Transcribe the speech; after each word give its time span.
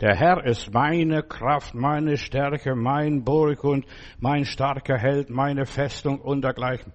Der 0.00 0.14
Herr 0.14 0.44
ist 0.44 0.74
meine 0.74 1.22
Kraft, 1.22 1.74
meine 1.74 2.18
Stärke, 2.18 2.74
mein 2.74 3.24
Burg 3.24 3.64
und 3.64 3.86
mein 4.18 4.44
starker 4.44 4.98
Held, 4.98 5.30
meine 5.30 5.64
Festung 5.64 6.20
und 6.20 6.42
dergleichen. 6.42 6.92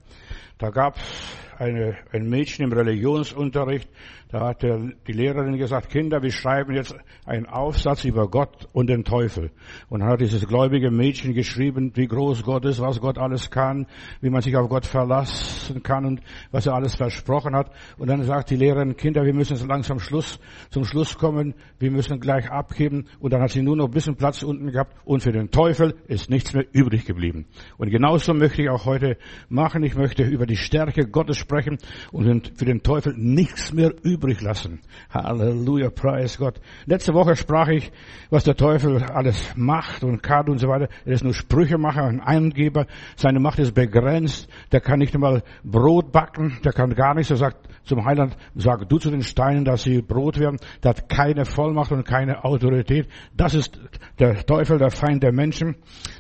Da 0.62 0.70
gab 0.70 0.96
es 0.96 1.36
ein 1.58 2.30
Mädchen 2.30 2.66
im 2.66 2.72
Religionsunterricht, 2.72 3.90
da 4.32 4.48
hat 4.48 4.64
der, 4.64 4.80
die 5.08 5.12
Lehrerin 5.12 5.58
gesagt, 5.58 5.90
Kinder, 5.90 6.22
wir 6.22 6.32
schreiben 6.32 6.74
jetzt 6.74 6.96
einen 7.26 7.48
Aufsatz 7.48 8.06
über 8.06 8.30
Gott 8.30 8.66
und 8.72 8.88
den 8.88 9.04
Teufel. 9.04 9.52
Und 9.90 10.00
dann 10.00 10.10
hat 10.10 10.22
dieses 10.22 10.48
gläubige 10.48 10.90
Mädchen 10.90 11.34
geschrieben, 11.34 11.92
wie 11.96 12.08
groß 12.08 12.44
Gott 12.44 12.64
ist, 12.64 12.80
was 12.80 13.02
Gott 13.02 13.18
alles 13.18 13.50
kann, 13.50 13.88
wie 14.22 14.30
man 14.30 14.42
sich 14.42 14.56
auf 14.56 14.70
Gott 14.70 14.86
verlassen 14.86 15.84
kann 15.84 16.06
und 16.06 16.22
was 16.50 16.66
er 16.66 16.76
alles 16.76 16.96
versprochen 16.96 17.54
hat. 17.54 17.72
Und 17.98 18.08
dann 18.08 18.24
sagt 18.24 18.52
die 18.52 18.56
Lehrerin, 18.56 18.96
Kinder, 18.96 19.26
wir 19.26 19.34
müssen 19.34 19.58
jetzt 19.58 19.68
langsam 19.68 20.00
Schluss, 20.00 20.40
zum 20.70 20.86
Schluss 20.86 21.18
kommen, 21.18 21.54
wir 21.80 21.92
müssen 21.92 22.22
gleich 22.22 22.50
abgeben. 22.50 23.08
Und 23.20 23.34
dann 23.34 23.42
hat 23.42 23.50
sie 23.50 23.62
nur 23.62 23.76
noch 23.76 23.88
ein 23.88 23.92
bisschen 23.92 24.16
Platz 24.16 24.44
unten 24.44 24.72
gehabt 24.72 24.96
und 25.04 25.24
für 25.24 25.34
den 25.34 25.52
Teufel 25.52 25.96
ist 26.08 26.30
nichts 26.30 26.54
mehr 26.54 26.66
übrig 26.72 27.04
geblieben. 27.04 27.48
Und 27.78 27.90
genauso 27.90 28.34
möchte 28.34 28.62
ich 28.62 28.70
auch 28.70 28.86
heute 28.86 29.18
machen. 29.50 29.84
Ich 29.84 29.96
möchte 29.96 30.24
über 30.24 30.46
die 30.52 30.58
Stärke 30.58 31.08
Gottes 31.08 31.38
sprechen 31.38 31.78
und 32.12 32.52
für 32.56 32.66
den 32.66 32.84
Teufel 32.84 33.14
nichts 33.18 33.72
mehr 33.74 33.94
übrig 34.04 34.42
lassen. 34.42 34.82
Halleluja, 35.10 35.90
preis 35.90 36.38
Gott. 36.38 36.60
Letzte 36.86 37.14
Woche 37.14 37.36
sprach 37.36 37.70
ich, 37.70 37.92
was 38.30 38.44
der 38.44 38.56
Teufel 38.56 39.02
alles 39.04 39.54
macht 39.56 40.04
und 40.04 40.22
kann 40.22 40.50
und 40.50 40.60
so 40.60 40.68
weiter. 40.68 40.90
Er 41.06 41.14
ist 41.14 41.24
nur 41.24 41.34
Sprüchemacher, 41.34 42.04
ein 42.04 42.20
Eingeber. 42.20 42.86
Seine 43.16 43.40
Macht 43.40 43.60
ist 43.60 43.74
begrenzt. 43.74 44.50
Der 44.72 44.82
kann 44.82 45.00
nicht 45.00 45.16
einmal 45.16 45.44
Brot 45.64 46.12
backen. 46.12 46.60
Der 46.66 46.74
kann 46.74 46.94
gar 46.96 47.16
nichts. 47.16 47.32
Er 47.32 47.38
sagt 47.38 47.70
zum 47.84 48.06
Heiland, 48.06 48.38
sag 48.56 48.88
du 48.90 48.98
zu 48.98 49.10
den 49.10 49.24
Steinen, 49.24 49.66
dass 49.66 49.84
sie 49.84 50.02
Brot 50.02 50.40
werden. 50.40 50.58
Der 50.84 50.90
hat 50.90 51.10
keine 51.10 51.46
Vollmacht 51.46 51.92
und 51.92 52.06
keine 52.06 52.44
Autorität. 52.44 53.08
Das 53.36 53.56
ist 53.56 53.80
der 54.20 54.46
Teufel, 54.46 54.78
der 54.78 54.92
Feind 54.92 55.24
der 55.24 55.32
Menschen. 55.32 55.76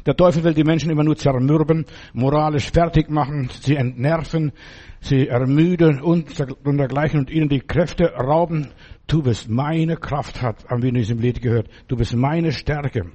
Der 0.05 0.15
Teufel 0.15 0.43
will 0.43 0.53
die 0.53 0.63
Menschen 0.63 0.89
immer 0.89 1.03
nur 1.03 1.15
zermürben, 1.15 1.85
moralisch 2.13 2.71
fertig 2.71 3.09
machen, 3.09 3.49
sie 3.61 3.75
entnerven, 3.75 4.20
sie 5.01 5.27
ermüden 5.27 6.01
und 6.01 6.39
dergleichen 6.65 7.19
und 7.21 7.29
ihnen 7.29 7.49
die 7.49 7.61
Kräfte 7.61 8.13
rauben. 8.13 8.69
Du 9.07 9.23
bist 9.23 9.49
meine 9.49 9.97
Kraft, 9.97 10.41
hat, 10.41 10.69
haben 10.69 10.81
wir 10.81 10.89
in 10.89 10.95
diesem 10.95 11.19
Lied 11.19 11.41
gehört. 11.41 11.69
Du 11.87 11.95
bist 11.95 12.15
meine 12.15 12.51
Stärke. 12.51 13.11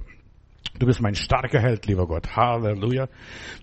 Du 0.79 0.85
bist 0.85 1.01
mein 1.01 1.15
starker 1.15 1.59
Held, 1.59 1.87
lieber 1.87 2.05
Gott. 2.05 2.35
Halleluja. 2.35 3.07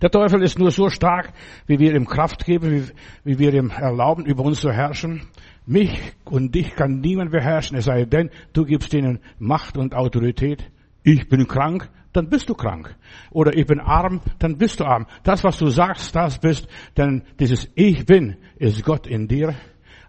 Der 0.01 0.09
Teufel 0.09 0.41
ist 0.41 0.59
nur 0.59 0.71
so 0.71 0.89
stark, 0.89 1.31
wie 1.65 1.79
wir 1.79 1.95
ihm 1.95 2.05
Kraft 2.05 2.45
geben, 2.45 2.71
wie, 2.71 2.83
wie 3.23 3.39
wir 3.39 3.53
ihm 3.53 3.69
erlauben, 3.69 4.25
über 4.25 4.43
uns 4.43 4.59
zu 4.59 4.71
herrschen. 4.71 5.21
Mich 5.65 5.97
und 6.25 6.53
dich 6.53 6.75
kann 6.75 6.99
niemand 6.99 7.31
beherrschen, 7.31 7.77
es 7.77 7.85
sei 7.85 8.05
denn, 8.05 8.29
du 8.53 8.65
gibst 8.65 8.93
ihnen 8.93 9.19
Macht 9.39 9.77
und 9.77 9.95
Autorität. 9.95 10.69
Ich 11.03 11.29
bin 11.29 11.47
krank, 11.47 11.89
dann 12.15 12.29
bist 12.29 12.49
du 12.49 12.53
krank. 12.53 12.95
Oder 13.31 13.55
ich 13.55 13.65
bin 13.65 13.79
arm, 13.79 14.21
dann 14.39 14.57
bist 14.57 14.79
du 14.79 14.85
arm. 14.85 15.05
Das, 15.23 15.43
was 15.43 15.57
du 15.57 15.67
sagst, 15.67 16.15
das 16.15 16.39
bist, 16.39 16.67
denn 16.97 17.23
dieses 17.39 17.69
Ich 17.75 18.05
bin 18.05 18.37
ist 18.57 18.83
Gott 18.83 19.07
in 19.07 19.27
dir. 19.27 19.53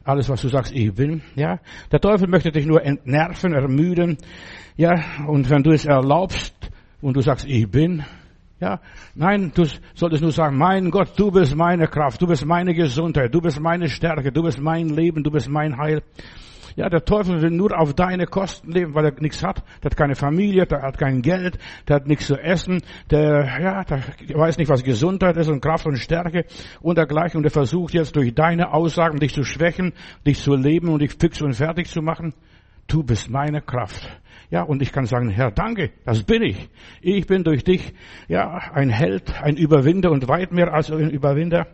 Alles, 0.05 0.29
was 0.29 0.43
du 0.43 0.49
sagst, 0.49 0.73
ich 0.73 0.95
bin, 0.95 1.23
ja. 1.35 1.59
Der 1.91 2.01
Teufel 2.01 2.29
möchte 2.29 2.53
dich 2.53 2.65
nur 2.65 2.85
entnerven, 2.85 3.53
ermüden, 3.53 4.19
ja. 4.77 4.95
Und 5.27 5.51
wenn 5.51 5.65
du 5.65 5.73
es 5.73 5.85
erlaubst 5.85 6.55
und 7.01 7.17
du 7.17 7.23
sagst, 7.23 7.45
ich 7.47 7.69
bin, 7.69 8.05
ja, 8.61 8.81
nein, 9.15 9.53
du 9.55 9.65
solltest 9.95 10.23
nur 10.23 10.33
sagen, 10.33 10.57
mein 10.57 10.91
Gott, 10.91 11.13
du 11.19 11.31
bist 11.31 11.55
meine 11.57 11.89
Kraft, 11.89 12.23
du 12.23 12.27
bist 12.27 12.47
meine 12.47 12.73
Gesundheit, 12.73 13.35
du 13.35 13.41
bist 13.41 13.61
meine 13.61 13.89
Stärke, 13.89 14.33
du 14.33 14.43
bist 14.43 14.61
mein 14.61 14.89
Leben, 14.89 15.23
du 15.23 15.31
bist 15.31 15.49
mein 15.49 15.77
Heil. 15.77 16.03
Ja, 16.77 16.91
der 16.91 17.07
Teufel 17.07 17.41
will 17.41 17.51
nur 17.51 17.77
auf 17.79 17.95
deine 17.95 18.27
Kosten 18.27 18.71
leben, 18.71 18.95
weil 18.95 19.07
er 19.07 19.21
nichts 19.21 19.43
hat. 19.43 19.65
Der 19.83 19.91
hat 19.91 19.97
keine 19.97 20.15
Familie, 20.15 20.67
der 20.67 20.83
hat 20.83 20.99
kein 20.99 21.23
Geld, 21.23 21.59
der 21.89 21.97
hat 21.97 22.07
nichts 22.07 22.27
zu 22.27 22.37
essen, 22.37 22.83
der, 23.11 23.47
ja, 23.61 23.83
der 23.83 24.03
weiß 24.35 24.59
nicht, 24.59 24.69
was 24.69 24.85
Gesundheit 24.85 25.39
ist 25.39 25.49
und 25.49 25.63
Kraft 25.63 25.87
und 25.87 25.97
Stärke 25.97 26.45
und 26.83 26.99
dergleichen. 26.99 27.39
Und 27.39 27.45
er 27.45 27.51
versucht 27.51 27.95
jetzt 27.95 28.15
durch 28.15 28.35
deine 28.35 28.75
Aussagen 28.75 29.19
dich 29.19 29.33
zu 29.33 29.43
schwächen, 29.43 29.95
dich 30.27 30.39
zu 30.39 30.55
leben 30.55 30.89
und 30.91 31.01
dich 31.01 31.15
fix 31.19 31.41
und 31.41 31.55
fertig 31.55 31.89
zu 31.89 32.03
machen. 32.03 32.35
Du 32.89 33.03
bist 33.03 33.31
meine 33.31 33.63
Kraft. 33.63 34.09
Ja, 34.51 34.63
und 34.63 34.83
ich 34.83 34.93
kann 34.93 35.07
sagen, 35.07 35.31
Herr, 35.31 35.51
danke, 35.51 35.93
das 36.05 36.23
bin 36.23 36.43
ich. 36.43 36.69
Ich 37.01 37.27
bin 37.27 37.43
durch 37.43 37.65
dich, 37.65 37.95
ja, 38.29 38.59
ein 38.75 38.91
Held, 38.91 39.43
ein 39.43 39.57
Überwinder 39.57 40.11
und 40.13 40.29
weit 40.29 40.53
mehr 40.53 40.73
als 40.75 40.91
ein 40.93 41.11
Überwinder. 41.11 41.67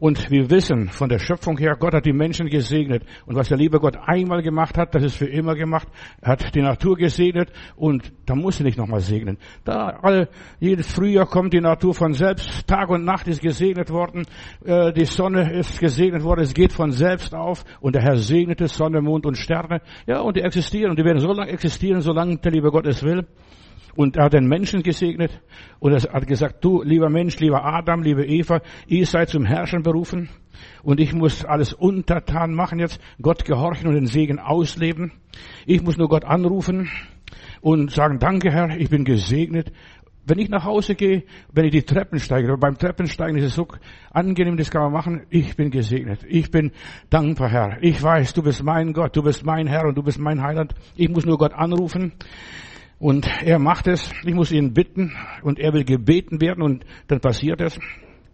Und 0.00 0.30
wir 0.30 0.48
wissen 0.48 0.88
von 0.88 1.10
der 1.10 1.18
Schöpfung 1.18 1.58
her, 1.58 1.76
Gott 1.78 1.92
hat 1.92 2.06
die 2.06 2.14
Menschen 2.14 2.48
gesegnet. 2.48 3.04
Und 3.26 3.36
was 3.36 3.48
der 3.48 3.58
liebe 3.58 3.78
Gott 3.78 3.98
einmal 4.00 4.42
gemacht 4.42 4.78
hat, 4.78 4.94
das 4.94 5.02
ist 5.02 5.16
für 5.16 5.26
immer 5.26 5.54
gemacht. 5.54 5.88
Er 6.22 6.32
hat 6.32 6.54
die 6.54 6.62
Natur 6.62 6.96
gesegnet 6.96 7.52
und 7.76 8.10
da 8.24 8.34
muss 8.34 8.58
er 8.60 8.64
nicht 8.64 8.78
nochmal 8.78 9.00
segnen. 9.00 9.36
Da 9.62 9.98
alle, 10.00 10.30
jedes 10.58 10.90
Frühjahr 10.90 11.26
kommt 11.26 11.52
die 11.52 11.60
Natur 11.60 11.92
von 11.92 12.14
selbst. 12.14 12.66
Tag 12.66 12.88
und 12.88 13.04
Nacht 13.04 13.28
ist 13.28 13.42
gesegnet 13.42 13.90
worden. 13.90 14.24
Äh, 14.64 14.94
die 14.94 15.04
Sonne 15.04 15.52
ist 15.52 15.78
gesegnet 15.78 16.24
worden. 16.24 16.40
Es 16.40 16.54
geht 16.54 16.72
von 16.72 16.92
selbst 16.92 17.34
auf. 17.34 17.62
Und 17.82 17.94
der 17.94 18.02
Herr 18.02 18.16
segnete 18.16 18.68
Sonne, 18.68 19.02
Mond 19.02 19.26
und 19.26 19.36
Sterne. 19.36 19.82
Ja, 20.06 20.20
und 20.20 20.34
die 20.34 20.40
existieren. 20.40 20.92
Und 20.92 20.98
die 20.98 21.04
werden 21.04 21.20
so 21.20 21.30
lange 21.30 21.50
existieren, 21.50 22.00
solange 22.00 22.38
der 22.38 22.52
liebe 22.52 22.70
Gott 22.70 22.86
es 22.86 23.02
will. 23.02 23.26
Und 23.94 24.16
er 24.16 24.24
hat 24.24 24.32
den 24.32 24.46
Menschen 24.46 24.82
gesegnet 24.82 25.40
und 25.78 25.92
er 25.92 26.12
hat 26.12 26.26
gesagt, 26.26 26.64
du 26.64 26.82
lieber 26.82 27.10
Mensch, 27.10 27.38
lieber 27.38 27.64
Adam, 27.64 28.02
liebe 28.02 28.24
Eva, 28.24 28.60
ihr 28.86 29.06
seid 29.06 29.30
zum 29.30 29.44
Herrschen 29.44 29.82
berufen 29.82 30.28
und 30.82 31.00
ich 31.00 31.12
muss 31.12 31.44
alles 31.44 31.72
untertan 31.72 32.54
machen 32.54 32.78
jetzt, 32.78 33.00
Gott 33.20 33.44
gehorchen 33.44 33.88
und 33.88 33.94
den 33.94 34.06
Segen 34.06 34.38
ausleben. 34.38 35.12
Ich 35.66 35.82
muss 35.82 35.96
nur 35.96 36.08
Gott 36.08 36.24
anrufen 36.24 36.88
und 37.60 37.90
sagen, 37.90 38.18
danke 38.18 38.50
Herr, 38.50 38.76
ich 38.76 38.90
bin 38.90 39.04
gesegnet. 39.04 39.72
Wenn 40.26 40.38
ich 40.38 40.50
nach 40.50 40.64
Hause 40.64 40.94
gehe, 40.94 41.24
wenn 41.52 41.64
ich 41.64 41.72
die 41.72 41.82
Treppen 41.82 42.20
steige, 42.20 42.56
beim 42.58 42.76
Treppensteigen 42.76 43.36
ist 43.38 43.46
es 43.46 43.54
so 43.54 43.66
angenehm, 44.10 44.56
das 44.56 44.70
kann 44.70 44.82
man 44.82 44.92
machen, 44.92 45.22
ich 45.30 45.56
bin 45.56 45.70
gesegnet. 45.70 46.24
Ich 46.28 46.50
bin 46.50 46.72
dankbar, 47.08 47.48
Herr. 47.48 47.78
Ich 47.82 48.00
weiß, 48.02 48.34
du 48.34 48.42
bist 48.42 48.62
mein 48.62 48.92
Gott, 48.92 49.16
du 49.16 49.22
bist 49.22 49.44
mein 49.44 49.66
Herr 49.66 49.86
und 49.86 49.96
du 49.96 50.02
bist 50.02 50.18
mein 50.18 50.42
Heiland. 50.42 50.74
Ich 50.94 51.08
muss 51.08 51.24
nur 51.24 51.38
Gott 51.38 51.54
anrufen. 51.54 52.12
Und 53.00 53.26
er 53.42 53.58
macht 53.58 53.88
es. 53.88 54.12
Ich 54.24 54.34
muss 54.34 54.52
ihn 54.52 54.74
bitten 54.74 55.16
und 55.42 55.58
er 55.58 55.72
will 55.72 55.84
gebeten 55.84 56.40
werden 56.40 56.62
und 56.62 56.84
dann 57.08 57.18
passiert 57.18 57.60
es. 57.62 57.78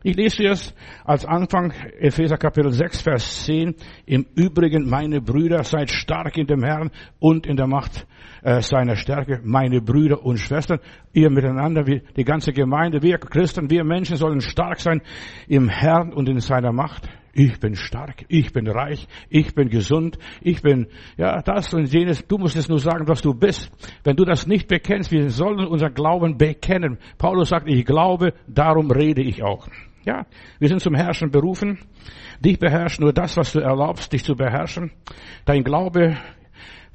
Ich 0.02 0.16
lese 0.16 0.44
es 0.44 0.74
als 1.04 1.24
Anfang 1.24 1.72
Epheser 2.00 2.36
Kapitel 2.36 2.72
6, 2.72 3.00
Vers 3.00 3.44
10. 3.44 3.76
Im 4.06 4.26
Übrigen, 4.34 4.88
meine 4.88 5.20
Brüder, 5.20 5.62
seid 5.62 5.90
stark 5.90 6.36
in 6.36 6.48
dem 6.48 6.64
Herrn 6.64 6.90
und 7.20 7.46
in 7.46 7.56
der 7.56 7.68
Macht 7.68 8.06
äh, 8.42 8.60
seiner 8.60 8.96
Stärke. 8.96 9.40
Meine 9.44 9.80
Brüder 9.80 10.24
und 10.24 10.38
Schwestern, 10.38 10.80
ihr 11.12 11.30
miteinander, 11.30 11.86
wir, 11.86 12.02
die 12.16 12.24
ganze 12.24 12.52
Gemeinde, 12.52 13.02
wir 13.02 13.18
Christen, 13.18 13.70
wir 13.70 13.84
Menschen 13.84 14.16
sollen 14.16 14.40
stark 14.40 14.80
sein 14.80 15.00
im 15.46 15.68
Herrn 15.68 16.12
und 16.12 16.28
in 16.28 16.40
seiner 16.40 16.72
Macht. 16.72 17.08
Ich 17.38 17.60
bin 17.60 17.76
stark, 17.76 18.24
ich 18.28 18.50
bin 18.54 18.66
reich, 18.66 19.06
ich 19.28 19.54
bin 19.54 19.68
gesund, 19.68 20.16
ich 20.40 20.62
bin, 20.62 20.86
ja, 21.18 21.42
das 21.42 21.74
und 21.74 21.92
jenes. 21.92 22.26
Du 22.26 22.38
musst 22.38 22.56
es 22.56 22.70
nur 22.70 22.78
sagen, 22.78 23.06
was 23.08 23.20
du 23.20 23.34
bist. 23.34 23.70
Wenn 24.04 24.16
du 24.16 24.24
das 24.24 24.46
nicht 24.46 24.68
bekennst, 24.68 25.12
wir 25.12 25.28
sollen 25.28 25.66
unser 25.66 25.90
Glauben 25.90 26.38
bekennen. 26.38 26.96
Paulus 27.18 27.50
sagt, 27.50 27.68
ich 27.68 27.84
glaube, 27.84 28.32
darum 28.46 28.90
rede 28.90 29.20
ich 29.20 29.42
auch. 29.42 29.68
Ja, 30.06 30.24
wir 30.58 30.68
sind 30.68 30.80
zum 30.80 30.94
Herrschen 30.94 31.30
berufen. 31.30 31.78
Dich 32.40 32.58
beherrscht 32.58 33.00
nur 33.00 33.12
das, 33.12 33.36
was 33.36 33.52
du 33.52 33.60
erlaubst, 33.60 34.14
dich 34.14 34.24
zu 34.24 34.34
beherrschen. 34.34 34.92
Dein 35.44 35.62
Glaube 35.62 36.16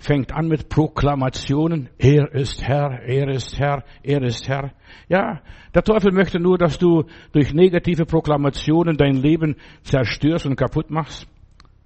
fängt 0.01 0.33
an 0.33 0.47
mit 0.47 0.67
Proklamationen. 0.67 1.89
Er 1.99 2.33
ist 2.33 2.63
Herr, 2.63 3.01
er 3.03 3.29
ist 3.29 3.59
Herr, 3.59 3.83
er 4.01 4.23
ist 4.23 4.47
Herr. 4.49 4.71
Ja, 5.07 5.41
der 5.75 5.83
Teufel 5.83 6.11
möchte 6.11 6.39
nur, 6.39 6.57
dass 6.57 6.79
du 6.79 7.03
durch 7.33 7.53
negative 7.53 8.05
Proklamationen 8.05 8.97
dein 8.97 9.15
Leben 9.15 9.55
zerstörst 9.83 10.47
und 10.47 10.55
kaputt 10.55 10.89
machst. 10.89 11.27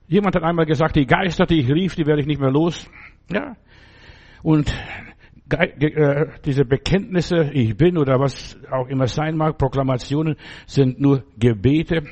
Jemand 0.08 0.36
hat 0.36 0.44
einmal 0.44 0.66
gesagt, 0.66 0.96
die 0.96 1.06
Geister, 1.06 1.46
die 1.46 1.60
ich 1.60 1.70
rief, 1.70 1.96
die 1.96 2.06
werde 2.06 2.22
ich 2.22 2.28
nicht 2.28 2.40
mehr 2.40 2.52
los. 2.52 2.90
Ja. 3.30 3.58
Und 4.44 4.74
äh, 5.50 6.26
diese 6.46 6.64
Bekenntnisse, 6.64 7.50
ich 7.52 7.76
bin 7.76 7.98
oder 7.98 8.20
was 8.20 8.58
auch 8.72 8.88
immer 8.88 9.08
sein 9.08 9.36
mag, 9.36 9.58
Proklamationen 9.58 10.38
sind 10.68 11.02
nur 11.02 11.24
Gebete. 11.38 12.04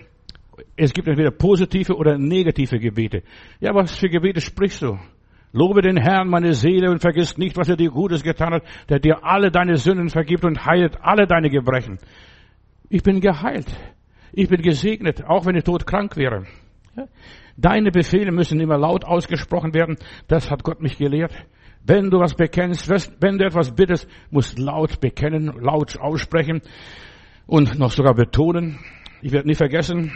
Es 0.75 0.93
gibt 0.93 1.07
entweder 1.07 1.31
positive 1.31 1.95
oder 1.95 2.17
negative 2.17 2.77
Gebete. 2.77 3.23
Ja, 3.61 3.73
was 3.73 3.95
für 3.95 4.09
Gebete 4.09 4.41
sprichst 4.41 4.81
du? 4.81 4.97
Lobe 5.53 5.83
den 5.83 5.97
Herrn, 5.97 6.29
meine 6.29 6.53
Seele, 6.53 6.89
und 6.89 6.99
vergiss 6.99 7.37
nicht, 7.37 7.55
was 7.55 7.69
er 7.69 7.77
dir 7.77 7.91
Gutes 7.91 8.23
getan 8.23 8.55
hat, 8.55 8.63
der 8.89 8.99
dir 8.99 9.23
alle 9.23 9.51
deine 9.51 9.77
Sünden 9.77 10.09
vergibt 10.09 10.43
und 10.43 10.65
heilt 10.65 10.97
alle 11.01 11.27
deine 11.27 11.49
Gebrechen. 11.49 11.99
Ich 12.89 13.03
bin 13.03 13.21
geheilt. 13.21 13.67
Ich 14.31 14.49
bin 14.49 14.63
gesegnet, 14.63 15.23
auch 15.23 15.45
wenn 15.45 15.55
ich 15.55 15.63
todkrank 15.63 16.17
wäre. 16.17 16.45
Deine 17.55 17.91
Befehle 17.91 18.31
müssen 18.31 18.59
immer 18.59 18.79
laut 18.79 19.05
ausgesprochen 19.05 19.75
werden. 19.75 19.97
Das 20.27 20.49
hat 20.49 20.63
Gott 20.63 20.81
mich 20.81 20.97
gelehrt. 20.97 21.33
Wenn 21.85 22.09
du 22.09 22.19
was 22.19 22.33
bekennst, 22.33 22.89
wenn 23.21 23.37
du 23.37 23.45
etwas 23.45 23.75
bittest, 23.75 24.07
musst 24.31 24.57
laut 24.57 24.99
bekennen, 25.01 25.53
laut 25.59 25.99
aussprechen 25.99 26.61
und 27.45 27.77
noch 27.77 27.91
sogar 27.91 28.15
betonen. 28.15 28.79
Ich 29.21 29.31
werde 29.31 29.47
nie 29.47 29.55
vergessen, 29.55 30.11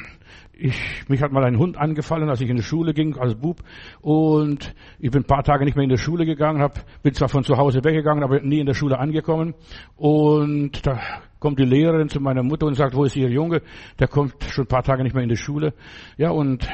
ich, 0.60 1.08
mich 1.08 1.22
hat 1.22 1.32
mal 1.32 1.44
ein 1.44 1.58
Hund 1.58 1.78
angefallen, 1.78 2.30
als 2.30 2.42
ich 2.42 2.50
in 2.50 2.58
die 2.58 2.64
Schule 2.64 2.94
ging 2.94 3.18
als 3.18 3.36
Bub 3.36 3.62
und 4.02 4.74
ich 5.00 5.12
bin 5.12 5.22
ein 5.22 5.28
paar 5.28 5.44
Tage 5.44 5.66
nicht 5.66 5.76
mehr 5.76 5.84
in 5.84 5.90
die 5.90 5.98
Schule 5.98 6.26
gegangen, 6.26 6.62
hab, 6.62 6.80
bin 7.04 7.14
zwar 7.14 7.30
von 7.30 7.44
zu 7.44 7.58
Hause 7.58 7.84
weggegangen, 7.84 8.24
aber 8.24 8.42
nie 8.42 8.60
in 8.60 8.66
der 8.66 8.74
Schule 8.74 9.00
angekommen 9.00 9.54
und 9.96 10.86
da 10.86 11.00
kommt 11.40 11.60
die 11.60 11.66
Lehrerin 11.66 12.10
zu 12.10 12.20
meiner 12.20 12.44
Mutter 12.44 12.66
und 12.66 12.76
sagt, 12.76 12.96
wo 12.96 13.04
ist 13.04 13.16
ihr 13.16 13.30
Junge? 13.30 13.62
Der 14.00 14.08
kommt 14.08 14.44
schon 14.50 14.66
ein 14.66 14.68
paar 14.68 14.84
Tage 14.84 15.04
nicht 15.04 15.14
mehr 15.14 15.24
in 15.24 15.30
die 15.30 15.38
Schule. 15.38 15.74
Ja, 16.18 16.32
und 16.32 16.68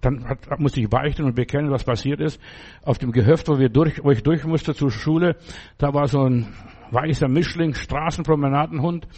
dann 0.00 0.24
hat, 0.28 0.60
musste 0.60 0.80
ich 0.80 0.88
beichten 0.88 1.24
und 1.24 1.34
bekennen, 1.34 1.70
was 1.70 1.84
passiert 1.84 2.20
ist. 2.20 2.40
Auf 2.82 2.98
dem 2.98 3.10
Gehöft, 3.10 3.48
wo, 3.48 3.58
wir 3.58 3.68
durch, 3.68 4.02
wo 4.02 4.10
ich 4.10 4.22
durch 4.22 4.44
musste 4.44 4.74
zur 4.74 4.90
Schule, 4.90 5.36
da 5.76 5.92
war 5.92 6.06
so 6.06 6.20
ein 6.20 6.46
weißer 6.90 7.28
Mischling, 7.28 7.74
Straßenpromenadenhund 7.74 9.08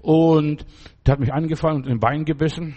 und 0.00 0.66
der 1.06 1.12
hat 1.12 1.20
mich 1.20 1.32
angefallen 1.32 1.82
und 1.82 1.86
in 1.86 2.00
Bein 2.00 2.24
gebissen. 2.24 2.74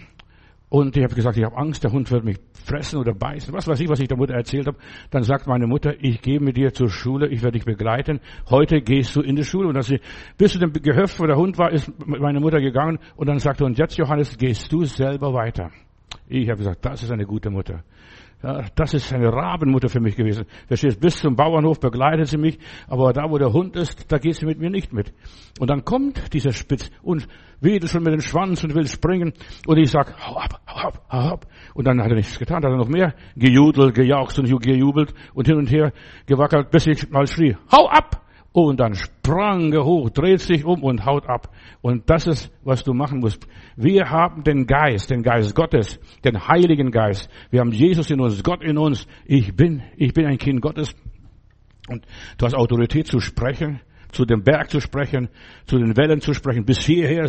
Und 0.74 0.96
ich 0.96 1.04
habe 1.04 1.14
gesagt, 1.14 1.36
ich 1.36 1.44
habe 1.44 1.56
Angst, 1.56 1.84
der 1.84 1.92
Hund 1.92 2.10
wird 2.10 2.24
mich 2.24 2.36
fressen 2.64 2.98
oder 2.98 3.14
beißen, 3.14 3.54
was 3.54 3.68
weiß 3.68 3.78
ich, 3.78 3.88
was 3.88 4.00
ich 4.00 4.08
der 4.08 4.16
Mutter 4.16 4.34
erzählt 4.34 4.66
habe. 4.66 4.76
Dann 5.08 5.22
sagt 5.22 5.46
meine 5.46 5.68
Mutter, 5.68 5.94
ich 6.00 6.20
gehe 6.20 6.40
mit 6.40 6.56
dir 6.56 6.72
zur 6.72 6.88
Schule, 6.88 7.28
ich 7.28 7.44
werde 7.44 7.58
dich 7.58 7.64
begleiten. 7.64 8.18
Heute 8.50 8.80
gehst 8.80 9.14
du 9.14 9.20
in 9.20 9.36
die 9.36 9.44
Schule. 9.44 9.68
Und 9.68 9.76
als 9.76 9.86
sie 9.86 10.00
bis 10.36 10.50
zu 10.50 10.58
dem 10.58 10.72
Gehöft, 10.72 11.20
wo 11.20 11.26
der 11.26 11.36
Hund 11.36 11.58
war, 11.58 11.70
ist 11.70 11.92
meine 12.04 12.40
Mutter 12.40 12.60
gegangen 12.60 12.98
und 13.14 13.28
dann 13.28 13.38
sagte, 13.38 13.64
und 13.64 13.78
jetzt 13.78 13.96
Johannes, 13.96 14.36
gehst 14.36 14.72
du 14.72 14.84
selber 14.84 15.32
weiter. 15.32 15.70
Ich 16.26 16.48
habe 16.48 16.58
gesagt, 16.58 16.84
das 16.84 17.04
ist 17.04 17.12
eine 17.12 17.24
gute 17.24 17.50
Mutter. 17.50 17.84
Ja, 18.44 18.62
das 18.74 18.92
ist 18.92 19.10
eine 19.10 19.32
Rabenmutter 19.32 19.88
für 19.88 20.00
mich 20.00 20.16
gewesen. 20.16 20.44
Verstehst, 20.66 21.00
bis 21.00 21.16
zum 21.16 21.34
Bauernhof 21.34 21.80
begleitet 21.80 22.26
sie 22.26 22.36
mich, 22.36 22.58
aber 22.88 23.14
da, 23.14 23.30
wo 23.30 23.38
der 23.38 23.54
Hund 23.54 23.74
ist, 23.74 24.12
da 24.12 24.18
geht 24.18 24.34
sie 24.34 24.44
mit 24.44 24.58
mir 24.58 24.68
nicht 24.68 24.92
mit. 24.92 25.14
Und 25.58 25.70
dann 25.70 25.82
kommt 25.86 26.34
dieser 26.34 26.52
Spitz 26.52 26.90
und 27.02 27.26
wedelt 27.62 27.90
schon 27.90 28.02
mit 28.02 28.12
dem 28.12 28.20
Schwanz 28.20 28.62
und 28.62 28.74
will 28.74 28.86
springen. 28.86 29.32
Und 29.66 29.78
ich 29.78 29.90
sag, 29.90 30.14
hau 30.20 30.36
ab, 30.36 30.60
hau 30.68 30.88
ab, 30.88 31.06
hau 31.10 31.28
ab. 31.30 31.46
Und 31.72 31.86
dann 31.86 32.02
hat 32.02 32.10
er 32.10 32.16
nichts 32.16 32.38
getan, 32.38 32.58
hat 32.58 32.64
er 32.64 32.76
noch 32.76 32.88
mehr 32.88 33.14
gejudelt, 33.34 33.94
gejauchzt 33.94 34.38
und 34.38 34.62
gejubelt 34.62 35.14
und 35.32 35.46
hin 35.46 35.56
und 35.56 35.70
her 35.70 35.94
gewackelt, 36.26 36.70
bis 36.70 36.86
ich 36.86 37.08
mal 37.08 37.26
schrie, 37.26 37.56
hau 37.72 37.88
ab! 37.88 38.23
Und 38.56 38.78
dann 38.78 38.94
sprang 38.94 39.72
er 39.72 39.84
hoch, 39.84 40.10
dreht 40.10 40.38
sich 40.38 40.64
um 40.64 40.84
und 40.84 41.04
haut 41.04 41.28
ab. 41.28 41.52
Und 41.82 42.08
das 42.08 42.28
ist, 42.28 42.52
was 42.62 42.84
du 42.84 42.94
machen 42.94 43.18
musst. 43.18 43.44
Wir 43.74 44.10
haben 44.10 44.44
den 44.44 44.68
Geist, 44.68 45.10
den 45.10 45.24
Geist 45.24 45.56
Gottes, 45.56 45.98
den 46.24 46.46
Heiligen 46.46 46.92
Geist. 46.92 47.28
Wir 47.50 47.58
haben 47.58 47.72
Jesus 47.72 48.12
in 48.12 48.20
uns, 48.20 48.44
Gott 48.44 48.62
in 48.62 48.78
uns. 48.78 49.08
Ich 49.24 49.56
bin, 49.56 49.82
ich 49.96 50.14
bin 50.14 50.26
ein 50.26 50.38
Kind 50.38 50.60
Gottes. 50.60 50.94
Und 51.88 52.06
du 52.38 52.46
hast 52.46 52.54
Autorität 52.54 53.08
zu 53.08 53.18
sprechen, 53.18 53.80
zu 54.12 54.24
dem 54.24 54.44
Berg 54.44 54.70
zu 54.70 54.78
sprechen, 54.78 55.30
zu 55.66 55.76
den 55.76 55.96
Wellen 55.96 56.20
zu 56.20 56.32
sprechen. 56.32 56.64
Bis 56.64 56.86
hierher 56.86 57.28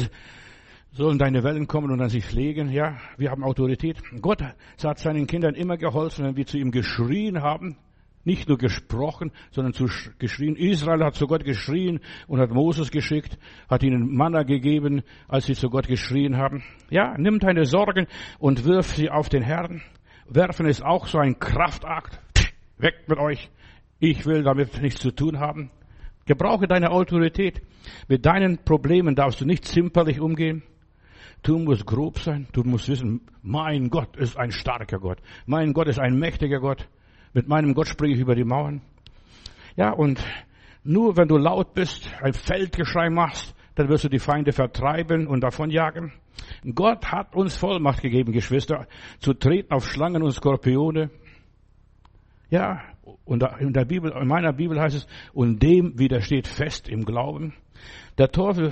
sollen 0.91 1.17
deine 1.17 1.43
Wellen 1.43 1.65
kommen 1.65 1.89
und 1.89 2.01
an 2.01 2.09
sich 2.09 2.31
legen. 2.33 2.69
Ja, 2.69 2.97
wir 3.17 3.31
haben 3.31 3.43
Autorität. 3.43 3.97
Gott 4.21 4.43
hat 4.43 4.99
seinen 4.99 5.25
Kindern 5.25 5.55
immer 5.55 5.77
geholfen, 5.77 6.23
wenn 6.23 6.37
wir 6.37 6.45
zu 6.45 6.59
ihm 6.59 6.69
geschrien 6.69 7.41
haben. 7.41 7.77
Nicht 8.25 8.49
nur 8.49 8.57
gesprochen, 8.57 9.31
sondern 9.51 9.73
zu 9.73 9.87
geschrien. 10.17 10.55
Israel 10.55 11.03
hat 11.03 11.15
zu 11.15 11.27
Gott 11.27 11.45
geschrien 11.45 11.99
und 12.27 12.39
hat 12.39 12.49
Moses 12.49 12.91
geschickt, 12.91 13.37
hat 13.69 13.83
ihnen 13.83 14.15
Manna 14.15 14.43
gegeben, 14.43 15.03
als 15.27 15.45
sie 15.45 15.53
zu 15.53 15.69
Gott 15.69 15.87
geschrien 15.87 16.35
haben. 16.35 16.63
Ja, 16.89 17.15
nimm 17.17 17.39
deine 17.39 17.65
Sorgen 17.65 18.07
und 18.39 18.65
wirf 18.65 18.87
sie 18.87 19.09
auf 19.11 19.29
den 19.29 19.43
Herrn. 19.43 19.81
Werfen 20.27 20.65
ist 20.65 20.83
auch 20.83 21.05
so 21.05 21.19
ein 21.19 21.37
Kraftakt. 21.39 22.19
Weg 22.79 22.95
mit 23.07 23.19
euch. 23.19 23.49
Ich 23.99 24.25
will 24.25 24.43
damit 24.43 24.81
nichts 24.81 25.01
zu 25.01 25.11
tun 25.11 25.39
haben. 25.39 25.69
Gebrauche 26.25 26.67
deine 26.67 26.89
Autorität. 26.89 27.61
Mit 28.07 28.25
deinen 28.25 28.57
Problemen 28.57 29.15
darfst 29.15 29.39
du 29.41 29.45
nicht 29.45 29.65
zimperlich 29.65 30.19
umgehen. 30.19 30.63
Du 31.43 31.59
musst 31.59 31.85
grob 31.85 32.17
sein. 32.17 32.47
Du 32.53 32.63
musst 32.63 32.89
wissen, 32.89 33.21
mein 33.43 33.91
Gott 33.91 34.17
ist 34.17 34.35
ein 34.35 34.51
starker 34.51 34.97
Gott. 34.97 35.19
Mein 35.45 35.73
Gott 35.73 35.87
ist 35.87 35.99
ein 35.99 36.17
mächtiger 36.17 36.59
Gott. 36.59 36.89
Mit 37.35 37.49
meinem 37.49 37.73
Gott 37.73 37.89
springe 37.89 38.13
ich 38.13 38.21
über 38.21 38.33
die 38.33 38.45
Mauern. 38.45 38.81
Ja, 39.75 39.91
und 39.91 40.25
nur 40.85 41.17
wenn 41.17 41.27
du 41.27 41.35
laut 41.35 41.73
bist, 41.73 42.09
ein 42.21 42.31
Feldgeschrei 42.31 43.09
machst, 43.09 43.53
dann 43.75 43.89
wirst 43.89 44.05
du 44.05 44.09
die 44.09 44.19
Feinde 44.19 44.53
vertreiben 44.53 45.27
und 45.27 45.41
davonjagen. 45.41 46.13
Gott 46.73 47.11
hat 47.11 47.35
uns 47.35 47.57
Vollmacht 47.57 48.01
gegeben, 48.01 48.31
Geschwister, 48.31 48.87
zu 49.19 49.33
treten 49.33 49.73
auf 49.73 49.85
Schlangen 49.85 50.23
und 50.23 50.31
Skorpione. 50.31 51.09
Ja, 52.49 52.81
und 53.25 53.43
in 53.59 53.73
der 53.73 53.83
Bibel, 53.83 54.13
in 54.13 54.29
meiner 54.29 54.53
Bibel 54.53 54.79
heißt 54.79 54.95
es, 54.95 55.07
und 55.33 55.61
dem 55.61 55.99
widersteht 55.99 56.47
fest 56.47 56.87
im 56.87 57.03
Glauben. 57.03 57.53
Der 58.17 58.31
Teufel 58.31 58.71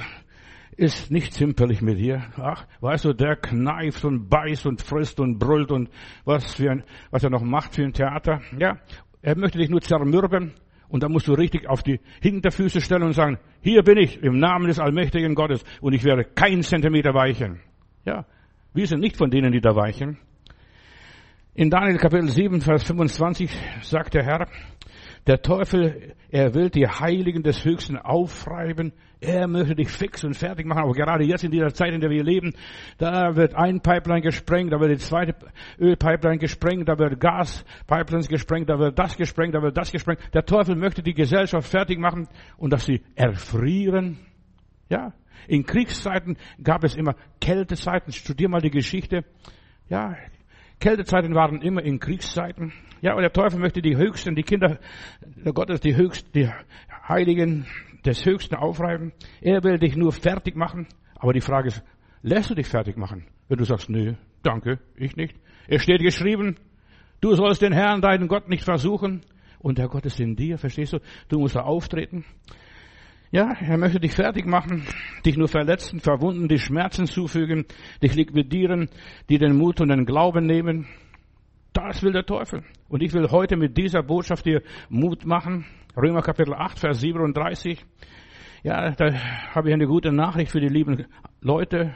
ist 0.78 1.12
nicht 1.12 1.34
zimperlich 1.34 1.81
mit 1.81 2.00
dir. 2.00 2.24
Ach, 2.38 2.66
weißt 2.81 3.06
du, 3.06 3.14
der 3.14 3.36
kneift 3.36 4.04
und 4.06 4.30
beißt 4.30 4.66
und 4.66 4.81
frisst 4.81 5.20
und 5.20 5.38
brüllt 5.38 5.72
und 5.72 5.90
was 6.25 6.56
für 6.56 6.72
ein, 6.72 6.84
was 7.12 7.24
er 7.24 7.30
noch 7.30 7.44
macht 7.44 7.75
für 7.75 7.84
ein 7.84 7.94
Theater. 7.94 8.42
Ja, 8.58 8.78
er 9.22 9.38
möchte 9.38 9.58
dich 9.58 9.70
nur 9.70 9.81
zermürben 9.81 10.54
und 10.90 11.04
da 11.04 11.10
musst 11.10 11.28
du 11.28 11.34
richtig 11.34 11.68
auf 11.70 11.84
die 11.84 12.00
Hinterfüße 12.22 12.81
stellen 12.81 13.04
und 13.04 13.14
sagen, 13.14 13.40
hier 13.62 13.84
bin 13.84 13.98
ich 13.98 14.22
im 14.22 14.38
Namen 14.38 14.68
des 14.68 14.80
allmächtigen 14.80 15.36
Gottes 15.36 15.64
und 15.81 15.94
ich 15.94 16.04
werde 16.04 16.24
keinen 16.24 16.62
Zentimeter 16.62 17.14
weichen. 17.14 17.60
Ja, 18.06 18.25
wir 18.74 18.88
sind 18.88 19.00
nicht 19.00 19.18
von 19.18 19.30
denen, 19.30 19.52
die 19.52 19.62
da 19.62 19.75
weichen. 19.75 20.18
In 21.56 21.70
Daniel 21.70 21.98
Kapitel 21.98 22.30
7, 22.30 22.62
Vers 22.62 22.84
25 22.84 23.56
sagt 23.81 24.16
der 24.16 24.24
Herr, 24.24 24.48
der 25.25 25.42
Teufel, 25.42 26.16
er 26.30 26.54
will 26.54 26.70
die 26.70 26.88
Heiligen 26.88 27.44
des 27.44 27.64
Höchsten 27.64 27.98
aufreiben. 27.98 28.92
Er 29.22 29.48
möchte 29.48 29.75
dich 29.75 29.90
fix 29.90 30.25
und 30.25 30.36
fertig 30.36 30.66
machen. 30.66 30.84
Aber 30.84 30.92
gerade 30.92 31.24
jetzt 31.24 31.46
in 31.46 31.52
dieser 31.52 31.74
Zeit, 31.74 31.94
in 31.94 32.02
der 32.02 32.10
wir 32.10 32.24
leben, 32.24 32.54
da 32.98 33.36
wird 33.36 33.56
ein 33.56 33.80
Pipeline 33.80 34.22
gesprengt, 34.22 34.74
da 34.74 34.80
wird 34.81 34.92
die 34.92 34.98
zweite 34.98 35.34
Ölpipeline 35.80 36.40
gesprengt, 36.40 36.90
da 36.90 37.00
wird 37.00 37.22
Gaspipelines 37.22 38.28
gesprengt, 38.28 38.70
da 38.70 38.78
wird 38.78 39.00
das 39.00 39.16
gesprengt, 39.16 39.56
da 39.56 39.62
wird 39.62 39.78
das 39.78 39.92
gesprengt. 39.92 40.20
Der 40.34 40.46
Teufel 40.46 40.75
möchte 40.75 41.02
die 41.02 41.14
Gesellschaft 41.14 41.70
fertig 41.70 42.00
machen 42.00 42.28
und 42.58 42.74
dass 42.74 42.86
sie 42.86 43.02
erfrieren. 43.16 44.20
Ja. 44.90 45.14
In 45.48 45.66
Kriegszeiten 45.66 46.38
gab 46.62 46.84
es 46.84 46.96
immer 46.96 47.16
Kältezeiten. 47.40 48.12
Studier 48.12 48.50
mal 48.50 48.62
die 48.62 48.72
Geschichte. 48.72 49.24
Ja. 49.88 50.16
Kältezeiten 50.83 51.33
waren 51.33 51.62
immer 51.62 51.81
in 51.81 51.97
Kriegszeiten. 51.97 52.74
Ja, 53.00 53.13
und 53.13 53.21
der 53.21 53.31
Teufel 53.31 53.57
möchte 53.57 53.81
die 53.81 53.95
Höchsten, 53.95 54.35
die 54.35 54.44
Kinder 54.44 54.80
Gottes, 55.53 55.80
die 55.80 55.95
Höchsten, 55.95 56.30
die 56.33 56.50
Heiligen 57.07 57.65
des 58.06 58.25
Höchsten 58.25 58.56
aufreiben. 58.56 59.13
Er 59.39 59.63
will 59.63 59.80
dich 59.80 59.95
nur 59.95 60.12
fertig 60.12 60.57
machen. 60.57 60.88
Aber 61.15 61.31
die 61.31 61.39
Frage 61.39 61.69
ist, 61.69 61.81
lässt 62.21 62.50
du 62.50 62.56
dich 62.56 62.68
fertig 62.68 62.97
machen? 62.97 63.27
Wenn 63.47 63.59
du 63.59 63.63
sagst, 63.63 63.89
nö, 63.89 64.15
danke, 64.41 64.80
ich 64.97 65.15
nicht. 65.15 65.38
Es 65.69 65.83
steht 65.83 66.01
geschrieben, 66.01 66.57
du 67.21 67.33
sollst 67.33 67.62
den 67.62 67.71
Herrn, 67.71 68.01
deinen 68.01 68.27
Gott 68.27 68.50
nicht 68.50 68.65
versuchen. 68.65 69.21
Und 69.59 69.77
der 69.77 69.88
Gott 69.88 70.06
ist 70.06 70.19
in 70.19 70.36
dir, 70.36 70.57
verstehst 70.57 70.91
du? 70.91 71.00
Du 71.29 71.39
musst 71.39 71.56
da 71.56 71.62
auftreten. 71.62 72.25
Ja, 73.33 73.51
er 73.59 73.80
möchte 73.80 74.00
dich 74.00 74.13
fertig 74.13 74.46
machen, 74.46 74.86
dich 75.25 75.38
nur 75.38 75.48
verletzen, 75.48 76.00
verwunden, 76.00 76.48
dich 76.48 76.62
Schmerzen 76.62 77.08
zufügen, 77.08 77.65
dich 78.03 78.13
liquidieren, 78.13 78.89
dir 79.27 79.39
den 79.39 79.58
Mut 79.58 79.81
und 79.81 79.88
den 79.88 80.05
Glauben 80.05 80.46
nehmen. 80.46 80.86
Das 81.74 82.03
will 82.03 82.12
der 82.12 82.27
Teufel. 82.27 82.63
Und 82.89 83.01
ich 83.01 83.12
will 83.12 83.31
heute 83.31 83.58
mit 83.58 83.75
dieser 83.75 84.03
Botschaft 84.03 84.46
dir 84.46 84.62
Mut 84.88 85.25
machen. 85.25 85.65
Römer 85.98 86.22
Kapitel 86.22 86.53
8, 86.53 86.77
Vers 86.77 87.00
37. 87.00 87.84
Ja, 88.62 88.91
da 88.91 89.12
habe 89.55 89.69
ich 89.69 89.74
eine 89.74 89.88
gute 89.88 90.12
Nachricht 90.12 90.51
für 90.51 90.62
die 90.62 90.69
lieben 90.69 91.08
Leute, 91.41 91.96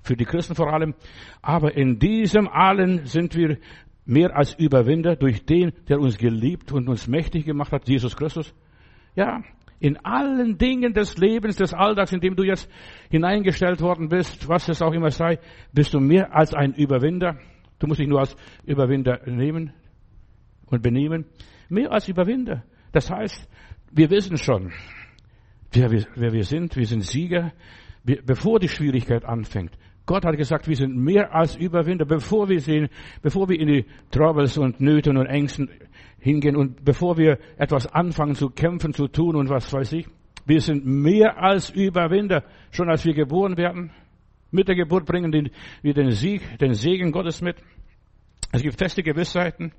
für 0.00 0.16
die 0.16 0.24
Christen 0.24 0.54
vor 0.54 0.72
allem. 0.72 0.94
Aber 1.42 1.76
in 1.76 1.98
diesem 1.98 2.48
allen 2.48 3.04
sind 3.04 3.36
wir 3.36 3.58
mehr 4.06 4.34
als 4.34 4.54
Überwinder 4.54 5.14
durch 5.14 5.44
den, 5.44 5.72
der 5.90 6.00
uns 6.00 6.16
geliebt 6.16 6.72
und 6.72 6.88
uns 6.88 7.06
mächtig 7.06 7.44
gemacht 7.44 7.70
hat, 7.70 7.86
Jesus 7.86 8.16
Christus. 8.16 8.54
Ja, 9.14 9.42
in 9.80 9.96
allen 10.04 10.58
Dingen 10.58 10.92
des 10.92 11.16
Lebens, 11.16 11.56
des 11.56 11.72
Alltags, 11.72 12.12
in 12.12 12.20
dem 12.20 12.36
du 12.36 12.44
jetzt 12.44 12.70
hineingestellt 13.10 13.80
worden 13.80 14.08
bist, 14.08 14.46
was 14.46 14.68
es 14.68 14.82
auch 14.82 14.92
immer 14.92 15.10
sei, 15.10 15.38
bist 15.72 15.94
du 15.94 16.00
mehr 16.00 16.34
als 16.36 16.54
ein 16.54 16.74
Überwinder. 16.74 17.38
Du 17.78 17.86
musst 17.86 17.98
dich 17.98 18.08
nur 18.08 18.20
als 18.20 18.36
Überwinder 18.64 19.20
nehmen 19.24 19.72
und 20.66 20.82
benehmen. 20.82 21.24
Mehr 21.70 21.90
als 21.90 22.08
Überwinder. 22.08 22.62
Das 22.92 23.10
heißt, 23.10 23.48
wir 23.90 24.10
wissen 24.10 24.36
schon, 24.36 24.70
wer 25.72 25.90
wir, 25.90 26.06
wer 26.14 26.32
wir 26.32 26.44
sind. 26.44 26.76
Wir 26.76 26.86
sind 26.86 27.02
Sieger, 27.02 27.52
bevor 28.04 28.60
die 28.60 28.68
Schwierigkeit 28.68 29.24
anfängt. 29.24 29.72
Gott 30.04 30.24
hat 30.24 30.36
gesagt, 30.36 30.68
wir 30.68 30.76
sind 30.76 30.96
mehr 30.96 31.34
als 31.34 31.56
Überwinder, 31.56 32.04
bevor 32.04 32.48
wir 32.48 32.60
sehen, 32.60 32.88
bevor 33.22 33.48
wir 33.48 33.58
in 33.58 33.68
die 33.68 33.86
Troubles 34.10 34.58
und 34.58 34.80
Nöten 34.80 35.16
und 35.16 35.26
Ängsten 35.26 35.70
hingehen 36.20 36.56
und 36.56 36.84
bevor 36.84 37.16
wir 37.16 37.38
etwas 37.56 37.86
anfangen 37.86 38.34
zu 38.34 38.50
kämpfen, 38.50 38.92
zu 38.92 39.08
tun 39.08 39.36
und 39.36 39.48
was 39.48 39.72
weiß 39.72 39.92
ich. 39.92 40.06
Wir 40.46 40.60
sind 40.60 40.86
mehr 40.86 41.42
als 41.42 41.70
Überwinder, 41.70 42.44
schon 42.70 42.88
als 42.88 43.04
wir 43.04 43.14
geboren 43.14 43.56
werden. 43.56 43.92
Mit 44.50 44.68
der 44.68 44.74
Geburt 44.74 45.06
bringen 45.06 45.50
wir 45.82 45.94
den 45.94 46.10
Sieg, 46.10 46.58
den 46.58 46.74
Segen 46.74 47.12
Gottes 47.12 47.40
mit. 47.40 47.56
Es 48.52 48.62
gibt 48.62 48.78
feste 48.78 49.02
Gewissheiten. 49.02 49.72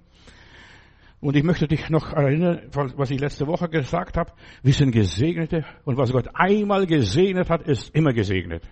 Und 1.19 1.35
ich 1.35 1.43
möchte 1.43 1.67
dich 1.67 1.89
noch 1.89 2.13
erinnern, 2.13 2.61
was 2.71 3.11
ich 3.11 3.19
letzte 3.19 3.45
Woche 3.45 3.69
gesagt 3.69 4.17
habe. 4.17 4.31
Wir 4.63 4.73
sind 4.73 4.91
Gesegnete. 4.91 5.65
Und 5.83 5.97
was 5.97 6.11
Gott 6.11 6.29
einmal 6.33 6.87
gesegnet 6.87 7.49
hat, 7.49 7.67
ist 7.67 7.93
immer 7.93 8.11
gesegnet. 8.11 8.63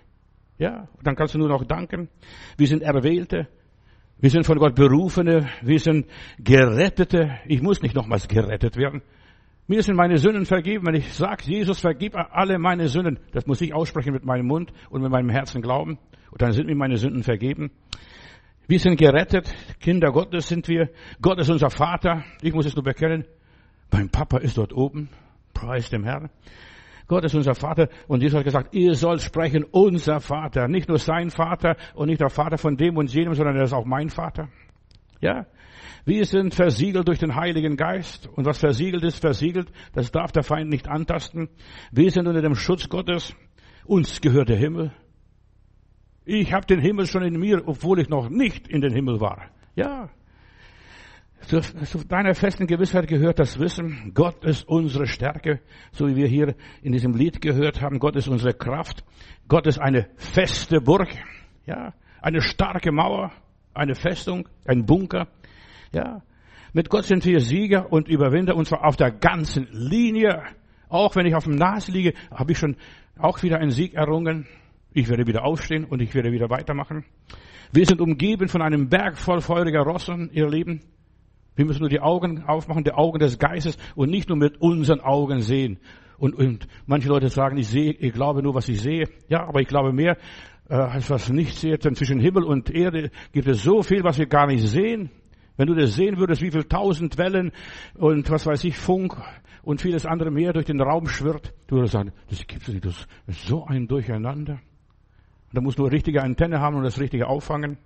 Ja, 0.58 0.88
dann 1.02 1.14
kannst 1.14 1.34
du 1.34 1.38
nur 1.38 1.48
noch 1.48 1.64
danken. 1.64 2.08
Wir 2.56 2.66
sind 2.66 2.82
Erwählte. 2.82 3.46
Wir 4.20 4.28
sind 4.28 4.44
von 4.44 4.58
Gott 4.58 4.74
berufene, 4.74 5.48
wir 5.62 5.78
sind 5.78 6.06
Gerettete. 6.38 7.38
Ich 7.46 7.62
muss 7.62 7.80
nicht 7.80 7.94
nochmals 7.94 8.28
gerettet 8.28 8.76
werden. 8.76 9.00
Mir 9.66 9.82
sind 9.82 9.96
meine 9.96 10.18
Sünden 10.18 10.44
vergeben. 10.44 10.86
Wenn 10.86 10.96
ich 10.96 11.14
sage, 11.14 11.44
Jesus 11.46 11.80
vergib 11.80 12.14
alle 12.14 12.58
meine 12.58 12.88
Sünden, 12.88 13.18
das 13.32 13.46
muss 13.46 13.62
ich 13.62 13.72
aussprechen 13.72 14.12
mit 14.12 14.24
meinem 14.24 14.46
Mund 14.46 14.72
und 14.90 15.00
mit 15.00 15.10
meinem 15.10 15.30
Herzen 15.30 15.62
glauben. 15.62 15.98
Und 16.30 16.42
dann 16.42 16.52
sind 16.52 16.66
mir 16.66 16.74
meine 16.74 16.98
Sünden 16.98 17.22
vergeben. 17.22 17.70
Wir 18.66 18.78
sind 18.78 18.98
gerettet, 18.98 19.54
Kinder 19.80 20.12
Gottes 20.12 20.48
sind 20.48 20.68
wir. 20.68 20.90
Gott 21.22 21.38
ist 21.38 21.48
unser 21.48 21.70
Vater. 21.70 22.22
Ich 22.42 22.52
muss 22.52 22.66
es 22.66 22.76
nur 22.76 22.84
bekennen. 22.84 23.24
Mein 23.90 24.10
Papa 24.10 24.36
ist 24.38 24.58
dort 24.58 24.74
oben. 24.74 25.08
Preis 25.54 25.88
dem 25.88 26.04
Herrn. 26.04 26.28
Gott 27.10 27.24
ist 27.24 27.34
unser 27.34 27.56
Vater 27.56 27.88
und 28.06 28.22
Jesus 28.22 28.38
hat 28.38 28.44
gesagt, 28.44 28.72
ihr 28.72 28.94
sollt 28.94 29.20
sprechen, 29.20 29.64
unser 29.64 30.20
Vater. 30.20 30.68
Nicht 30.68 30.88
nur 30.88 30.98
sein 30.98 31.30
Vater 31.30 31.74
und 31.96 32.06
nicht 32.06 32.20
der 32.20 32.30
Vater 32.30 32.56
von 32.56 32.76
dem 32.76 32.96
und 32.96 33.12
jenem, 33.12 33.34
sondern 33.34 33.56
er 33.56 33.64
ist 33.64 33.72
auch 33.72 33.84
mein 33.84 34.10
Vater. 34.10 34.48
Ja. 35.20 35.46
Wir 36.04 36.24
sind 36.24 36.54
versiegelt 36.54 37.08
durch 37.08 37.18
den 37.18 37.34
Heiligen 37.34 37.76
Geist 37.76 38.28
und 38.36 38.46
was 38.46 38.60
versiegelt 38.60 39.02
ist, 39.02 39.20
versiegelt. 39.20 39.72
Das 39.92 40.12
darf 40.12 40.30
der 40.30 40.44
Feind 40.44 40.70
nicht 40.70 40.86
antasten. 40.86 41.48
Wir 41.90 42.12
sind 42.12 42.28
unter 42.28 42.42
dem 42.42 42.54
Schutz 42.54 42.88
Gottes. 42.88 43.34
Uns 43.84 44.20
gehört 44.20 44.48
der 44.48 44.58
Himmel. 44.58 44.92
Ich 46.24 46.52
habe 46.52 46.64
den 46.64 46.78
Himmel 46.78 47.06
schon 47.06 47.24
in 47.24 47.40
mir, 47.40 47.66
obwohl 47.66 47.98
ich 47.98 48.08
noch 48.08 48.28
nicht 48.28 48.68
in 48.68 48.82
den 48.82 48.92
Himmel 48.92 49.20
war. 49.20 49.50
Ja, 49.74 50.10
zu, 51.46 51.60
zu 51.60 52.04
deiner 52.06 52.34
festen 52.34 52.66
Gewissheit 52.66 53.08
gehört 53.08 53.38
das 53.38 53.58
Wissen, 53.58 54.12
Gott 54.14 54.44
ist 54.44 54.68
unsere 54.68 55.06
Stärke, 55.06 55.60
so 55.92 56.06
wie 56.06 56.16
wir 56.16 56.26
hier 56.26 56.54
in 56.82 56.92
diesem 56.92 57.14
Lied 57.14 57.40
gehört 57.40 57.80
haben. 57.80 57.98
Gott 57.98 58.16
ist 58.16 58.28
unsere 58.28 58.54
Kraft. 58.54 59.04
Gott 59.48 59.66
ist 59.66 59.78
eine 59.78 60.08
feste 60.16 60.80
Burg, 60.80 61.08
ja, 61.66 61.92
eine 62.20 62.40
starke 62.40 62.92
Mauer, 62.92 63.32
eine 63.74 63.94
Festung, 63.94 64.48
ein 64.64 64.86
Bunker, 64.86 65.28
ja. 65.92 66.22
Mit 66.72 66.88
Gott 66.88 67.04
sind 67.04 67.24
wir 67.24 67.40
Sieger 67.40 67.92
und 67.92 68.06
Überwinder 68.06 68.54
und 68.54 68.66
zwar 68.66 68.84
auf 68.84 68.96
der 68.96 69.10
ganzen 69.10 69.66
Linie. 69.72 70.42
Auch 70.88 71.16
wenn 71.16 71.26
ich 71.26 71.34
auf 71.34 71.44
dem 71.44 71.56
Nas 71.56 71.88
liege, 71.88 72.14
habe 72.30 72.52
ich 72.52 72.58
schon 72.58 72.76
auch 73.18 73.42
wieder 73.42 73.58
einen 73.58 73.72
Sieg 73.72 73.94
errungen. 73.94 74.46
Ich 74.92 75.08
werde 75.08 75.26
wieder 75.26 75.44
aufstehen 75.44 75.84
und 75.84 76.00
ich 76.00 76.14
werde 76.14 76.30
wieder 76.30 76.48
weitermachen. 76.48 77.04
Wir 77.72 77.86
sind 77.86 78.00
umgeben 78.00 78.48
von 78.48 78.62
einem 78.62 78.88
Berg 78.88 79.16
voll 79.16 79.40
feuriger 79.40 79.80
Rossen, 79.80 80.30
ihr 80.32 80.48
Lieben. 80.48 80.80
Wir 81.60 81.66
müssen 81.66 81.80
nur 81.80 81.90
die 81.90 82.00
Augen 82.00 82.44
aufmachen, 82.44 82.84
die 82.84 82.92
Augen 82.92 83.18
des 83.18 83.38
Geistes 83.38 83.76
und 83.94 84.08
nicht 84.08 84.30
nur 84.30 84.38
mit 84.38 84.62
unseren 84.62 85.00
Augen 85.00 85.42
sehen. 85.42 85.78
Und, 86.16 86.34
und 86.34 86.66
manche 86.86 87.10
Leute 87.10 87.28
sagen, 87.28 87.58
ich 87.58 87.68
sehe, 87.68 87.92
ich 87.92 88.14
glaube 88.14 88.42
nur, 88.42 88.54
was 88.54 88.66
ich 88.70 88.80
sehe. 88.80 89.10
Ja, 89.28 89.46
aber 89.46 89.60
ich 89.60 89.68
glaube 89.68 89.92
mehr, 89.92 90.16
äh, 90.70 90.74
als 90.76 91.10
was 91.10 91.28
nicht 91.28 91.54
sehe. 91.58 91.76
Denn 91.76 91.94
zwischen 91.94 92.18
Himmel 92.18 92.44
und 92.44 92.70
Erde 92.70 93.10
gibt 93.32 93.46
es 93.46 93.62
so 93.62 93.82
viel, 93.82 94.02
was 94.04 94.16
wir 94.16 94.24
gar 94.24 94.46
nicht 94.46 94.66
sehen. 94.66 95.10
Wenn 95.58 95.66
du 95.66 95.74
das 95.74 95.96
sehen 95.96 96.16
würdest, 96.16 96.40
wie 96.40 96.50
viel 96.50 96.64
tausend 96.64 97.18
Wellen 97.18 97.52
und 97.98 98.30
was 98.30 98.46
weiß 98.46 98.64
ich, 98.64 98.78
Funk 98.78 99.14
und 99.62 99.82
vieles 99.82 100.06
andere 100.06 100.30
mehr 100.30 100.54
durch 100.54 100.64
den 100.64 100.80
Raum 100.80 101.08
schwirrt, 101.08 101.52
du 101.66 101.76
würdest 101.76 101.92
sagen, 101.92 102.12
das 102.30 102.46
gibt 102.46 102.62
es 102.62 102.68
nicht, 102.68 102.86
das 102.86 103.06
ist 103.26 103.46
so 103.46 103.66
ein 103.66 103.86
Durcheinander. 103.86 104.60
Da 105.52 105.60
musst 105.60 105.78
du 105.78 105.84
eine 105.84 105.92
richtige 105.92 106.22
Antenne 106.22 106.58
haben 106.58 106.76
und 106.76 106.84
das 106.84 106.98
Richtige 106.98 107.26
auffangen. 107.26 107.76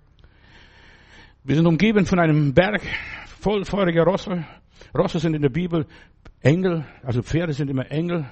Wir 1.47 1.55
sind 1.55 1.67
umgeben 1.67 2.07
von 2.07 2.17
einem 2.17 2.55
Berg 2.55 2.81
voll 3.39 3.65
feurige 3.65 4.01
Rosse. 4.01 4.47
Rosse 4.97 5.19
sind 5.19 5.35
in 5.35 5.43
der 5.43 5.49
Bibel 5.49 5.85
Engel, 6.41 6.85
also 7.03 7.21
Pferde 7.21 7.53
sind 7.53 7.69
immer 7.69 7.91
Engel. 7.91 8.25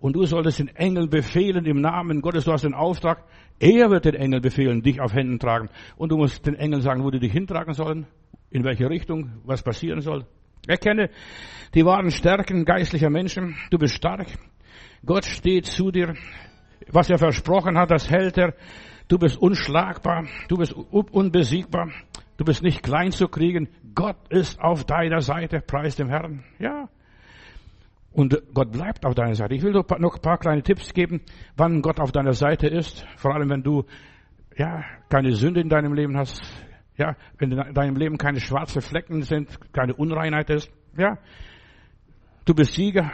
Und 0.00 0.16
du 0.16 0.26
solltest 0.26 0.58
den 0.58 0.74
Engel 0.74 1.06
befehlen 1.06 1.64
im 1.64 1.80
Namen 1.80 2.20
Gottes. 2.20 2.42
Du 2.42 2.50
hast 2.50 2.64
den 2.64 2.74
Auftrag. 2.74 3.22
Er 3.60 3.88
wird 3.90 4.04
den 4.04 4.16
Engel 4.16 4.40
befehlen, 4.40 4.82
dich 4.82 5.00
auf 5.00 5.14
Händen 5.14 5.38
tragen. 5.38 5.68
Und 5.96 6.10
du 6.10 6.16
musst 6.16 6.44
den 6.44 6.56
Engeln 6.56 6.82
sagen, 6.82 7.04
wo 7.04 7.10
die 7.12 7.20
dich 7.20 7.30
hintragen 7.30 7.72
sollen, 7.72 8.08
in 8.50 8.64
welche 8.64 8.90
Richtung, 8.90 9.30
was 9.44 9.62
passieren 9.62 10.00
soll. 10.00 10.26
Erkenne 10.66 11.10
die 11.72 11.84
wahren 11.84 12.10
Stärken 12.10 12.64
geistlicher 12.64 13.10
Menschen. 13.10 13.54
Du 13.70 13.78
bist 13.78 13.94
stark. 13.94 14.26
Gott 15.04 15.24
steht 15.24 15.66
zu 15.66 15.92
dir. 15.92 16.14
Was 16.88 17.10
er 17.10 17.18
versprochen 17.18 17.78
hat, 17.78 17.92
das 17.92 18.10
hält 18.10 18.36
er. 18.38 18.54
Du 19.06 19.18
bist 19.18 19.36
unschlagbar. 19.36 20.24
Du 20.48 20.56
bist 20.56 20.72
unbesiegbar. 20.72 21.92
Du 22.36 22.44
bist 22.44 22.62
nicht 22.62 22.82
klein 22.82 23.12
zu 23.12 23.28
kriegen. 23.28 23.68
Gott 23.94 24.16
ist 24.28 24.60
auf 24.60 24.84
deiner 24.84 25.20
Seite. 25.20 25.60
Preis 25.60 25.96
dem 25.96 26.08
Herrn. 26.08 26.44
Ja. 26.58 26.88
Und 28.12 28.40
Gott 28.54 28.72
bleibt 28.72 29.04
auf 29.04 29.14
deiner 29.14 29.34
Seite. 29.34 29.54
Ich 29.54 29.62
will 29.62 29.72
noch 29.72 29.86
ein 29.88 30.22
paar 30.22 30.38
kleine 30.38 30.62
Tipps 30.62 30.94
geben, 30.94 31.20
wann 31.56 31.82
Gott 31.82 32.00
auf 32.00 32.12
deiner 32.12 32.32
Seite 32.32 32.66
ist. 32.66 33.06
Vor 33.16 33.34
allem, 33.34 33.50
wenn 33.50 33.62
du, 33.62 33.84
ja, 34.56 34.84
keine 35.10 35.32
Sünde 35.32 35.60
in 35.60 35.68
deinem 35.68 35.92
Leben 35.92 36.16
hast. 36.16 36.42
Ja, 36.96 37.14
wenn 37.38 37.52
in 37.52 37.74
deinem 37.74 37.96
Leben 37.96 38.16
keine 38.16 38.40
schwarzen 38.40 38.80
Flecken 38.80 39.20
sind, 39.20 39.58
keine 39.72 39.94
Unreinheit 39.94 40.48
ist. 40.48 40.70
Ja. 40.96 41.18
Du 42.46 42.54
bist 42.54 42.72
Sieger, 42.72 43.10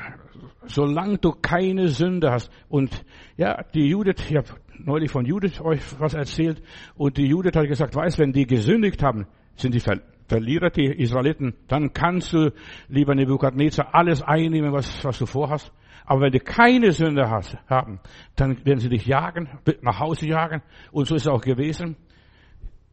solange 0.67 1.19
du 1.19 1.33
keine 1.33 1.88
Sünde 1.88 2.31
hast. 2.31 2.52
Und 2.69 3.05
ja, 3.37 3.64
die 3.75 3.88
Judith, 3.88 4.25
ich 4.29 4.37
habe 4.37 4.49
neulich 4.79 5.11
von 5.11 5.25
Judith 5.25 5.61
euch 5.61 5.81
was 5.99 6.14
erzählt, 6.14 6.62
und 6.97 7.17
die 7.17 7.26
Judith 7.26 7.55
hat 7.55 7.69
gesagt, 7.69 7.95
weiß, 7.95 8.19
wenn 8.19 8.33
die 8.33 8.47
gesündigt 8.47 9.02
haben, 9.02 9.26
sind 9.57 9.75
die 9.75 9.83
Verlierer, 10.29 10.71
die 10.71 10.87
Israeliten, 10.87 11.55
dann 11.69 11.93
kannst 11.93 12.33
du, 12.33 12.52
lieber 12.88 13.14
Nebukadnezar, 13.14 13.95
alles 13.95 14.23
einnehmen, 14.23 14.73
was, 14.73 15.05
was 15.05 15.19
du 15.19 15.26
vorhast. 15.26 15.73
Aber 16.05 16.23
wenn 16.23 16.33
du 16.33 16.41
keine 16.41 16.93
Sünde 16.93 17.31
hast, 17.31 17.57
haben, 17.69 18.00
dann 18.37 18.64
werden 18.64 18.81
sie 18.81 18.88
dich 18.88 19.07
jagen, 19.07 19.49
nach 19.83 20.00
Hause 20.00 20.26
jagen. 20.26 20.62
Und 20.91 21.07
so 21.07 21.14
ist 21.14 21.23
es 21.23 21.29
auch 21.29 21.43
gewesen. 21.43 21.97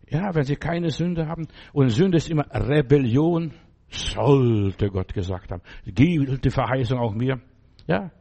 Ja, 0.07 0.33
wenn 0.35 0.43
sie 0.43 0.55
keine 0.55 0.89
Sünde 0.89 1.27
haben. 1.27 1.47
Und 1.73 1.89
Sünde 1.89 2.17
ist 2.17 2.29
immer 2.29 2.45
Rebellion, 2.51 3.53
sollte 3.89 4.89
Gott 4.89 5.13
gesagt 5.13 5.51
haben. 5.51 5.61
Gilt 5.85 6.43
die 6.45 6.49
Verheißung 6.49 6.99
auch 6.99 7.13
mir. 7.13 7.39
Ja. 7.87 8.11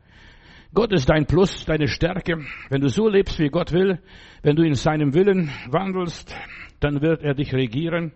Gott 0.75 0.93
ist 0.93 1.09
dein 1.09 1.27
Plus, 1.27 1.65
deine 1.65 1.89
Stärke. 1.89 2.45
Wenn 2.69 2.81
du 2.83 2.89
so 2.89 3.09
lebst, 3.09 3.39
wie 3.39 3.49
Gott 3.49 3.73
will, 3.73 4.01
wenn 4.43 4.55
du 4.55 4.63
in 4.63 4.75
seinem 4.75 5.15
Willen 5.15 5.51
wandelst, 5.71 6.35
dann 6.81 7.01
wird 7.01 7.23
er 7.23 7.35
dich 7.35 7.55
regieren. 7.55 8.13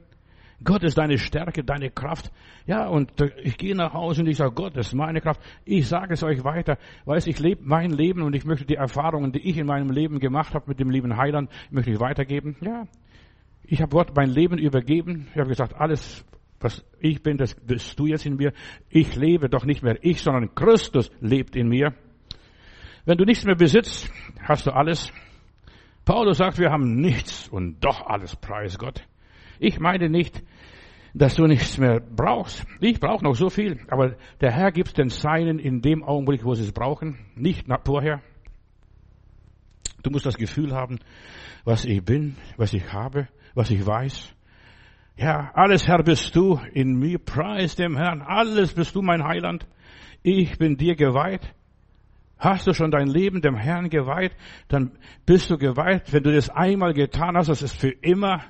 Gott 0.63 0.85
ist 0.85 0.99
deine 0.99 1.19
Stärke, 1.19 1.65
deine 1.65 1.91
Kraft. 1.91 2.31
Ja, 2.67 2.87
und 2.87 3.13
ich 3.43 3.57
gehe 3.57 3.75
nach 3.75 3.95
Hause 3.95 4.21
und 4.21 4.29
ich 4.29 4.37
sage, 4.37 4.53
Gott 4.53 4.77
ist 4.77 4.95
meine 4.95 5.21
Kraft. 5.21 5.41
Ich 5.65 5.89
sage 5.89 6.15
es 6.15 6.23
euch 6.23 6.45
weiter. 6.45 6.79
Weiß, 7.05 7.27
ich 7.27 7.39
lebe 7.41 7.63
mein 7.65 7.91
Leben 7.91 8.23
und 8.23 8.35
ich 8.37 8.45
möchte 8.45 8.67
die 8.67 8.77
Erfahrungen, 8.77 9.33
die 9.33 9.41
ich 9.41 9.57
in 9.57 9.67
meinem 9.67 9.91
Leben 9.91 10.21
gemacht 10.21 10.55
habe 10.55 10.67
mit 10.69 10.79
dem 10.79 10.91
lieben 10.91 11.17
Heiland, 11.17 11.51
möchte 11.71 11.91
ich 11.91 12.01
weitergeben. 12.01 12.57
Ja, 12.61 12.85
ich 13.65 13.81
habe 13.81 13.91
Gott 13.91 14.15
mein 14.15 14.31
Leben 14.31 14.59
übergeben. 14.59 15.29
Ich 15.33 15.39
habe 15.39 15.49
gesagt, 15.49 15.75
alles, 15.75 16.25
was 16.61 16.85
ich 17.01 17.23
bin, 17.23 17.39
das 17.39 17.55
bist 17.55 17.99
du 17.99 18.07
jetzt 18.07 18.27
in 18.27 18.37
mir. 18.37 18.53
Ich 18.89 19.17
lebe 19.17 19.49
doch 19.49 19.65
nicht 19.65 19.83
mehr 19.83 19.97
ich, 20.03 20.21
sondern 20.21 20.55
Christus 20.55 21.11
lebt 21.21 21.57
in 21.57 21.69
mir. 21.69 21.95
Wenn 23.05 23.19
du 23.19 23.25
nichts 23.25 23.45
mehr 23.45 23.57
besitzt, 23.57 24.11
hast 24.41 24.67
du 24.67 24.71
alles. 24.71 25.13
Paulus 26.05 26.39
sagt, 26.39 26.59
wir 26.59 26.71
haben 26.71 26.97
nichts 26.97 27.49
und 27.49 27.85
doch 27.85 28.07
alles, 28.07 28.37
preis 28.37 28.79
Gott. 28.79 29.07
Ich 29.59 29.81
meine 29.81 30.09
nicht, 30.09 30.43
dass 31.15 31.35
du 31.35 31.47
nichts 31.47 31.79
mehr 31.79 32.01
brauchst. 32.01 32.65
Ich 32.81 33.01
brauche 33.01 33.25
noch 33.25 33.35
so 33.35 33.51
viel, 33.51 33.81
aber 33.89 34.17
der 34.41 34.53
Herr 34.53 34.71
gibt 34.71 34.99
den 34.99 35.09
Seinen 35.09 35.59
in 35.59 35.83
dem 35.83 36.03
Augenblick, 36.03 36.45
wo 36.45 36.55
sie 36.55 36.63
es 36.63 36.73
brauchen, 36.73 37.19
nicht 37.35 37.69
nach 37.69 37.83
vorher. 37.85 38.23
Du 40.03 40.11
musst 40.11 40.27
das 40.27 40.37
Gefühl 40.37 40.73
haben, 40.73 40.99
was 41.65 41.85
ich 41.85 42.05
bin, 42.05 42.37
was 42.57 42.73
ich 42.73 42.93
habe, 42.93 43.29
was 43.55 43.71
ich 43.71 43.85
weiß. 43.85 44.35
Ja, 45.17 45.51
alles 45.55 45.87
Herr 45.87 46.03
bist 46.03 46.35
du 46.35 46.59
in 46.73 46.99
mir, 46.99 47.19
preis 47.19 47.77
dem 47.77 47.97
Herrn, 47.97 48.23
alles 48.23 48.75
bist 48.75 48.95
du 48.95 49.03
mein 49.03 49.25
Heiland. 49.25 49.67
Ich 50.23 50.57
bin 50.59 50.77
dir 50.77 50.97
geweiht. 50.97 51.53
Hast 52.43 52.67
du 52.67 52.75
schon 52.75 52.91
dein 52.91 53.07
Leben 53.07 53.41
dem 53.41 53.55
Herrn 53.55 53.89
geweiht, 53.89 54.33
dann 54.67 54.99
bist 55.25 55.49
du 55.49 55.57
geweiht. 55.59 56.13
Wenn 56.13 56.25
du 56.25 56.33
das 56.33 56.51
einmal 56.51 56.93
getan 56.93 57.37
hast, 57.37 57.49
das 57.49 57.63
ist 57.63 57.77
für 57.81 57.91
immer 57.91 58.41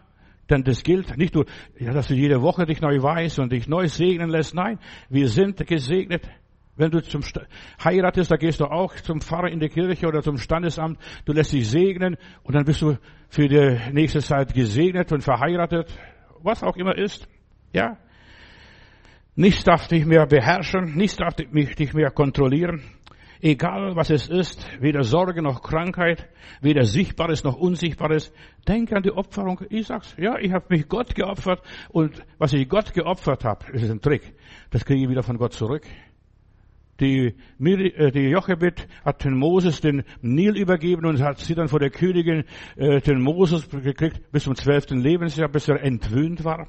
denn 0.50 0.64
das 0.64 0.82
gilt 0.82 1.16
nicht 1.16 1.34
nur, 1.34 1.46
dass 1.78 2.08
du 2.08 2.14
jede 2.14 2.42
Woche 2.42 2.66
dich 2.66 2.80
neu 2.80 3.00
weißt 3.00 3.38
und 3.38 3.52
dich 3.52 3.68
neu 3.68 3.87
segnen 3.88 4.28
lässt. 4.28 4.54
Nein, 4.54 4.78
wir 5.08 5.28
sind 5.28 5.66
gesegnet. 5.66 6.28
Wenn 6.75 6.90
du 6.90 7.02
zum 7.02 7.22
St 7.22 7.40
heiratest, 7.82 8.30
da 8.30 8.37
gehst 8.37 8.61
du 8.61 8.64
auch 8.64 8.94
zum 8.96 9.20
Pfarrer 9.20 9.49
in 9.49 9.61
die 9.61 9.68
Kirche 9.68 10.06
oder 10.06 10.22
zum 10.22 10.38
Standesamt. 10.38 10.99
Du 11.26 11.32
lässt 11.32 11.52
dich 11.52 11.68
segnen 11.68 12.16
und 12.42 12.54
dann 12.54 12.64
bist 12.64 12.82
du 12.82 12.96
für 13.28 13.46
die 13.46 13.78
nächste 13.92 14.20
Zeit 14.20 14.52
gesegnet 14.54 15.12
und 15.12 15.22
verheiratet. 15.22 15.94
Was 16.42 16.62
auch 16.62 16.76
immer 16.76 16.96
ist. 16.96 17.28
Ja. 17.72 17.99
Nichts 19.37 19.64
darf 19.64 19.87
dich 19.88 20.04
mehr 20.06 20.26
beherrschen. 20.26 20.96
Nichts 20.96 21.16
darf 21.16 21.34
dich 21.34 21.94
mehr 21.94 22.11
kontrollieren. 22.11 22.82
Egal 23.44 23.96
was 23.96 24.08
es 24.11 24.28
ist, 24.28 24.64
weder 24.80 25.02
Sorge 25.02 25.42
noch 25.42 25.62
Krankheit, 25.62 26.28
weder 26.61 26.84
Sichtbares 26.84 27.42
noch 27.42 27.56
Unsichtbares, 27.56 28.32
denk 28.68 28.92
an 28.92 29.02
die 29.02 29.11
Opferung 29.11 29.61
Isaaks. 29.68 30.14
Ja, 30.16 30.38
ich 30.38 30.52
habe 30.52 30.66
mich 30.68 30.87
Gott 30.87 31.16
geopfert 31.16 31.61
und 31.88 32.22
was 32.38 32.52
ich 32.52 32.68
Gott 32.68 32.94
geopfert 32.94 33.44
habe, 33.44 33.72
ist 33.72 33.90
ein 33.90 34.00
Trick. 34.00 34.32
Das 34.70 34.84
kriege 34.84 35.02
ich 35.02 35.08
wieder 35.08 35.25
von 35.25 35.38
Gott 35.38 35.54
zurück. 35.54 35.82
Die, 37.00 37.34
äh, 37.58 38.12
die 38.12 38.28
Jochebed 38.28 38.87
hat 39.04 39.25
den 39.25 39.37
Moses 39.37 39.80
den 39.80 40.04
Nil 40.20 40.56
übergeben 40.56 41.04
und 41.04 41.20
hat 41.20 41.40
sie 41.40 41.56
dann 41.56 41.66
vor 41.66 41.80
der 41.80 41.90
Königin 41.90 42.44
äh, 42.76 43.00
den 43.00 43.20
Moses 43.20 43.68
gekriegt 43.68 44.30
bis 44.30 44.44
zum 44.44 44.54
zwölften 44.54 45.00
Lebensjahr, 45.00 45.49
bis 45.49 45.66
er 45.66 45.82
entwöhnt 45.82 46.44
war. 46.44 46.68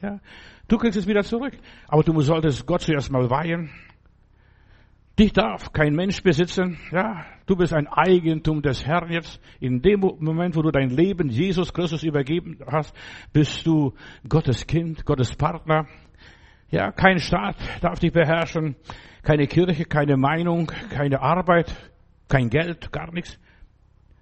Ja, 0.00 0.20
du 0.68 0.78
kriegst 0.78 0.96
es 0.96 1.08
wieder 1.08 1.24
zurück. 1.24 1.54
Aber 1.88 2.04
du 2.04 2.20
solltest 2.20 2.66
Gott 2.66 2.82
zuerst 2.82 3.10
mal 3.10 3.28
weihen. 3.30 3.70
Dich 5.16 5.32
darf 5.32 5.72
kein 5.72 5.94
Mensch 5.94 6.24
besitzen. 6.24 6.76
Ja, 6.90 7.24
du 7.46 7.54
bist 7.54 7.72
ein 7.72 7.86
Eigentum 7.86 8.62
des 8.62 8.84
Herrn 8.84 9.12
jetzt. 9.12 9.40
In 9.60 9.80
dem 9.80 10.00
Moment, 10.00 10.56
wo 10.56 10.62
du 10.62 10.72
dein 10.72 10.90
Leben 10.90 11.28
Jesus 11.28 11.72
Christus 11.72 12.02
übergeben 12.02 12.58
hast, 12.66 12.92
bist 13.32 13.64
du 13.64 13.94
Gottes 14.28 14.66
Kind, 14.66 15.04
Gottes 15.04 15.36
Partner. 15.36 15.86
Ja, 16.70 16.90
kein 16.90 17.20
Staat 17.20 17.54
darf 17.80 18.00
dich 18.00 18.12
beherrschen, 18.12 18.74
keine 19.22 19.46
Kirche, 19.46 19.84
keine 19.84 20.16
Meinung, 20.16 20.66
keine 20.90 21.20
Arbeit, 21.20 21.72
kein 22.28 22.50
Geld, 22.50 22.90
gar 22.90 23.12
nichts. 23.12 23.38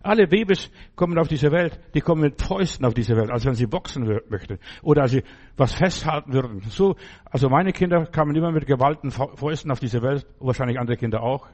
Alle 0.03 0.27
Babys 0.27 0.71
kommen 0.97 1.19
auf 1.19 1.29
diese 1.29 1.51
Welt, 1.53 1.79
die 1.95 2.01
kommen 2.01 2.23
mit 2.23 2.41
Fäusten 2.41 2.85
auf 2.85 2.95
diese 2.95 3.17
Welt, 3.17 3.31
als 3.31 3.45
wenn 3.45 3.55
sie 3.55 3.67
boxen 3.67 4.21
möchten 4.29 4.59
oder 4.83 5.03
als 5.03 5.13
sie 5.13 5.23
was 5.57 5.75
festhalten 5.75 6.33
würden. 6.33 6.63
So, 6.69 6.97
also 7.25 7.49
meine 7.49 7.73
Kinder 7.73 8.07
kamen 8.07 8.35
immer 8.35 8.51
mit 8.51 8.67
gewalten 8.67 9.11
Fäusten 9.11 9.71
auf 9.71 9.81
diese 9.81 10.03
Welt, 10.03 10.27
wahrscheinlich 10.41 10.79
andere 10.79 10.97
Kinder 10.97 11.23
auch. 11.23 11.49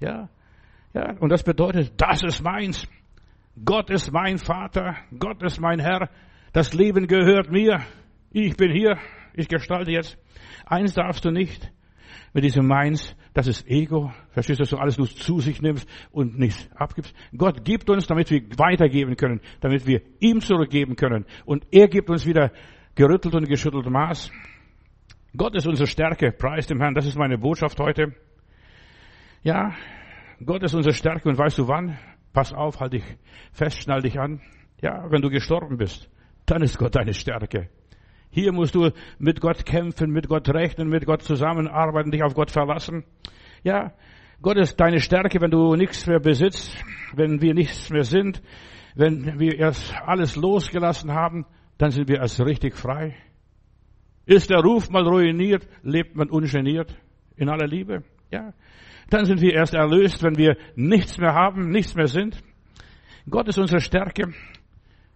Ja, 0.00 0.28
ja, 0.94 1.14
und 1.20 1.30
das 1.30 1.42
bedeutet, 1.42 1.92
das 1.96 2.22
ist 2.22 2.42
meins. 2.42 2.86
Gott 3.64 3.90
ist 3.90 4.12
mein 4.12 4.38
Vater, 4.38 4.96
Gott 5.18 5.42
ist 5.42 5.60
mein 5.60 5.80
Herr, 5.80 6.08
das 6.52 6.74
Leben 6.74 7.06
gehört 7.06 7.50
mir. 7.50 7.80
Ich 8.30 8.56
bin 8.56 8.70
hier, 8.70 8.98
ich 9.34 9.48
gestalte 9.48 9.90
jetzt. 9.90 10.18
Eins 10.66 10.94
darfst 10.94 11.24
du 11.24 11.30
nicht, 11.30 11.72
mit 12.38 12.44
diesem 12.44 12.68
Meins, 12.68 13.16
das 13.34 13.48
ist 13.48 13.68
Ego. 13.68 14.12
Verstehst 14.30 14.60
du, 14.60 14.62
dass 14.62 14.70
du 14.70 14.76
alles 14.76 14.96
nur 14.96 15.08
zu 15.08 15.40
sich 15.40 15.60
nimmst 15.60 15.88
und 16.12 16.38
nichts 16.38 16.70
abgibst? 16.76 17.12
Gott 17.36 17.64
gibt 17.64 17.90
uns, 17.90 18.06
damit 18.06 18.30
wir 18.30 18.42
weitergeben 18.56 19.16
können, 19.16 19.40
damit 19.58 19.88
wir 19.88 20.02
ihm 20.20 20.40
zurückgeben 20.40 20.94
können. 20.94 21.26
Und 21.46 21.66
er 21.72 21.88
gibt 21.88 22.08
uns 22.08 22.26
wieder 22.26 22.52
gerüttelt 22.94 23.34
und 23.34 23.48
geschüttelt 23.48 23.90
Maß. 23.90 24.30
Gott 25.36 25.56
ist 25.56 25.66
unsere 25.66 25.88
Stärke, 25.88 26.30
preis 26.30 26.68
dem 26.68 26.80
Herrn. 26.80 26.94
Das 26.94 27.06
ist 27.06 27.18
meine 27.18 27.38
Botschaft 27.38 27.80
heute. 27.80 28.14
Ja, 29.42 29.74
Gott 30.46 30.62
ist 30.62 30.76
unsere 30.76 30.94
Stärke 30.94 31.28
und 31.28 31.36
weißt 31.36 31.58
du 31.58 31.66
wann? 31.66 31.98
Pass 32.32 32.52
auf, 32.52 32.78
halt 32.78 32.92
dich 32.92 33.04
fest, 33.50 33.82
schnall 33.82 34.02
dich 34.02 34.16
an. 34.16 34.40
Ja, 34.80 35.10
wenn 35.10 35.22
du 35.22 35.28
gestorben 35.28 35.76
bist, 35.76 36.08
dann 36.46 36.62
ist 36.62 36.78
Gott 36.78 36.94
deine 36.94 37.14
Stärke. 37.14 37.68
Hier 38.30 38.52
musst 38.52 38.74
du 38.74 38.90
mit 39.18 39.40
Gott 39.40 39.64
kämpfen, 39.64 40.10
mit 40.10 40.28
Gott 40.28 40.48
rechnen, 40.48 40.88
mit 40.88 41.06
Gott 41.06 41.22
zusammenarbeiten, 41.22 42.10
dich 42.10 42.22
auf 42.22 42.34
Gott 42.34 42.50
verlassen. 42.50 43.04
Ja, 43.62 43.92
Gott 44.40 44.56
ist 44.56 44.78
deine 44.78 45.00
Stärke, 45.00 45.40
wenn 45.40 45.50
du 45.50 45.74
nichts 45.74 46.06
mehr 46.06 46.20
besitzt, 46.20 46.76
wenn 47.14 47.40
wir 47.40 47.54
nichts 47.54 47.90
mehr 47.90 48.04
sind, 48.04 48.42
wenn 48.94 49.38
wir 49.38 49.58
erst 49.58 49.94
alles 50.06 50.36
losgelassen 50.36 51.12
haben, 51.12 51.46
dann 51.78 51.90
sind 51.90 52.08
wir 52.08 52.18
erst 52.18 52.40
richtig 52.40 52.76
frei. 52.76 53.16
Ist 54.26 54.50
der 54.50 54.58
Ruf 54.58 54.90
mal 54.90 55.06
ruiniert, 55.06 55.66
lebt 55.82 56.14
man 56.14 56.28
ungeniert 56.28 56.94
in 57.36 57.48
aller 57.48 57.66
Liebe. 57.66 58.04
Ja, 58.30 58.52
dann 59.08 59.24
sind 59.24 59.40
wir 59.40 59.54
erst 59.54 59.74
erlöst, 59.74 60.22
wenn 60.22 60.36
wir 60.36 60.56
nichts 60.76 61.18
mehr 61.18 61.32
haben, 61.32 61.70
nichts 61.70 61.94
mehr 61.94 62.08
sind. 62.08 62.42
Gott 63.28 63.48
ist 63.48 63.58
unsere 63.58 63.80
Stärke. 63.80 64.34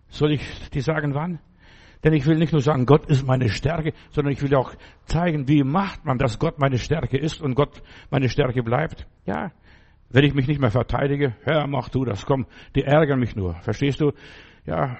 Soll 0.09 0.33
ich 0.33 0.71
dir 0.71 0.83
sagen, 0.83 1.15
wann? 1.15 1.41
Denn 2.05 2.13
ich 2.15 2.27
will 2.27 2.37
nicht 2.37 2.53
nur 2.53 2.61
sagen, 2.61 2.85
Gott 2.85 3.07
ist 3.07 3.27
meine 3.27 3.49
Stärke, 3.49 3.93
sondern 4.11 4.33
ich 4.33 4.43
will 4.43 4.55
auch 4.57 4.75
zeigen, 5.07 5.47
wie 5.49 5.63
macht 5.63 6.05
man, 6.05 6.19
dass 6.19 6.39
Gott 6.39 6.59
meine 6.59 6.79
Stärke 6.79 7.17
ist 7.17 7.41
und 7.41 7.55
Gott 7.55 7.83
meine 8.11 8.29
Stärke 8.29 8.63
bleibt. 8.63 9.07
Ja, 9.25 9.53
wenn 10.11 10.25
ich 10.25 10.35
mich 10.35 10.49
nicht 10.49 10.61
mehr 10.61 10.71
verteidige, 10.71 11.37
Herr, 11.45 11.67
mach 11.67 11.89
du 11.89 12.05
das, 12.05 12.27
komm, 12.27 12.47
die 12.75 12.83
ärgern 12.83 13.21
mich 13.21 13.37
nur. 13.37 13.55
Verstehst 13.63 14.01
du? 14.01 14.13
Ja, 14.67 14.99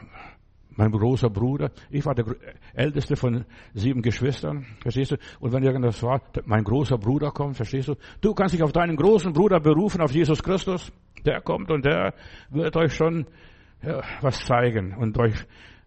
mein 0.77 0.91
großer 0.91 1.29
Bruder, 1.29 1.71
ich 1.91 2.05
war 2.07 2.15
der 2.15 2.25
älteste 2.73 3.17
von 3.17 3.45
sieben 3.75 4.01
Geschwistern, 4.01 4.67
verstehst 4.81 5.13
du? 5.13 5.17
Und 5.41 5.53
wenn 5.53 5.63
irgendwas 5.63 6.03
war, 6.03 6.23
mein 6.47 6.65
großer 6.65 6.97
Bruder 6.97 7.31
kommt, 7.31 7.57
verstehst 7.57 7.89
du? 7.89 7.95
Du 8.21 8.33
kannst 8.33 8.55
dich 8.55 8.63
auf 8.63 8.73
deinen 8.73 8.97
großen 8.97 9.33
Bruder 9.33 9.61
berufen, 9.61 10.01
auf 10.01 10.13
Jesus 10.13 10.43
Christus. 10.43 10.91
Der 11.27 11.41
kommt 11.41 11.71
und 11.71 11.85
der 11.85 12.15
wird 12.51 12.75
euch 12.77 12.95
schon 12.95 13.27
ja, 13.83 14.03
was 14.23 14.45
zeigen 14.45 14.95
und 14.97 15.19
euch 15.19 15.35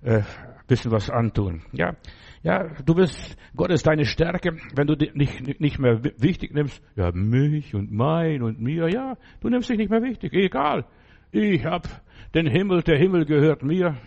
äh, 0.03 0.21
bisschen 0.67 0.91
was 0.91 1.09
antun. 1.09 1.61
Ja, 1.71 1.95
ja, 2.43 2.67
du 2.85 2.93
bist, 2.93 3.37
Gott 3.55 3.71
ist 3.71 3.87
deine 3.87 4.05
Stärke, 4.05 4.57
wenn 4.75 4.87
du 4.87 4.95
dich 4.95 5.13
nicht, 5.15 5.59
nicht 5.59 5.79
mehr 5.79 6.03
wichtig 6.17 6.53
nimmst. 6.53 6.83
Ja, 6.95 7.11
mich 7.11 7.73
und 7.73 7.91
mein 7.91 8.41
und 8.41 8.61
mir. 8.61 8.87
Ja, 8.87 9.17
du 9.41 9.49
nimmst 9.49 9.69
dich 9.69 9.77
nicht 9.77 9.89
mehr 9.89 10.03
wichtig. 10.03 10.33
Egal. 10.33 10.85
Ich 11.31 11.65
hab 11.65 11.87
den 12.33 12.47
Himmel, 12.47 12.83
der 12.83 12.97
Himmel 12.97 13.25
gehört 13.25 13.63
mir. 13.63 13.97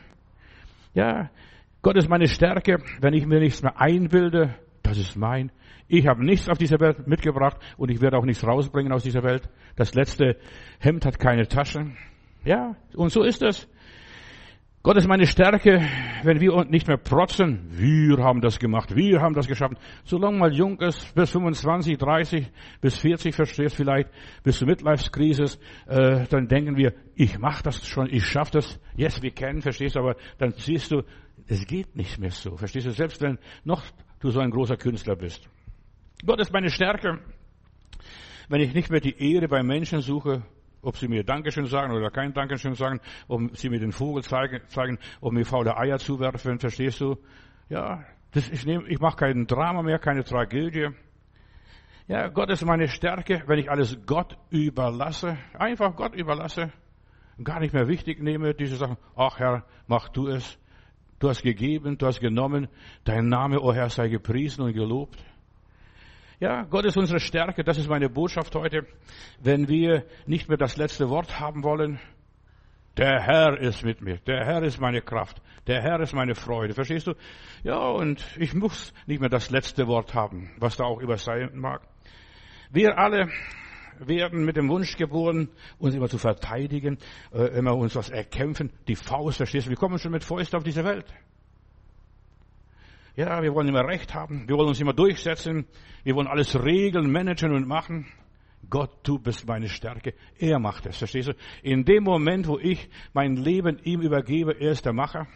Ja, 0.94 1.30
Gott 1.82 1.96
ist 1.96 2.08
meine 2.08 2.28
Stärke, 2.28 2.78
wenn 3.00 3.14
ich 3.14 3.26
mir 3.26 3.40
nichts 3.40 3.62
mehr 3.62 3.80
einbilde. 3.80 4.54
Das 4.82 4.98
ist 4.98 5.16
mein. 5.16 5.50
Ich 5.86 6.06
habe 6.06 6.24
nichts 6.24 6.48
auf 6.48 6.58
dieser 6.58 6.80
Welt 6.80 7.06
mitgebracht 7.06 7.56
und 7.76 7.90
ich 7.90 8.00
werde 8.00 8.18
auch 8.18 8.24
nichts 8.24 8.46
rausbringen 8.46 8.92
aus 8.92 9.02
dieser 9.02 9.22
Welt. 9.22 9.48
Das 9.76 9.94
letzte 9.94 10.36
Hemd 10.78 11.06
hat 11.06 11.18
keine 11.18 11.48
Taschen. 11.48 11.96
Ja, 12.44 12.76
und 12.94 13.10
so 13.10 13.22
ist 13.22 13.42
es. 13.42 13.68
Gott 14.88 14.96
ist 14.96 15.06
meine 15.06 15.26
Stärke, 15.26 15.86
wenn 16.22 16.40
wir 16.40 16.64
nicht 16.64 16.88
mehr 16.88 16.96
protzen. 16.96 17.68
Wir 17.72 18.24
haben 18.24 18.40
das 18.40 18.58
gemacht, 18.58 18.96
wir 18.96 19.20
haben 19.20 19.34
das 19.34 19.46
geschafft. 19.46 19.74
Solange 20.04 20.38
mal 20.38 20.50
jung 20.50 20.80
ist, 20.80 21.14
bis 21.14 21.30
25, 21.30 21.98
30, 21.98 22.50
bis 22.80 22.96
40, 22.96 23.34
verstehst 23.34 23.76
vielleicht, 23.76 24.08
bis 24.42 24.56
zur 24.56 24.66
Midlife-Krise, 24.66 25.58
äh, 25.88 26.24
dann 26.30 26.48
denken 26.48 26.78
wir, 26.78 26.94
ich 27.14 27.38
mache 27.38 27.64
das 27.64 27.86
schon, 27.86 28.08
ich 28.10 28.24
schaffe 28.24 28.52
das. 28.52 28.80
Yes, 28.96 29.20
wir 29.20 29.32
kennen, 29.32 29.60
verstehst 29.60 29.94
du, 29.94 30.00
aber 30.00 30.16
dann 30.38 30.52
siehst 30.52 30.90
du, 30.90 31.02
es 31.46 31.66
geht 31.66 31.94
nicht 31.94 32.18
mehr 32.18 32.30
so. 32.30 32.56
Verstehst 32.56 32.86
du, 32.86 32.90
selbst 32.92 33.20
wenn 33.20 33.38
noch 33.64 33.82
du 34.20 34.30
so 34.30 34.40
ein 34.40 34.50
großer 34.50 34.78
Künstler 34.78 35.16
bist. 35.16 35.50
Gott 36.24 36.40
ist 36.40 36.50
meine 36.50 36.70
Stärke. 36.70 37.18
Wenn 38.48 38.62
ich 38.62 38.72
nicht 38.72 38.88
mehr 38.88 39.00
die 39.00 39.34
Ehre 39.34 39.48
bei 39.48 39.62
Menschen 39.62 40.00
suche, 40.00 40.44
ob 40.82 40.96
sie 40.96 41.08
mir 41.08 41.24
Dankeschön 41.24 41.66
sagen 41.66 41.92
oder 41.92 42.10
kein 42.10 42.32
Dankeschön 42.32 42.74
sagen, 42.74 43.00
ob 43.26 43.56
sie 43.56 43.68
mir 43.68 43.80
den 43.80 43.92
Vogel 43.92 44.22
zeigen, 44.22 44.60
zeigen 44.68 44.98
ob 45.20 45.32
mir 45.32 45.44
faule 45.44 45.76
Eier 45.76 45.98
zuwerfen, 45.98 46.58
verstehst 46.58 47.00
du? 47.00 47.16
Ja, 47.68 48.04
das, 48.32 48.48
ich, 48.50 48.66
nehm, 48.66 48.84
ich 48.88 49.00
mache 49.00 49.16
kein 49.16 49.46
Drama 49.46 49.82
mehr, 49.82 49.98
keine 49.98 50.24
Tragödie. 50.24 50.88
Ja, 52.06 52.28
Gott 52.28 52.50
ist 52.50 52.64
meine 52.64 52.88
Stärke, 52.88 53.42
wenn 53.46 53.58
ich 53.58 53.70
alles 53.70 53.98
Gott 54.06 54.38
überlasse, 54.50 55.36
einfach 55.52 55.94
Gott 55.94 56.14
überlasse, 56.14 56.72
gar 57.42 57.60
nicht 57.60 57.74
mehr 57.74 57.86
wichtig 57.86 58.22
nehme, 58.22 58.54
diese 58.54 58.76
Sachen, 58.76 58.96
ach 59.14 59.38
Herr, 59.38 59.64
mach 59.86 60.08
du 60.08 60.28
es, 60.28 60.58
du 61.18 61.28
hast 61.28 61.42
gegeben, 61.42 61.98
du 61.98 62.06
hast 62.06 62.20
genommen, 62.20 62.68
dein 63.04 63.28
Name, 63.28 63.60
o 63.60 63.68
oh 63.68 63.74
Herr, 63.74 63.90
sei 63.90 64.08
gepriesen 64.08 64.64
und 64.64 64.72
gelobt. 64.72 65.22
Ja, 66.40 66.62
Gott 66.62 66.84
ist 66.84 66.96
unsere 66.96 67.18
Stärke. 67.18 67.64
Das 67.64 67.78
ist 67.78 67.88
meine 67.88 68.08
Botschaft 68.08 68.54
heute. 68.54 68.86
Wenn 69.40 69.68
wir 69.68 70.04
nicht 70.26 70.48
mehr 70.48 70.56
das 70.56 70.76
letzte 70.76 71.08
Wort 71.10 71.40
haben 71.40 71.64
wollen, 71.64 71.98
der 72.96 73.20
Herr 73.20 73.58
ist 73.58 73.84
mit 73.84 74.02
mir. 74.02 74.18
Der 74.18 74.44
Herr 74.44 74.62
ist 74.62 74.80
meine 74.80 75.02
Kraft. 75.02 75.42
Der 75.66 75.82
Herr 75.82 75.98
ist 76.00 76.14
meine 76.14 76.36
Freude. 76.36 76.74
Verstehst 76.74 77.08
du? 77.08 77.14
Ja, 77.64 77.78
und 77.78 78.24
ich 78.36 78.54
muss 78.54 78.92
nicht 79.06 79.20
mehr 79.20 79.28
das 79.28 79.50
letzte 79.50 79.88
Wort 79.88 80.14
haben, 80.14 80.50
was 80.58 80.76
da 80.76 80.84
auch 80.84 81.00
über 81.00 81.16
sein 81.16 81.50
mag. 81.54 81.82
Wir 82.70 82.98
alle 82.98 83.28
werden 83.98 84.44
mit 84.44 84.56
dem 84.56 84.68
Wunsch 84.68 84.96
geboren, 84.96 85.48
uns 85.78 85.94
immer 85.94 86.08
zu 86.08 86.18
verteidigen, 86.18 86.98
äh, 87.32 87.58
immer 87.58 87.76
uns 87.76 87.96
was 87.96 88.10
erkämpfen. 88.10 88.70
Die 88.86 88.94
Faust, 88.94 89.38
verstehst 89.38 89.66
du? 89.66 89.70
Wir 89.70 89.76
kommen 89.76 89.98
schon 89.98 90.12
mit 90.12 90.22
Fäusten 90.22 90.56
auf 90.56 90.62
diese 90.62 90.84
Welt. 90.84 91.06
Ja, 93.18 93.42
wir 93.42 93.52
wollen 93.52 93.66
immer 93.66 93.84
Recht 93.84 94.14
haben. 94.14 94.48
Wir 94.48 94.56
wollen 94.56 94.68
uns 94.68 94.80
immer 94.80 94.92
durchsetzen. 94.92 95.66
Wir 96.04 96.14
wollen 96.14 96.28
alles 96.28 96.54
regeln, 96.54 97.10
managen 97.10 97.52
und 97.52 97.66
machen. 97.66 98.06
Gott, 98.70 98.92
du 99.02 99.18
bist 99.18 99.44
meine 99.44 99.68
Stärke. 99.68 100.14
Er 100.38 100.60
macht 100.60 100.86
es, 100.86 100.98
verstehst 100.98 101.30
du? 101.30 101.32
In 101.64 101.84
dem 101.84 102.04
Moment, 102.04 102.46
wo 102.46 102.60
ich 102.60 102.88
mein 103.14 103.34
Leben 103.34 103.80
ihm 103.82 104.02
übergebe, 104.02 104.52
er 104.60 104.70
ist 104.70 104.86
der 104.86 104.92
Macher. 104.92 105.26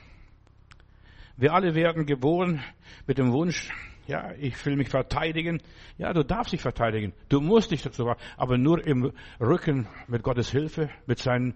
Wir 1.36 1.54
alle 1.54 1.74
werden 1.74 2.06
geboren 2.06 2.62
mit 3.08 3.18
dem 3.18 3.32
Wunsch, 3.32 3.68
ja, 4.06 4.32
ich 4.38 4.64
will 4.64 4.76
mich 4.76 4.88
verteidigen. 4.88 5.60
Ja, 5.98 6.12
du 6.12 6.22
darfst 6.24 6.52
dich 6.52 6.60
verteidigen. 6.60 7.12
Du 7.28 7.40
musst 7.40 7.72
dich 7.72 7.82
dazu, 7.82 8.12
aber 8.36 8.58
nur 8.58 8.86
im 8.86 9.12
Rücken 9.40 9.88
mit 10.06 10.22
Gottes 10.22 10.52
Hilfe, 10.52 10.88
mit 11.06 11.18
seinem 11.18 11.54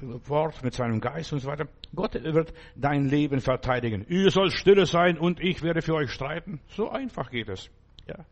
Wort, 0.00 0.62
mit 0.62 0.74
seinem 0.74 1.00
Geist 1.00 1.32
und 1.32 1.40
so 1.40 1.48
weiter. 1.48 1.66
Gott 1.94 2.14
wird 2.14 2.52
dein 2.76 3.08
Leben 3.08 3.40
verteidigen. 3.40 4.04
Ihr 4.08 4.30
sollt 4.30 4.52
stille 4.52 4.86
sein 4.86 5.18
und 5.18 5.40
ich 5.40 5.62
werde 5.62 5.82
für 5.82 5.94
euch 5.94 6.10
streiten. 6.10 6.60
So 6.68 6.90
einfach 6.90 7.30
geht 7.30 7.48
es. 7.48 7.70
Ja. 8.06 8.24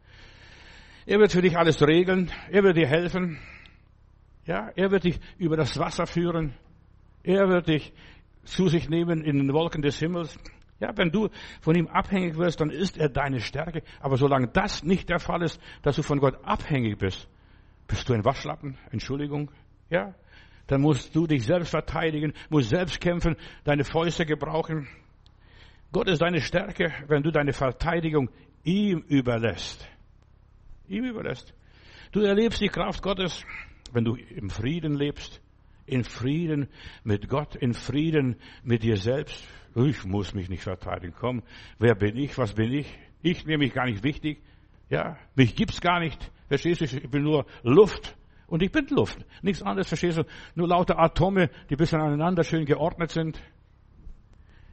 Er 1.07 1.19
wird 1.19 1.33
für 1.33 1.43
dich 1.43 1.57
alles 1.57 1.81
regeln. 1.83 2.31
Er 2.51 2.63
wird 2.63 2.77
dir 2.77 2.87
helfen. 2.87 3.39
Ja, 4.45 4.71
er 4.77 4.91
wird 4.91 5.05
dich 5.05 5.19
über 5.39 5.57
das 5.57 5.79
Wasser 5.79 6.07
führen. 6.07 6.55
Er 7.23 7.49
wird 7.49 7.69
dich 7.69 7.93
zu 8.45 8.69
sich 8.69 8.89
nehmen 8.89 9.25
in 9.25 9.39
den 9.39 9.53
Wolken 9.53 9.83
des 9.83 9.99
Himmels. 9.99 10.39
Ja, 10.79 10.97
wenn 10.97 11.11
du 11.11 11.29
von 11.63 11.75
ihm 11.75 11.89
abhängig 11.89 12.37
wirst, 12.37 12.61
dann 12.61 12.71
ist 12.71 12.99
er 12.99 13.09
deine 13.09 13.41
Stärke. 13.41 13.83
Aber 14.01 14.17
solange 14.17 14.49
das 14.49 14.85
nicht 14.85 15.09
der 15.09 15.19
Fall 15.19 15.43
ist, 15.43 15.61
dass 15.83 15.97
du 15.97 16.03
von 16.03 16.21
Gott 16.21 16.39
abhängig 16.45 16.99
bist, 16.99 17.29
bist 17.89 18.09
du 18.09 18.13
ein 18.13 18.25
Waschlappen, 18.25 18.77
Entschuldigung, 18.91 19.51
ja, 19.91 20.15
dann 20.67 20.81
musst 20.81 21.15
du 21.15 21.27
dich 21.27 21.45
selbst 21.45 21.71
verteidigen, 21.71 22.33
musst 22.49 22.71
selbst 22.71 23.01
kämpfen, 23.01 23.37
deine 23.65 23.85
Fäuste 23.85 24.27
gebrauchen. 24.27 24.89
Gott 25.93 26.09
ist 26.09 26.21
deine 26.21 26.41
Stärke, 26.41 26.93
wenn 27.07 27.23
du 27.23 27.31
deine 27.31 27.53
Verteidigung 27.53 28.31
ihm 28.65 29.05
überlässt. 29.09 29.87
Ihm 30.89 31.05
überlässt. 31.05 31.55
Du 32.13 32.21
erlebst 32.21 32.61
die 32.61 32.69
Kraft 32.69 33.03
Gottes, 33.03 33.45
wenn 33.93 34.05
du 34.05 34.17
im 34.17 34.51
Frieden 34.51 34.95
lebst, 34.95 35.41
in 35.87 36.05
Frieden 36.05 36.69
mit 37.05 37.29
Gott, 37.29 37.55
in 37.55 37.73
Frieden 37.73 38.37
mit 38.65 38.83
dir 38.83 38.97
selbst. 38.97 39.47
Ich 39.75 40.05
muss 40.05 40.35
mich 40.35 40.49
nicht 40.49 40.63
verteidigen. 40.63 41.15
Komm, 41.19 41.43
wer 41.79 41.95
bin 41.95 42.17
ich? 42.17 42.37
Was 42.39 42.55
bin 42.55 42.73
ich? 42.73 42.87
Ich 43.23 43.47
nehme 43.47 43.65
mich 43.65 43.73
gar 43.73 43.87
nicht 43.87 44.03
wichtig. 44.03 44.43
Ja, 44.89 45.19
mich 45.35 45.55
gibt's 45.55 45.81
gar 45.81 46.01
nicht. 46.01 46.31
Verstehst 46.49 46.81
du? 46.81 46.85
Ich 46.85 47.11
bin 47.11 47.23
nur 47.23 47.47
Luft. 47.63 48.17
Und 48.47 48.63
ich 48.63 48.71
bin 48.71 48.87
Luft. 48.89 49.19
Nichts 49.43 49.63
anderes, 49.63 49.89
verstehst 49.89 50.19
du? 50.19 50.25
Nur 50.55 50.69
lauter 50.69 50.99
Atome, 50.99 51.51
die 51.69 51.75
ein 51.75 51.79
bisschen 51.79 52.01
aneinander 52.01 52.45
schön 52.45 52.65
geordnet 52.65 53.11
sind. 53.11 53.41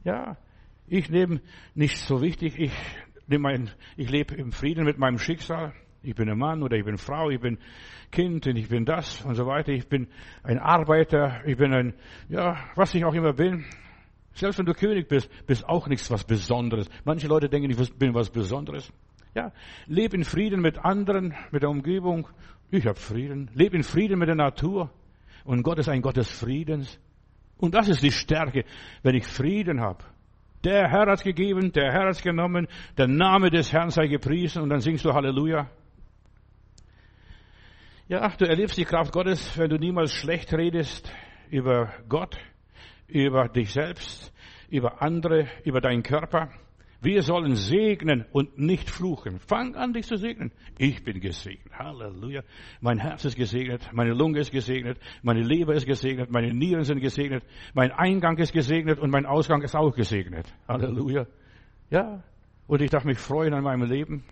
Ja, 0.03 0.37
ich 0.87 1.09
nehme 1.09 1.41
nicht 1.73 1.97
so 1.97 2.21
wichtig. 2.21 2.59
Ich 2.59 2.71
nehme 3.27 3.43
mein, 3.43 3.69
ich 3.97 4.09
lebe 4.09 4.35
im 4.35 4.51
Frieden 4.51 4.85
mit 4.85 4.97
meinem 4.97 5.17
Schicksal. 5.17 5.73
Ich 6.03 6.15
bin 6.15 6.29
ein 6.29 6.37
Mann 6.37 6.61
oder 6.61 6.75
ich 6.75 6.83
bin 6.83 6.97
Frau, 6.97 7.29
ich 7.29 7.39
bin 7.39 7.57
Kind 8.11 8.45
und 8.45 8.57
ich 8.57 8.67
bin 8.67 8.85
das 8.85 9.23
und 9.23 9.35
so 9.35 9.45
weiter. 9.47 9.71
Ich 9.71 9.87
bin 9.87 10.07
ein 10.43 10.59
Arbeiter, 10.59 11.41
ich 11.45 11.55
bin 11.55 11.73
ein, 11.73 11.93
ja, 12.27 12.57
was 12.75 12.93
ich 12.93 13.05
auch 13.05 13.13
immer 13.13 13.33
bin. 13.33 13.65
Selbst 14.33 14.59
wenn 14.59 14.65
du 14.65 14.73
König 14.73 15.07
bist, 15.07 15.29
bist 15.45 15.67
auch 15.67 15.87
nichts 15.87 16.11
was 16.11 16.25
Besonderes. 16.25 16.89
Manche 17.05 17.27
Leute 17.27 17.47
denken, 17.47 17.69
ich 17.69 17.97
bin 17.97 18.13
was 18.13 18.29
Besonderes. 18.29 18.91
Ja, 19.35 19.51
lebe 19.87 20.15
in 20.15 20.23
Frieden 20.23 20.61
mit 20.61 20.77
anderen, 20.77 21.33
mit 21.51 21.63
der 21.63 21.69
Umgebung. 21.69 22.27
Ich 22.69 22.85
habe 22.85 22.99
Frieden. 22.99 23.49
Lebe 23.53 23.75
in 23.75 23.83
Frieden 23.83 24.19
mit 24.19 24.27
der 24.27 24.35
Natur. 24.35 24.91
Und 25.43 25.63
Gott 25.63 25.79
ist 25.79 25.89
ein 25.89 26.01
Gott 26.01 26.17
des 26.17 26.29
Friedens. 26.29 26.99
Und 27.57 27.73
das 27.73 27.87
ist 27.87 28.03
die 28.03 28.11
Stärke, 28.11 28.65
wenn 29.01 29.15
ich 29.15 29.25
Frieden 29.25 29.81
habe. 29.81 30.03
Der 30.63 30.89
Herr 30.89 31.11
hat 31.11 31.23
gegeben, 31.23 31.71
der 31.73 31.91
Herr 31.91 32.07
hat 32.07 32.21
genommen, 32.23 32.67
der 32.97 33.07
Name 33.07 33.49
des 33.49 33.73
Herrn 33.73 33.89
sei 33.89 34.07
gepriesen 34.07 34.61
und 34.61 34.69
dann 34.69 34.79
singst 34.79 35.03
du 35.03 35.13
Halleluja. 35.13 35.69
Ja, 38.07 38.29
du 38.29 38.45
erlebst 38.45 38.77
die 38.77 38.85
Kraft 38.85 39.11
Gottes, 39.11 39.57
wenn 39.57 39.69
du 39.69 39.77
niemals 39.77 40.13
schlecht 40.13 40.53
redest 40.53 41.11
über 41.49 41.93
Gott, 42.07 42.37
über 43.07 43.49
dich 43.49 43.71
selbst, 43.71 44.33
über 44.69 45.01
andere, 45.01 45.47
über 45.63 45.81
deinen 45.81 46.03
Körper. 46.03 46.49
Wir 47.03 47.21
sollen 47.21 47.55
segnen 47.55 48.25
und 48.31 48.57
nicht 48.57 48.89
fluchen. 48.89 49.37
Fang 49.39 49.75
an, 49.75 49.91
dich 49.91 50.05
zu 50.05 50.15
segnen. 50.15 50.53
Ich 50.77 51.03
bin 51.03 51.19
gesegnet. 51.19 51.77
Halleluja. 51.77 52.43
Mein 52.79 52.97
Herz 52.97 53.25
ist 53.25 53.35
gesegnet. 53.35 53.89
Meine 53.91 54.13
Lunge 54.13 54.39
ist 54.39 54.51
gesegnet. 54.51 54.97
Meine 55.21 55.41
Leber 55.41 55.73
ist 55.73 55.85
gesegnet. 55.85 56.31
Meine 56.31 56.53
Nieren 56.53 56.85
sind 56.85 57.01
gesegnet. 57.01 57.43
Mein 57.73 57.91
Eingang 57.91 58.37
ist 58.37 58.53
gesegnet 58.53 58.99
und 58.99 59.09
mein 59.09 59.25
Ausgang 59.25 59.61
ist 59.63 59.75
auch 59.75 59.93
gesegnet. 59.93 60.45
Halleluja. 60.65 61.27
Ja. 61.89 62.23
Und 62.67 62.81
ich 62.81 62.89
darf 62.89 63.03
mich 63.03 63.19
freuen 63.19 63.53
an 63.53 63.65
meinem 63.65 63.83
Leben. 63.83 64.23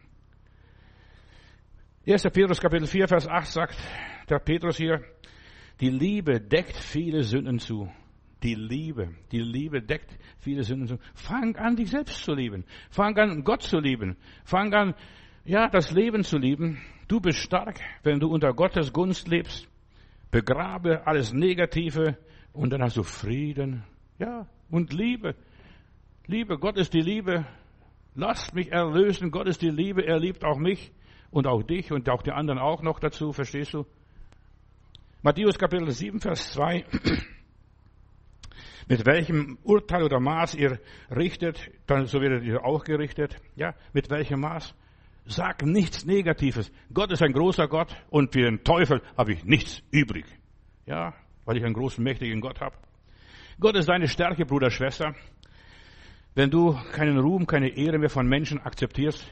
1. 2.07 2.23
Petrus 2.31 2.61
Kapitel 2.61 2.87
4, 2.87 3.09
Vers 3.09 3.27
8 3.27 3.47
sagt 3.47 3.77
der 4.29 4.39
Petrus 4.39 4.77
hier, 4.77 5.03
die 5.81 5.89
Liebe 5.89 6.39
deckt 6.39 6.77
viele 6.77 7.23
Sünden 7.23 7.59
zu. 7.59 7.91
Die 8.43 8.55
Liebe, 8.55 9.09
die 9.31 9.39
Liebe 9.39 9.81
deckt 9.81 10.17
viele 10.39 10.63
Sünden. 10.63 10.99
Fang 11.13 11.55
an, 11.57 11.75
dich 11.75 11.91
selbst 11.91 12.23
zu 12.23 12.33
lieben. 12.33 12.65
Fang 12.89 13.15
an, 13.17 13.43
Gott 13.43 13.61
zu 13.61 13.79
lieben. 13.79 14.17
Fang 14.43 14.73
an, 14.73 14.95
ja, 15.45 15.69
das 15.69 15.91
Leben 15.91 16.23
zu 16.23 16.37
lieben. 16.37 16.79
Du 17.07 17.19
bist 17.19 17.39
stark, 17.39 17.79
wenn 18.03 18.19
du 18.19 18.27
unter 18.29 18.53
Gottes 18.53 18.91
Gunst 18.91 19.27
lebst. 19.27 19.67
Begrabe 20.31 21.05
alles 21.05 21.33
Negative 21.33 22.17
und 22.53 22.71
dann 22.71 22.81
hast 22.81 22.97
du 22.97 23.03
Frieden. 23.03 23.83
Ja, 24.17 24.47
und 24.69 24.93
Liebe. 24.93 25.35
Liebe, 26.25 26.57
Gott 26.57 26.77
ist 26.77 26.93
die 26.93 27.01
Liebe. 27.01 27.45
Lasst 28.15 28.55
mich 28.55 28.71
erlösen. 28.71 29.31
Gott 29.31 29.47
ist 29.47 29.61
die 29.61 29.69
Liebe. 29.69 30.05
Er 30.05 30.19
liebt 30.19 30.43
auch 30.43 30.57
mich 30.57 30.91
und 31.29 31.47
auch 31.47 31.63
dich 31.63 31.91
und 31.91 32.09
auch 32.09 32.23
die 32.23 32.31
anderen 32.31 32.59
auch 32.59 32.81
noch 32.81 32.99
dazu. 32.99 33.33
Verstehst 33.33 33.73
du? 33.73 33.85
Matthäus 35.21 35.57
Kapitel 35.57 35.91
7, 35.91 36.19
Vers 36.19 36.53
2 36.53 36.85
mit 38.91 39.05
welchem 39.05 39.57
Urteil 39.63 40.03
oder 40.03 40.19
Maß 40.19 40.53
ihr 40.55 40.77
richtet, 41.09 41.71
dann 41.87 42.07
so 42.07 42.19
werdet 42.19 42.43
ihr 42.43 42.65
auch 42.65 42.83
gerichtet. 42.83 43.37
Ja, 43.55 43.73
mit 43.93 44.09
welchem 44.09 44.41
Maß? 44.41 44.75
Sag 45.23 45.63
nichts 45.65 46.05
Negatives. 46.05 46.69
Gott 46.93 47.09
ist 47.13 47.21
ein 47.21 47.31
großer 47.31 47.69
Gott 47.69 47.95
und 48.09 48.33
für 48.33 48.41
den 48.41 48.65
Teufel 48.65 49.01
habe 49.17 49.31
ich 49.31 49.45
nichts 49.45 49.81
übrig. 49.91 50.25
Ja, 50.85 51.13
weil 51.45 51.55
ich 51.55 51.63
einen 51.63 51.73
großen, 51.73 52.03
mächtigen 52.03 52.41
Gott 52.41 52.59
habe. 52.59 52.75
Gott 53.61 53.77
ist 53.77 53.87
deine 53.87 54.09
Stärke, 54.09 54.45
Bruder, 54.45 54.69
Schwester. 54.69 55.15
Wenn 56.35 56.49
du 56.49 56.77
keinen 56.91 57.17
Ruhm, 57.17 57.47
keine 57.47 57.69
Ehre 57.69 57.97
mehr 57.97 58.09
von 58.09 58.27
Menschen 58.27 58.59
akzeptierst, 58.59 59.25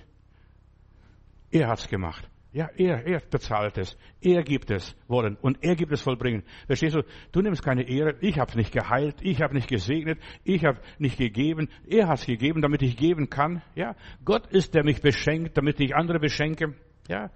er 1.52 1.67
hat's 1.67 1.89
gemacht. 1.89 2.30
Ja, 2.52 2.68
er, 2.78 3.06
er 3.06 3.20
bezahlt 3.20 3.78
es. 3.78 3.96
Er 4.22 4.42
gibt 4.42 4.72
es 4.72 4.96
wollen 5.08 5.38
und 5.40 5.60
er 5.62 5.76
gibt 5.76 5.92
es 5.92 6.02
vollbringen. 6.02 6.44
Verstehst 6.66 6.96
du? 6.96 7.04
Du 7.32 7.42
nimmst 7.42 7.64
keine 7.64 7.88
Ehre. 7.88 8.16
Ich 8.22 8.40
habe 8.40 8.58
nicht 8.58 8.72
geheilt. 8.72 9.18
Ich 9.22 9.40
habe 9.42 9.54
nicht 9.54 9.68
gesegnet. 9.68 10.20
Ich 10.44 10.66
habe 10.66 10.80
nicht 10.98 11.18
gegeben. 11.20 11.70
Er 11.88 12.08
hat 12.08 12.20
es 12.20 12.26
gegeben, 12.26 12.64
damit 12.64 12.82
ich 12.82 12.98
geben 12.98 13.30
kann. 13.30 13.62
Ja, 13.76 13.96
Gott 14.26 14.48
ist, 14.48 14.74
der 14.74 14.84
mich 14.84 15.00
beschenkt, 15.02 15.58
damit 15.58 15.80
ich 15.80 15.96
andere 15.96 16.20
beschenke. 16.20 16.74
Ja. 17.08 17.30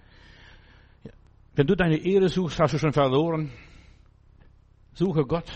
Wenn 1.55 1.67
du 1.67 1.75
deine 1.75 1.97
Ehre 1.97 2.29
suchst, 2.29 2.59
hast 2.59 2.73
du 2.73 2.79
schon 2.79 2.93
verloren. 2.93 3.51
Suche 4.93 5.25
Gott 5.25 5.51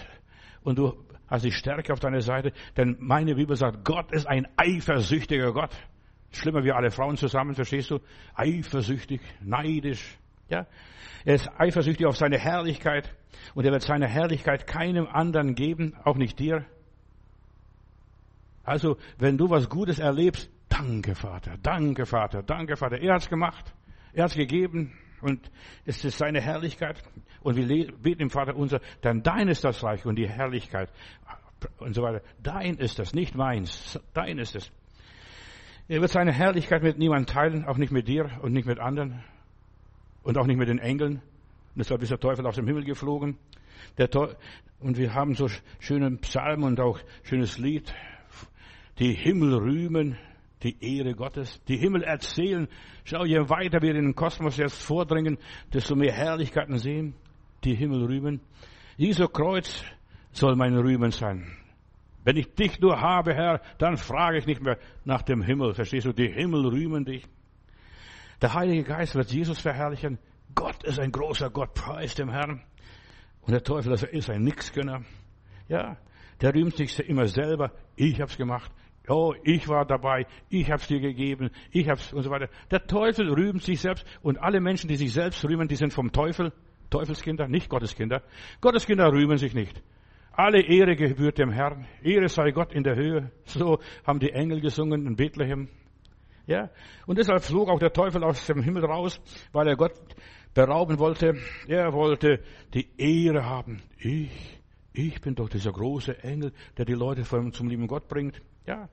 und 0.62 0.78
du 0.78 0.94
hast 1.28 1.46
die 1.46 1.52
Stärke 1.52 1.94
auf 1.94 2.00
deiner 2.00 2.22
Seite. 2.22 2.54
Denn 2.76 2.96
meine 3.00 3.34
Bibel 3.34 3.56
sagt, 3.56 3.84
Gott 3.84 4.12
ist 4.12 4.28
ein 4.28 4.48
eifersüchtiger 4.56 5.52
Gott. 5.52 5.76
Schlimmer 6.38 6.64
wie 6.64 6.72
alle 6.72 6.92
Frauen 6.92 7.18
zusammen, 7.18 7.56
verstehst 7.56 7.92
du? 7.92 8.00
Eifersüchtig, 8.36 9.22
neidisch. 9.42 10.18
Ja, 10.50 10.66
er 11.26 11.36
ist 11.36 11.50
eifersüchtig 11.58 12.06
auf 12.06 12.16
seine 12.16 12.38
Herrlichkeit 12.38 13.14
und 13.54 13.66
er 13.66 13.72
wird 13.72 13.82
seine 13.82 14.08
Herrlichkeit 14.08 14.66
keinem 14.66 15.08
anderen 15.08 15.56
geben, 15.56 15.94
auch 16.04 16.16
nicht 16.16 16.40
dir. 16.40 16.66
Also, 18.64 18.98
wenn 19.18 19.38
du 19.38 19.50
was 19.50 19.70
Gutes 19.70 20.00
erlebst, 20.00 20.50
danke 20.70 21.16
Vater, 21.16 21.56
danke 21.62 22.06
Vater, 22.06 22.44
danke 22.44 22.76
Vater. 22.76 23.00
Er 23.00 23.16
hat's 23.16 23.30
gemacht, 23.30 23.74
er 24.14 24.26
hat's 24.26 24.36
gegeben 24.36 24.94
und 25.22 25.50
es 25.86 26.04
ist 26.06 26.18
seine 26.18 26.42
Herrlichkeit. 26.42 27.02
Und 27.42 27.56
wir 27.56 27.92
beten 27.94 28.22
im 28.22 28.30
Vater 28.30 28.56
unser, 28.56 28.80
denn 29.04 29.24
dein 29.24 29.48
ist 29.48 29.64
das 29.64 29.84
Reich 29.84 30.06
und 30.06 30.16
die 30.16 30.28
Herrlichkeit 30.28 30.92
und 31.80 31.94
so 31.94 32.02
weiter. 32.04 32.22
Dein 32.42 32.76
ist 32.76 33.00
das, 33.00 33.14
nicht 33.14 33.36
meins, 33.36 34.00
dein 34.14 34.38
ist 34.38 34.56
es. 34.56 34.72
Er 35.90 36.02
wird 36.02 36.12
seine 36.12 36.34
Herrlichkeit 36.34 36.84
mit 36.84 36.98
niemandem 36.98 37.34
teilen, 37.34 37.66
auch 37.66 37.78
nicht 37.78 37.94
mit 37.94 38.10
dir 38.10 38.30
und 38.42 38.52
nicht 38.52 38.68
mit 38.68 38.78
anderen 38.78 39.24
und 40.24 40.38
auch 40.38 40.46
nicht 40.46 40.58
mit 40.58 40.68
den 40.68 40.80
Engeln. 40.80 41.14
Und 41.14 41.78
deshalb 41.78 42.02
ist 42.02 42.12
der 42.12 42.20
Teufel 42.20 42.46
aus 42.46 42.56
dem 42.56 42.68
Himmel 42.68 42.84
geflogen. 42.84 43.38
und 44.80 44.98
wir 44.98 45.14
haben 45.14 45.34
so 45.34 45.48
schöne 45.80 46.12
Psalmen 46.18 46.66
und 46.66 46.80
auch 46.82 47.00
schönes 47.24 47.58
Lied. 47.58 47.94
Die 49.00 49.14
Himmel 49.14 49.54
rühmen 49.56 50.18
die 50.64 50.76
Ehre 50.82 51.14
Gottes. 51.14 51.62
Die 51.68 51.78
Himmel 51.78 52.04
erzählen. 52.04 52.68
Schau, 53.06 53.24
je 53.24 53.48
weiter 53.50 53.82
wir 53.82 53.92
in 53.92 54.04
den 54.04 54.16
Kosmos 54.16 54.58
jetzt 54.58 54.82
vordringen, 54.82 55.38
desto 55.74 55.96
mehr 55.96 56.12
Herrlichkeiten 56.12 56.78
sehen. 56.80 57.14
Die 57.64 57.76
Himmel 57.76 58.04
rühmen. 58.06 58.42
Jesu 58.98 59.28
Kreuz 59.28 59.84
soll 60.32 60.56
mein 60.56 60.76
Rühmen 60.76 61.12
sein. 61.12 61.57
Wenn 62.28 62.36
ich 62.36 62.54
dich 62.56 62.82
nur 62.82 63.00
habe, 63.00 63.34
Herr, 63.34 63.62
dann 63.78 63.96
frage 63.96 64.38
ich 64.38 64.46
nicht 64.46 64.62
mehr 64.62 64.78
nach 65.06 65.22
dem 65.22 65.42
Himmel. 65.42 65.74
Verstehst 65.74 66.08
du? 66.08 66.12
Die 66.12 66.28
Himmel 66.28 66.68
rühmen 66.68 67.06
dich. 67.06 67.26
Der 68.42 68.54
Heilige 68.54 68.84
Geist 68.84 69.16
wird 69.16 69.32
Jesus 69.32 69.62
verherrlichen. 69.62 70.20
Gott 70.54 70.84
ist 70.84 71.00
ein 71.00 71.14
großer 71.14 71.50
Gott, 71.50 71.74
preis 71.74 72.16
dem 72.16 72.30
Herrn. 72.30 72.62
Und 73.40 73.54
der 73.54 73.64
Teufel 73.64 73.94
ist 73.94 74.30
ein 74.30 74.44
Nixgönner. 74.44 75.06
Ja, 75.70 75.96
der 76.42 76.54
rühmt 76.54 76.76
sich 76.76 77.00
immer 77.00 77.28
selber. 77.28 77.72
Ich 77.96 78.20
hab's 78.20 78.36
gemacht. 78.36 78.74
Oh, 79.08 79.34
ich 79.46 79.70
war 79.70 79.86
dabei. 79.86 80.28
Ich 80.50 80.70
hab's 80.70 80.88
dir 80.88 81.00
gegeben. 81.00 81.50
Ich 81.72 81.88
hab's 81.88 82.12
und 82.12 82.24
so 82.24 82.30
weiter. 82.30 82.50
Der 82.72 82.86
Teufel 82.88 83.32
rühmt 83.32 83.64
sich 83.64 83.80
selbst. 83.80 84.06
Und 84.22 84.38
alle 84.38 84.60
Menschen, 84.60 84.90
die 84.90 84.98
sich 84.98 85.14
selbst 85.14 85.46
rühmen, 85.46 85.70
die 85.70 85.78
sind 85.78 85.94
vom 85.94 86.12
Teufel. 86.12 86.52
Teufelskinder, 86.90 87.48
nicht 87.48 87.70
Gotteskinder. 87.70 88.22
Gotteskinder 88.60 89.14
rühmen 89.14 89.38
sich 89.38 89.54
nicht. 89.54 89.82
Alle 90.38 90.62
Ehre 90.62 90.96
gebührt 90.96 91.40
dem 91.40 91.50
Herrn. 91.50 91.88
Ehre 92.04 92.30
sei 92.30 92.52
Gott 92.52 92.72
in 92.72 92.84
der 92.84 92.96
Höhe. 92.96 93.32
So 93.46 93.80
haben 94.06 94.20
die 94.20 94.32
Engel 94.32 94.62
gesungen 94.62 95.08
in 95.08 95.16
Bethlehem. 95.16 95.68
Ja. 96.46 96.70
Und 97.08 97.18
deshalb 97.18 97.42
flog 97.42 97.70
auch 97.70 97.80
der 97.80 97.92
Teufel 97.92 98.24
aus 98.24 98.46
dem 98.46 98.62
Himmel 98.62 98.86
raus, 98.86 99.20
weil 99.52 99.68
er 99.68 99.76
Gott 99.76 99.94
berauben 100.54 101.00
wollte. 101.00 101.40
Er 101.68 101.92
wollte 101.92 102.44
die 102.76 102.88
Ehre 103.00 103.46
haben. 103.46 103.82
Ich, 103.98 104.62
ich 104.94 105.20
bin 105.22 105.34
doch 105.34 105.50
dieser 105.50 105.72
große 105.72 106.24
Engel, 106.24 106.54
der 106.78 106.86
die 106.86 106.94
Leute 106.94 107.24
zum 107.24 107.68
lieben 107.68 107.88
Gott 107.88 108.08
bringt. 108.08 108.40
Ja. 108.68 108.90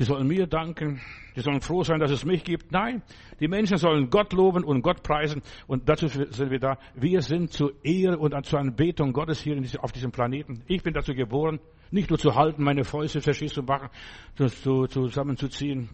Die 0.00 0.06
sollen 0.06 0.26
mir 0.26 0.46
danken, 0.46 0.98
die 1.36 1.42
sollen 1.42 1.60
froh 1.60 1.82
sein, 1.82 2.00
dass 2.00 2.10
es 2.10 2.24
mich 2.24 2.42
gibt. 2.42 2.72
Nein, 2.72 3.02
die 3.38 3.48
Menschen 3.48 3.76
sollen 3.76 4.08
Gott 4.08 4.32
loben 4.32 4.64
und 4.64 4.80
Gott 4.80 5.02
preisen 5.02 5.42
und 5.66 5.90
dazu 5.90 6.08
sind 6.08 6.50
wir 6.50 6.58
da. 6.58 6.78
Wir 6.94 7.20
sind 7.20 7.52
zur 7.52 7.74
Ehre 7.84 8.16
und 8.16 8.34
zur 8.46 8.60
Anbetung 8.60 9.12
Gottes 9.12 9.42
hier 9.42 9.62
auf 9.80 9.92
diesem 9.92 10.10
Planeten. 10.10 10.62
Ich 10.68 10.82
bin 10.82 10.94
dazu 10.94 11.12
geboren, 11.12 11.60
nicht 11.90 12.08
nur 12.08 12.18
zu 12.18 12.34
halten, 12.34 12.64
meine 12.64 12.82
Fäuste 12.84 13.20
verschießt 13.20 13.56
zu 13.56 13.62
machen, 13.62 13.90
zu, 14.36 14.86
zusammenzuziehen. 14.86 15.90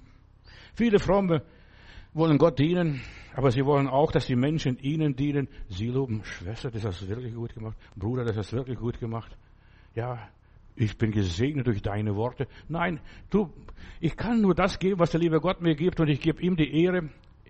Viele 0.77 1.01
Fromme 1.01 1.43
wollen 2.15 2.39
Gott 2.39 2.61
dienen, 2.61 3.01
aber 3.35 3.51
sie 3.51 3.65
wollen 3.65 3.89
auch, 3.89 4.13
dass 4.13 4.27
die 4.27 4.37
Menschen 4.37 4.79
ihnen 4.79 5.17
dienen. 5.17 5.49
Sie 5.69 5.89
loben, 5.89 6.23
Schwester, 6.23 6.71
das 6.71 6.85
hast 6.85 7.03
du 7.03 7.09
wirklich 7.09 7.35
gut 7.35 7.55
gemacht. 7.55 7.77
Bruder, 7.97 8.25
das 8.25 8.37
hast 8.37 8.53
du 8.53 8.59
wirklich 8.59 8.79
gut 8.79 9.01
gemacht. 9.01 9.37
Ja, 9.97 10.29
ich 10.77 10.97
bin 10.99 11.11
gesegnet 11.11 11.67
durch 11.67 11.83
deine 11.83 12.15
Worte. 12.17 12.47
Nein, 12.69 13.01
du, 13.31 13.51
ich 14.01 14.17
kann 14.17 14.41
nur 14.41 14.55
das 14.55 14.79
geben, 14.79 15.01
was 15.01 15.11
der 15.11 15.21
liebe 15.21 15.41
Gott 15.41 15.61
mir 15.61 15.75
gibt 15.75 15.99
und 16.01 16.09
ich 16.09 16.21
gebe 16.21 16.43
ihm 16.43 16.57
die 16.57 16.85
Ehre. 16.85 17.09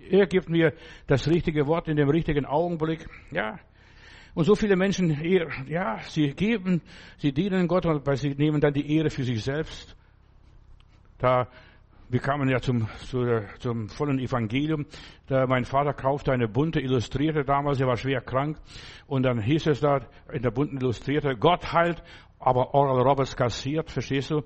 Er 0.09 0.27
gibt 0.27 0.49
mir 0.49 0.73
das 1.07 1.27
richtige 1.29 1.67
Wort 1.67 1.89
in 1.89 1.97
dem 1.97 2.09
richtigen 2.09 2.47
Augenblick. 2.47 3.09
Ja. 3.33 3.59
Und 4.35 4.45
so 4.45 4.55
viele 4.55 4.77
Menschen, 4.77 5.19
ja, 5.67 5.99
sie 6.09 6.35
geben, 6.35 6.83
sie 7.17 7.33
dienen 7.33 7.67
Gott, 7.67 7.87
weil 7.87 8.17
sie 8.17 8.35
nehmen 8.35 8.61
dann 8.61 8.75
die 8.75 8.95
Ehre 8.95 9.11
für 9.11 9.25
sich 9.25 9.43
selbst. 9.43 9.97
Da, 11.19 11.49
wir 12.11 12.21
kamen 12.21 12.49
ja 12.49 12.61
zum, 12.61 12.87
zu, 13.07 13.43
zum 13.59 13.89
vollen 13.89 14.19
Evangelium. 14.19 14.85
Da 15.27 15.47
mein 15.47 15.65
Vater 15.65 15.95
kaufte 15.95 16.33
eine 16.33 16.49
bunte 16.49 16.81
Illustrierte 16.81 17.45
damals, 17.45 17.81
er 17.81 17.87
war 17.87 17.97
schwer 17.97 18.21
krank. 18.21 18.59
Und 19.07 19.23
dann 19.23 19.41
hieß 19.41 19.69
es 19.69 19.81
da 19.81 20.03
in 20.31 20.43
der 20.43 20.51
bunten 20.51 20.77
Illustrierte, 20.77 21.35
Gott 21.37 21.73
heilt 21.73 22.03
aber 22.39 22.75
Oral 22.75 23.03
Roberts 23.03 23.37
kassiert, 23.37 23.91
verstehst 23.91 24.31
du? 24.31 24.43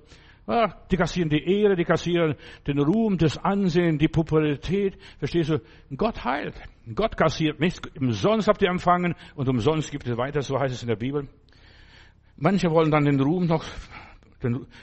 Ja, 0.47 0.75
die 0.91 0.97
kassieren 0.97 1.29
die 1.29 1.45
Ehre, 1.45 1.77
die 1.77 1.85
kassieren 1.85 2.35
den 2.67 2.81
Ruhm, 2.81 3.19
das 3.19 3.39
Ansehen, 3.39 3.99
die 3.99 4.09
Popularität, 4.09 4.99
verstehst 5.19 5.51
du? 5.51 5.61
Gott 5.97 6.25
heilt. 6.25 6.61
Gott 6.95 7.17
kassiert 7.17 7.61
nichts. 7.61 7.81
Umsonst 7.99 8.49
habt 8.49 8.63
ihr 8.63 8.69
empfangen 8.69 9.15
und 9.37 9.49
umsonst 9.49 9.91
gibt 9.93 10.09
es 10.09 10.17
weiter, 10.17 10.43
so 10.43 10.59
heißt 10.59 10.75
es 10.75 10.83
in 10.83 10.89
der 10.89 10.97
Bibel. 10.97 11.29
Manche 12.37 12.71
wollen 12.71 12.91
dann 12.91 13.05
den 13.05 13.21
Ruhm 13.21 13.47
noch 13.47 13.65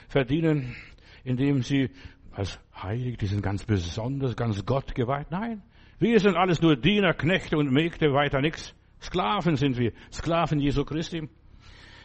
verdienen, 0.08 0.76
indem 1.24 1.62
sie 1.62 1.90
als 2.32 2.58
heilig, 2.74 3.18
die 3.18 3.26
sind 3.26 3.42
ganz 3.42 3.64
besonders, 3.64 4.36
ganz 4.36 4.64
Gott 4.64 4.94
geweiht. 4.94 5.30
Nein, 5.30 5.62
wir 5.98 6.20
sind 6.20 6.36
alles 6.36 6.62
nur 6.62 6.76
Diener, 6.76 7.12
Knechte 7.12 7.58
und 7.58 7.72
Mägde, 7.72 8.12
weiter 8.12 8.40
nichts. 8.40 8.74
Sklaven 9.02 9.56
sind 9.56 9.76
wir, 9.76 9.92
Sklaven 10.12 10.60
Jesu 10.60 10.84
Christi. 10.84 11.28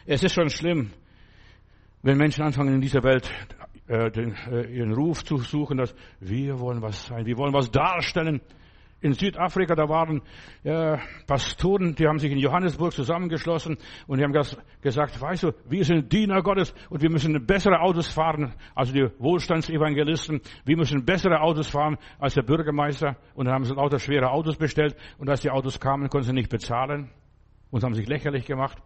Es 0.06 0.22
ist 0.22 0.34
schon 0.34 0.50
schlimm, 0.50 0.90
wenn 2.02 2.18
Menschen 2.18 2.44
anfangen 2.44 2.74
in 2.74 2.80
dieser 2.82 3.02
Welt 3.02 3.32
äh, 3.88 4.10
den, 4.10 4.34
äh, 4.50 4.66
ihren 4.66 4.92
Ruf 4.92 5.24
zu 5.24 5.38
suchen, 5.38 5.78
dass 5.78 5.94
wir 6.20 6.60
wollen 6.60 6.82
was 6.82 7.06
sein, 7.06 7.24
wir 7.24 7.38
wollen 7.38 7.54
was 7.54 7.70
darstellen. 7.70 8.42
In 9.00 9.14
Südafrika, 9.14 9.74
da 9.74 9.88
waren 9.88 10.20
äh, 10.62 10.98
Pastoren, 11.26 11.94
die 11.94 12.06
haben 12.06 12.18
sich 12.18 12.30
in 12.30 12.36
Johannesburg 12.36 12.92
zusammengeschlossen 12.92 13.78
und 14.06 14.18
die 14.18 14.24
haben 14.24 14.34
das 14.34 14.58
gesagt, 14.82 15.18
weißt 15.18 15.44
du, 15.44 15.52
wir 15.70 15.84
sind 15.84 16.12
Diener 16.12 16.42
Gottes 16.42 16.74
und 16.90 17.00
wir 17.00 17.10
müssen 17.10 17.46
bessere 17.46 17.80
Autos 17.80 18.08
fahren, 18.08 18.52
also 18.74 18.92
die 18.92 19.08
Wohlstandsevangelisten, 19.18 20.42
wir 20.66 20.76
müssen 20.76 21.06
bessere 21.06 21.40
Autos 21.40 21.70
fahren 21.70 21.96
als 22.18 22.34
der 22.34 22.42
Bürgermeister 22.42 23.16
und 23.34 23.46
dann 23.46 23.54
haben 23.54 23.64
sie 23.64 23.74
lauter 23.74 23.98
schwere 23.98 24.30
Autos 24.30 24.56
bestellt 24.56 24.96
und 25.16 25.30
als 25.30 25.40
die 25.40 25.50
Autos 25.50 25.80
kamen, 25.80 26.10
konnten 26.10 26.26
sie 26.26 26.34
nicht 26.34 26.50
bezahlen. 26.50 27.10
Und 27.70 27.82
haben 27.82 27.94
sich 27.94 28.06
lächerlich 28.06 28.46
gemacht 28.46 28.78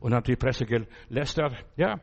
und 0.00 0.14
hat 0.14 0.26
die 0.26 0.36
Presse 0.36 0.66
gelästert. 0.66 1.54
Ja, 1.76 2.00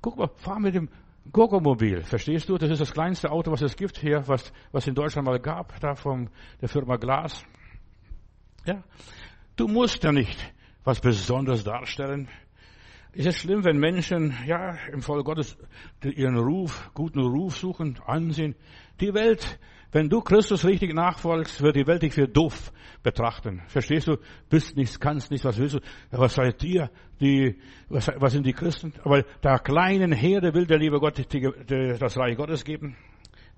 guck 0.00 0.16
mal, 0.16 0.28
fahr 0.36 0.60
mit 0.60 0.74
dem 0.74 0.88
Gogomobil. 1.32 2.02
Verstehst 2.02 2.48
du? 2.48 2.58
Das 2.58 2.70
ist 2.70 2.80
das 2.80 2.92
kleinste 2.92 3.30
Auto, 3.30 3.50
was 3.50 3.62
es 3.62 3.76
gibt 3.76 3.98
hier, 3.98 4.26
was, 4.28 4.52
was 4.72 4.86
in 4.86 4.94
Deutschland 4.94 5.26
mal 5.26 5.40
gab, 5.40 5.78
da 5.80 5.94
von 5.94 6.30
der 6.60 6.68
Firma 6.68 6.96
Glas. 6.96 7.44
Ja, 8.64 8.82
du 9.56 9.66
musst 9.66 10.02
ja 10.04 10.12
nicht 10.12 10.38
was 10.84 11.00
Besonderes 11.00 11.64
darstellen. 11.64 12.28
Ist 13.12 13.26
es 13.26 13.36
schlimm, 13.36 13.64
wenn 13.64 13.78
Menschen, 13.78 14.34
ja, 14.46 14.76
im 14.92 15.02
Volk 15.02 15.24
Gottes 15.24 15.56
ihren 16.02 16.36
Ruf, 16.36 16.90
guten 16.94 17.20
Ruf 17.20 17.56
suchen, 17.56 17.98
ansehen? 18.06 18.54
Die 19.00 19.12
Welt 19.14 19.58
wenn 19.96 20.10
du 20.10 20.20
Christus 20.20 20.66
richtig 20.66 20.92
nachfolgst, 20.92 21.62
wird 21.62 21.74
die 21.74 21.86
Welt 21.86 22.02
dich 22.02 22.12
für 22.12 22.28
doof 22.28 22.70
betrachten. 23.02 23.62
Verstehst 23.68 24.06
du? 24.06 24.18
Bist 24.50 24.76
nichts, 24.76 25.00
kannst 25.00 25.30
nichts, 25.30 25.46
was 25.46 25.56
willst 25.56 25.76
du? 25.76 25.80
Was 26.10 26.34
seid 26.34 26.62
ihr? 26.64 26.90
Die, 27.18 27.56
was, 27.88 28.10
was 28.16 28.34
sind 28.34 28.44
die 28.44 28.52
Christen? 28.52 28.92
Aber 29.04 29.22
der 29.22 29.58
kleinen 29.58 30.12
Herde 30.12 30.52
will 30.52 30.66
der 30.66 30.76
liebe 30.76 31.00
Gott 31.00 31.16
die, 31.16 31.24
die, 31.26 31.96
das 31.98 32.18
Reich 32.18 32.36
Gottes 32.36 32.62
geben. 32.62 32.94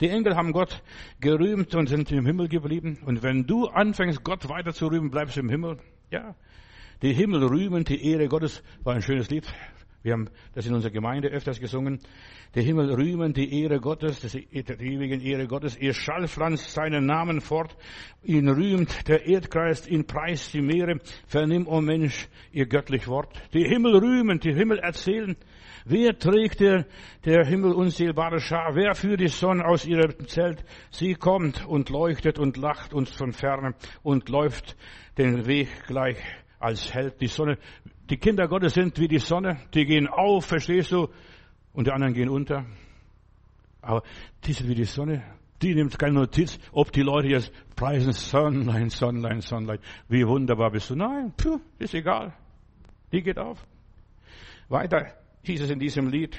Die 0.01 0.11
Engel 0.11 0.37
haben 0.37 0.53
Gott 0.53 0.81
gerühmt 1.19 1.75
und 1.75 1.89
sind 1.89 2.13
im 2.13 2.25
Himmel 2.25 2.47
geblieben. 2.47 3.01
Und 3.05 3.25
wenn 3.25 3.45
du 3.45 3.67
anfängst, 3.67 4.23
Gott 4.23 4.49
weiter 4.49 4.73
zu 4.73 4.87
rühmen, 4.87 5.11
bleibst 5.11 5.37
du 5.37 5.41
im 5.41 5.49
Himmel. 5.49 5.79
Ja. 6.13 6.37
Die 7.03 7.15
Himmel 7.15 7.43
rühmen, 7.47 7.83
die 7.83 8.13
Ehre 8.13 8.29
Gottes 8.29 8.63
war 8.85 8.95
ein 8.95 9.03
schönes 9.03 9.29
Lied. 9.29 9.53
Wir 10.03 10.13
haben 10.13 10.31
das 10.55 10.65
in 10.65 10.75
unserer 10.75 10.93
Gemeinde 10.93 11.29
öfters 11.29 11.59
gesungen. 11.59 11.99
Der 12.55 12.63
Himmel 12.63 12.95
rühmen 12.95 13.33
die 13.33 13.63
Ehre 13.63 13.81
Gottes, 13.81 14.21
die 14.21 14.49
ewigen 14.53 15.21
Ehre 15.21 15.47
Gottes. 15.49 15.77
Ihr 15.77 15.93
Schall 15.93 16.29
pflanzt 16.29 16.71
seinen 16.71 17.05
Namen 17.05 17.41
fort. 17.41 17.77
Ihn 18.23 18.49
rühmt 18.49 19.09
der 19.09 19.27
Erdkreis, 19.27 19.89
ihn 19.89 20.07
preist 20.07 20.55
die 20.55 20.63
Meere. 20.63 21.01
Vernimm, 21.27 21.67
o 21.67 21.79
oh 21.79 21.81
Mensch, 21.81 22.29
ihr 22.53 22.67
göttlich 22.67 23.09
Wort. 23.09 23.29
Die 23.53 23.65
Himmel 23.65 23.97
rühmen, 23.97 24.39
die 24.39 24.55
Himmel 24.55 24.79
erzählen. 24.79 25.37
Wer 25.85 26.17
trägt 26.19 26.61
der, 26.61 26.87
der 27.25 27.45
Himmel 27.45 27.73
unzählbare 27.73 28.41
Schar? 28.41 28.77
Wer 28.77 28.95
führt 28.95 29.21
die 29.21 29.29
Sonne 29.29 29.65
aus 29.65 29.85
ihrem 29.85 30.29
Zelt? 30.29 30.65
Sie 30.91 31.15
kommt 31.15 31.67
und 31.67 31.91
leuchtet 31.91 32.39
und 32.39 32.57
lacht 32.57 32.95
uns 32.95 33.11
von 33.11 33.33
ferne 33.33 33.75
und 34.03 34.29
läuft 34.29 34.77
den 35.17 35.47
Weg 35.47 35.69
gleich 35.87 36.19
als 36.61 36.95
Held. 36.95 37.21
Die 37.21 37.27
Sonne, 37.27 37.59
die 38.11 38.17
Kinder 38.17 38.49
Gottes 38.49 38.75
sind 38.75 38.99
wie 38.99 39.09
die 39.09 39.19
Sonne, 39.19 39.61
die 39.75 39.85
gehen 39.85 40.07
auf, 40.07 40.47
verstehst 40.47 40.93
du? 40.93 41.09
und 41.79 41.87
die 41.87 41.93
anderen 41.93 42.13
gehen 42.13 42.29
unter. 42.29 42.67
Aber 43.81 44.03
die 44.45 44.53
sind 44.53 44.69
wie 44.69 44.75
die 44.75 44.85
Sonne. 44.85 45.23
Die 45.63 45.77
nimmt 45.77 45.97
keine 45.97 46.15
Notiz, 46.15 46.59
ob 46.73 46.91
die 46.91 47.03
Leute 47.03 47.29
jetzt 47.29 47.53
preisen, 47.77 48.13
Sonnlein, 48.13 48.91
Sonnlein, 48.91 49.41
Sonnlein. 49.41 49.79
Wie 50.09 50.27
wunderbar 50.27 50.73
bist 50.73 50.91
du. 50.91 50.97
Nein, 50.97 51.33
puh, 51.37 51.61
ist 51.79 51.95
egal. 51.95 52.35
Die 53.13 53.23
geht 53.23 53.39
auf. 53.39 53.65
Weiter 54.69 55.15
hieß 55.43 55.61
es 55.61 55.71
in 55.71 55.79
diesem 55.79 56.09
Lied. 56.09 56.37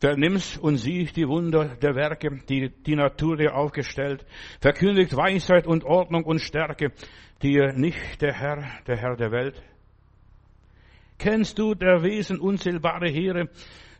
Vernimmst 0.00 0.58
und 0.58 0.76
sieh 0.76 1.06
die 1.06 1.26
Wunder 1.26 1.76
der 1.76 1.96
Werke, 1.96 2.42
die 2.48 2.70
die 2.70 2.94
Natur 2.94 3.36
dir 3.36 3.56
aufgestellt. 3.56 4.24
Verkündigt 4.60 5.16
Weisheit 5.16 5.66
und 5.66 5.82
Ordnung 5.82 6.22
und 6.24 6.40
Stärke, 6.40 6.92
dir 7.42 7.72
nicht 7.72 8.22
der 8.22 8.34
Herr, 8.34 8.64
der 8.86 8.96
Herr 8.98 9.16
der 9.16 9.32
Welt. 9.32 9.60
Kennst 11.18 11.58
du 11.58 11.74
der 11.74 12.02
Wesen 12.02 12.38
unzählbare 12.38 13.08
Heere, 13.08 13.48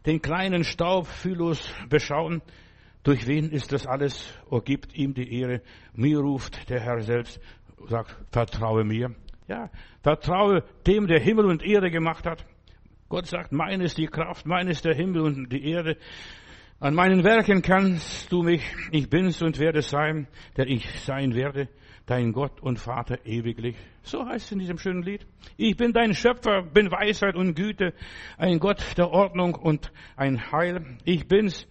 den 0.06 0.20
kleinen 0.20 0.64
Staub 0.64 1.06
fühllos 1.06 1.72
beschauen? 1.88 2.42
Durch 3.02 3.26
wen 3.26 3.50
ist 3.50 3.72
das 3.72 3.86
alles? 3.86 4.32
O 4.50 4.60
gibt 4.60 4.94
ihm 4.94 5.14
die 5.14 5.40
Ehre. 5.40 5.62
Mir 5.94 6.18
ruft 6.18 6.68
der 6.70 6.80
Herr 6.80 7.00
selbst, 7.00 7.40
sagt, 7.86 8.16
vertraue 8.32 8.84
mir. 8.84 9.14
Ja, 9.46 9.70
vertraue 10.02 10.64
dem, 10.86 11.06
der 11.06 11.20
Himmel 11.20 11.44
und 11.46 11.62
Erde 11.62 11.90
gemacht 11.90 12.26
hat. 12.26 12.44
Gott 13.08 13.26
sagt, 13.26 13.52
mein 13.52 13.80
ist 13.82 13.98
die 13.98 14.06
Kraft, 14.06 14.46
mein 14.46 14.68
ist 14.68 14.84
der 14.84 14.94
Himmel 14.94 15.20
und 15.20 15.52
die 15.52 15.70
Erde. 15.70 15.96
An 16.80 16.94
meinen 16.94 17.24
Werken 17.24 17.62
kannst 17.62 18.32
du 18.32 18.42
mich, 18.42 18.62
ich 18.90 19.08
bin's 19.08 19.42
und 19.42 19.58
werde 19.58 19.82
sein, 19.82 20.26
der 20.56 20.66
ich 20.66 21.00
sein 21.00 21.34
werde 21.34 21.68
dein 22.06 22.32
Gott 22.32 22.60
und 22.60 22.78
Vater 22.78 23.24
ewiglich. 23.24 23.76
So 24.02 24.26
heißt 24.26 24.46
es 24.46 24.52
in 24.52 24.58
diesem 24.58 24.78
schönen 24.78 25.02
Lied. 25.02 25.26
Ich 25.56 25.76
bin 25.76 25.92
dein 25.92 26.14
Schöpfer, 26.14 26.62
bin 26.62 26.90
Weisheit 26.90 27.34
und 27.34 27.54
Güte, 27.54 27.94
ein 28.36 28.58
Gott 28.58 28.82
der 28.96 29.10
Ordnung 29.10 29.54
und 29.54 29.92
ein 30.16 30.52
Heil. 30.52 30.98
Ich 31.04 31.26
bin's, 31.26 31.66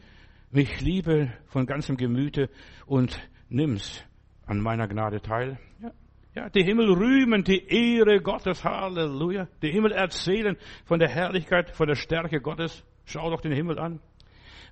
mich 0.52 0.82
liebe 0.82 1.34
von 1.48 1.65
ganzem 1.65 1.98
Gemüte 1.98 2.50
und 2.86 3.19
nimm's 3.50 4.04
an 4.46 4.60
meiner 4.60 4.88
Gnade 4.88 5.22
teil. 5.22 5.60
Ja. 5.82 5.91
Ja, 6.36 6.50
die 6.50 6.63
Himmel 6.63 6.91
rühmen 6.91 7.43
die 7.43 7.63
Ehre 7.67 8.19
Gottes, 8.19 8.63
Halleluja. 8.63 9.48
Die 9.62 9.69
Himmel 9.69 9.91
erzählen 9.91 10.58
von 10.86 10.98
der 10.98 11.10
Herrlichkeit, 11.10 11.69
von 11.76 11.88
der 11.88 11.96
Stärke 11.96 12.41
Gottes. 12.41 12.84
Schau 13.06 13.30
doch 13.30 13.41
den 13.41 13.52
Himmel 13.52 13.78
an. 13.78 14.00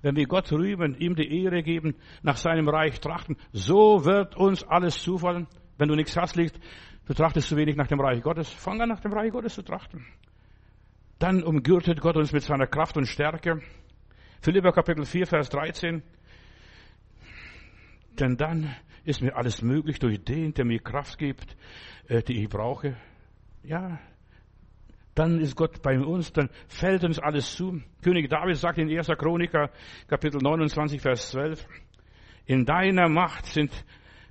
Wenn 0.02 0.16
wir 0.16 0.26
Gott 0.26 0.52
rühmen, 0.52 0.96
ihm 0.98 1.14
die 1.14 1.42
Ehre 1.42 1.62
geben, 1.62 1.94
nach 2.22 2.36
seinem 2.36 2.68
Reich 2.68 3.00
trachten, 3.00 3.36
so 3.52 4.04
wird 4.04 4.36
uns 4.36 4.64
alles 4.64 5.00
zufallen. 5.00 5.46
Wenn 5.78 5.88
du 5.88 5.94
nichts 5.94 6.16
hast, 6.16 6.36
liegt, 6.36 6.58
du 7.06 7.14
trachtest 7.14 7.48
zu 7.48 7.56
wenig 7.56 7.76
nach 7.76 7.86
dem 7.86 8.00
Reich 8.00 8.20
Gottes. 8.22 8.50
Fang 8.50 8.80
an, 8.80 8.88
nach 8.88 9.00
dem 9.00 9.12
Reich 9.12 9.30
Gottes 9.32 9.54
zu 9.54 9.62
trachten. 9.62 10.04
Dann 11.18 11.44
umgürtet 11.44 12.00
Gott 12.00 12.16
uns 12.16 12.32
mit 12.32 12.42
seiner 12.42 12.66
Kraft 12.66 12.96
und 12.96 13.06
Stärke. 13.06 13.62
Philipper 14.40 14.72
Kapitel 14.72 15.04
4, 15.04 15.26
Vers 15.26 15.48
13. 15.50 16.02
Denn 18.18 18.36
dann 18.36 18.74
ist 19.04 19.22
mir 19.22 19.36
alles 19.36 19.62
möglich 19.62 20.00
durch 20.00 20.22
den, 20.24 20.52
der 20.52 20.64
mir 20.64 20.80
Kraft 20.80 21.18
gibt, 21.18 21.56
äh, 22.08 22.22
die 22.22 22.42
ich 22.42 22.48
brauche. 22.48 22.96
Ja, 23.62 24.00
dann 25.14 25.40
ist 25.40 25.56
Gott 25.56 25.82
bei 25.82 25.98
uns, 25.98 26.32
dann 26.32 26.48
fällt 26.68 27.04
uns 27.04 27.18
alles 27.18 27.54
zu. 27.54 27.80
König 28.02 28.30
David 28.30 28.56
sagt 28.56 28.78
in 28.78 28.88
1. 28.88 29.08
Chroniker, 29.18 29.70
Kapitel 30.08 30.40
29, 30.42 31.00
Vers 31.00 31.30
12, 31.30 31.66
in 32.46 32.64
deiner 32.64 33.08
Macht 33.08 33.46
sind, 33.46 33.70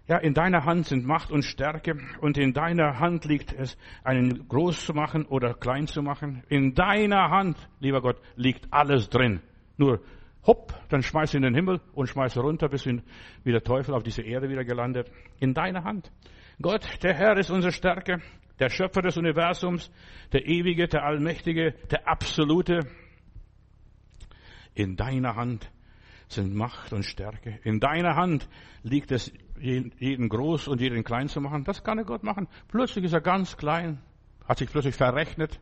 ja, 0.08 0.18
in 0.18 0.34
deiner 0.34 0.66
Hand 0.66 0.88
sind 0.88 1.06
Macht 1.06 1.32
und 1.32 1.44
Stärke 1.44 1.98
und 2.20 2.38
in 2.38 2.54
deiner 2.54 3.00
Hand 3.00 3.26
liegt 3.26 3.54
es, 3.54 3.78
einen 4.04 4.48
groß 4.48 4.86
zu 4.86 4.94
machen 4.94 5.26
oder 5.26 5.54
klein 5.54 5.88
zu 5.88 6.02
machen. 6.02 6.44
In 6.50 6.74
deiner 6.74 7.30
Hand, 7.30 7.58
lieber 7.80 8.02
Gott, 8.02 8.18
liegt 8.36 8.68
alles 8.72 9.10
drin. 9.10 9.42
Nur 9.78 10.02
hopp, 10.46 10.74
dann 10.90 11.04
schmeiß 11.04 11.36
in 11.36 11.44
den 11.44 11.54
Himmel 11.54 11.80
und 11.94 12.08
schmeiß 12.08 12.38
runter, 12.38 12.68
bis 12.68 12.86
wie 12.88 13.52
der 13.52 13.64
Teufel 13.64 13.94
auf 13.94 14.04
diese 14.04 14.24
Erde 14.24 14.50
wieder 14.50 14.66
gelandet. 14.66 15.10
In 15.40 15.54
deiner 15.54 15.84
Hand. 15.84 16.12
Gott, 16.62 16.86
der 17.04 17.14
Herr 17.14 17.38
ist 17.38 17.52
unsere 17.52 17.72
Stärke 17.72 18.22
der 18.62 18.70
Schöpfer 18.70 19.02
des 19.02 19.18
Universums, 19.18 19.92
der 20.32 20.46
Ewige, 20.46 20.88
der 20.88 21.04
Allmächtige, 21.04 21.74
der 21.90 22.08
Absolute. 22.08 22.88
In 24.76 24.96
deiner 24.96 25.36
Hand 25.36 25.70
sind 26.28 26.54
Macht 26.54 26.94
und 26.94 27.04
Stärke. 27.04 27.60
In 27.64 27.80
deiner 27.80 28.16
Hand 28.16 28.48
liegt 28.84 29.12
es, 29.12 29.34
jeden 29.60 30.30
groß 30.30 30.68
und 30.68 30.80
jeden 30.80 31.04
klein 31.04 31.28
zu 31.28 31.42
machen. 31.42 31.64
Das 31.64 31.84
kann 31.84 32.06
Gott 32.06 32.24
machen. 32.24 32.48
Plötzlich 32.68 33.06
ist 33.06 33.14
er 33.14 33.22
ganz 33.22 33.58
klein, 33.58 34.00
hat 34.48 34.60
sich 34.60 34.70
plötzlich 34.70 34.96
verrechnet, 34.96 35.60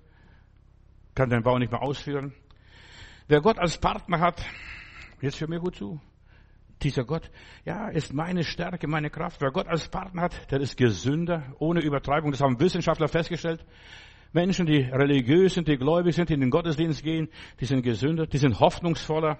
kann 1.16 1.30
den 1.30 1.42
Bau 1.42 1.58
nicht 1.58 1.72
mehr 1.72 1.82
ausführen. 1.82 2.34
Wer 3.30 3.40
Gott 3.40 3.60
als 3.60 3.78
Partner 3.78 4.20
hat, 4.20 4.46
jetzt 5.22 5.40
hör 5.40 5.48
mir 5.48 5.60
gut 5.60 5.76
zu, 5.76 6.02
dieser 6.82 7.04
Gott, 7.04 7.30
ja, 7.66 7.90
ist 7.90 8.14
meine 8.14 8.44
Stärke, 8.44 8.88
meine 8.88 9.10
Kraft. 9.10 9.42
Wer 9.42 9.52
Gott 9.52 9.68
als 9.68 9.90
Partner 9.90 10.24
hat, 10.24 10.52
der 10.52 10.62
ist 10.62 10.78
gesünder, 10.78 11.54
ohne 11.60 11.82
Übertreibung. 11.82 12.32
Das 12.32 12.42
haben 12.42 12.60
Wissenschaftler 12.60 13.08
festgestellt. 13.08 13.66
Menschen, 14.32 14.68
die 14.68 14.82
religiös 14.82 15.56
sind, 15.56 15.68
die 15.68 15.78
gläubig 15.78 16.16
sind, 16.16 16.30
die 16.30 16.36
in 16.36 16.42
den 16.42 16.52
Gottesdienst 16.52 17.04
gehen, 17.04 17.30
die 17.60 17.66
sind 17.66 17.82
gesünder, 17.82 18.28
die 18.28 18.38
sind 18.38 18.60
hoffnungsvoller, 18.60 19.40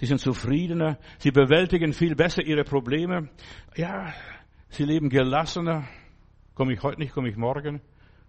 die 0.00 0.06
sind 0.06 0.18
zufriedener, 0.18 0.98
sie 1.18 1.30
bewältigen 1.30 1.92
viel 1.92 2.16
besser 2.16 2.42
ihre 2.42 2.64
Probleme. 2.64 3.28
Ja, 3.76 4.12
sie 4.70 4.84
leben 4.84 5.08
gelassener. 5.08 5.84
Komme 6.54 6.72
ich 6.72 6.82
heute 6.82 7.00
nicht, 7.00 7.12
komme 7.12 7.28
ich 7.28 7.36
morgen. 7.36 7.80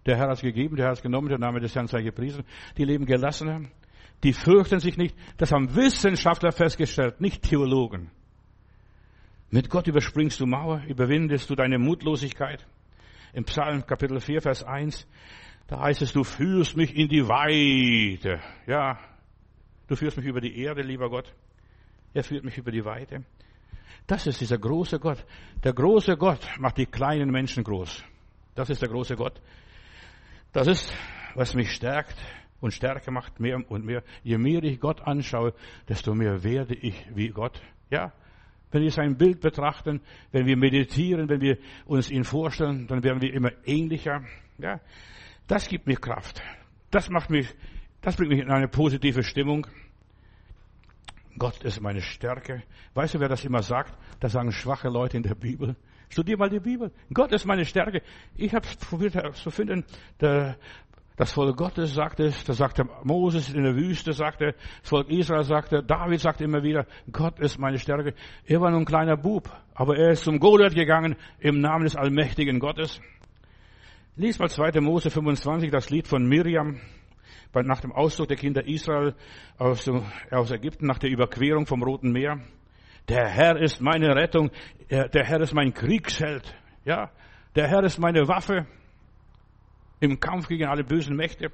Der 0.06 0.16
Herr 0.16 0.28
hat 0.28 0.36
es 0.36 0.42
gegeben, 0.42 0.76
der 0.76 0.84
Herr 0.84 0.90
hat 0.90 0.98
es 0.98 1.02
genommen, 1.02 1.28
der 1.28 1.38
Name 1.38 1.58
des 1.58 1.74
Herrn 1.74 1.88
sei 1.88 2.02
gepriesen. 2.02 2.44
Die 2.76 2.84
leben 2.84 3.06
gelassener. 3.06 3.62
Die 4.22 4.32
fürchten 4.32 4.78
sich 4.78 4.96
nicht. 4.96 5.16
Das 5.36 5.52
haben 5.52 5.74
Wissenschaftler 5.74 6.52
festgestellt, 6.52 7.20
nicht 7.20 7.42
Theologen. 7.42 8.10
Mit 9.50 9.70
Gott 9.70 9.86
überspringst 9.86 10.40
du 10.40 10.46
Mauer, 10.46 10.82
überwindest 10.88 11.48
du 11.48 11.54
deine 11.54 11.78
Mutlosigkeit. 11.78 12.66
Im 13.32 13.44
Psalm 13.44 13.86
Kapitel 13.86 14.18
4, 14.18 14.42
Vers 14.42 14.64
1, 14.64 15.06
da 15.68 15.80
heißt 15.80 16.02
es, 16.02 16.12
du 16.12 16.24
führst 16.24 16.76
mich 16.76 16.96
in 16.96 17.08
die 17.08 17.28
Weite. 17.28 18.40
Ja, 18.66 18.98
du 19.86 19.94
führst 19.94 20.16
mich 20.16 20.26
über 20.26 20.40
die 20.40 20.58
Erde, 20.58 20.82
lieber 20.82 21.08
Gott. 21.10 21.32
Er 22.12 22.24
führt 22.24 22.44
mich 22.44 22.58
über 22.58 22.72
die 22.72 22.84
Weite. 22.84 23.24
Das 24.08 24.26
ist 24.26 24.40
dieser 24.40 24.58
große 24.58 24.98
Gott. 24.98 25.24
Der 25.62 25.72
große 25.72 26.16
Gott 26.16 26.40
macht 26.58 26.78
die 26.78 26.86
kleinen 26.86 27.30
Menschen 27.30 27.62
groß. 27.62 28.02
Das 28.56 28.68
ist 28.68 28.82
der 28.82 28.88
große 28.88 29.14
Gott. 29.14 29.40
Das 30.52 30.66
ist, 30.66 30.92
was 31.34 31.54
mich 31.54 31.72
stärkt 31.72 32.16
und 32.60 32.72
stärker 32.72 33.12
macht, 33.12 33.38
mehr 33.38 33.60
und 33.68 33.84
mehr. 33.84 34.02
Je 34.24 34.38
mehr 34.38 34.64
ich 34.64 34.80
Gott 34.80 35.02
anschaue, 35.02 35.54
desto 35.88 36.14
mehr 36.14 36.42
werde 36.42 36.74
ich 36.74 37.06
wie 37.14 37.28
Gott. 37.28 37.60
Ja, 37.90 38.12
wenn 38.76 38.82
wir 38.82 38.90
sein 38.90 39.16
Bild 39.16 39.40
betrachten, 39.40 40.02
wenn 40.32 40.44
wir 40.44 40.56
meditieren, 40.58 41.30
wenn 41.30 41.40
wir 41.40 41.56
uns 41.86 42.10
ihn 42.10 42.24
vorstellen, 42.24 42.86
dann 42.86 43.02
werden 43.02 43.22
wir 43.22 43.32
immer 43.32 43.50
ähnlicher. 43.64 44.22
Ja, 44.58 44.80
das 45.46 45.66
gibt 45.66 45.86
mir 45.86 45.96
Kraft. 45.96 46.42
Das 46.90 47.08
macht 47.08 47.30
mich, 47.30 47.48
das 48.02 48.16
bringt 48.16 48.30
mich 48.30 48.40
in 48.40 48.50
eine 48.50 48.68
positive 48.68 49.22
Stimmung. 49.22 49.66
Gott 51.38 51.64
ist 51.64 51.80
meine 51.80 52.02
Stärke. 52.02 52.64
Weißt 52.92 53.14
du, 53.14 53.20
wer 53.20 53.30
das 53.30 53.46
immer 53.46 53.62
sagt? 53.62 53.96
Das 54.20 54.32
sagen 54.32 54.52
schwache 54.52 54.88
Leute 54.88 55.16
in 55.16 55.22
der 55.22 55.34
Bibel. 55.34 55.74
Studier 56.10 56.36
mal 56.36 56.50
die 56.50 56.60
Bibel. 56.60 56.92
Gott 57.14 57.32
ist 57.32 57.46
meine 57.46 57.64
Stärke. 57.64 58.02
Ich 58.36 58.54
habe 58.54 58.66
probiert 58.90 59.36
zu 59.36 59.50
finden, 59.50 59.84
der 60.20 60.56
das 61.16 61.32
Volk 61.32 61.56
Gottes 61.56 61.94
sagte 61.94 62.30
das 62.46 62.56
sagte 62.56 62.84
Moses 63.02 63.52
in 63.52 63.62
der 63.62 63.74
Wüste, 63.74 64.12
sagte, 64.12 64.54
das 64.82 64.90
Volk 64.90 65.08
Israel 65.08 65.44
sagte, 65.44 65.82
David 65.82 66.20
sagte 66.20 66.44
immer 66.44 66.62
wieder, 66.62 66.86
Gott 67.10 67.40
ist 67.40 67.58
meine 67.58 67.78
Stärke. 67.78 68.14
Er 68.44 68.60
war 68.60 68.70
nur 68.70 68.80
ein 68.80 68.84
kleiner 68.84 69.16
Bub, 69.16 69.50
aber 69.74 69.96
er 69.96 70.10
ist 70.10 70.24
zum 70.24 70.38
Goliath 70.38 70.74
gegangen 70.74 71.16
im 71.40 71.60
Namen 71.60 71.84
des 71.84 71.96
allmächtigen 71.96 72.60
Gottes. 72.60 73.00
Lies 74.16 74.38
mal 74.38 74.50
2. 74.50 74.80
Mose 74.80 75.10
25, 75.10 75.70
das 75.70 75.88
Lied 75.88 76.06
von 76.06 76.26
Miriam, 76.26 76.80
nach 77.54 77.80
dem 77.80 77.92
Auszug 77.92 78.28
der 78.28 78.36
Kinder 78.36 78.66
Israel 78.66 79.14
aus, 79.56 79.90
aus 80.30 80.50
Ägypten, 80.50 80.86
nach 80.86 80.98
der 80.98 81.08
Überquerung 81.08 81.64
vom 81.64 81.82
Roten 81.82 82.12
Meer. 82.12 82.40
Der 83.08 83.26
Herr 83.26 83.58
ist 83.58 83.80
meine 83.80 84.14
Rettung, 84.14 84.50
der 84.90 85.24
Herr 85.24 85.40
ist 85.40 85.54
mein 85.54 85.72
Kriegsheld, 85.72 86.54
ja, 86.84 87.10
der 87.54 87.68
Herr 87.68 87.84
ist 87.84 87.98
meine 87.98 88.28
Waffe 88.28 88.66
im 90.00 90.20
Kampf 90.20 90.48
gegen 90.48 90.66
alle 90.66 90.84
bösen 90.84 91.16
Mächte. 91.16 91.50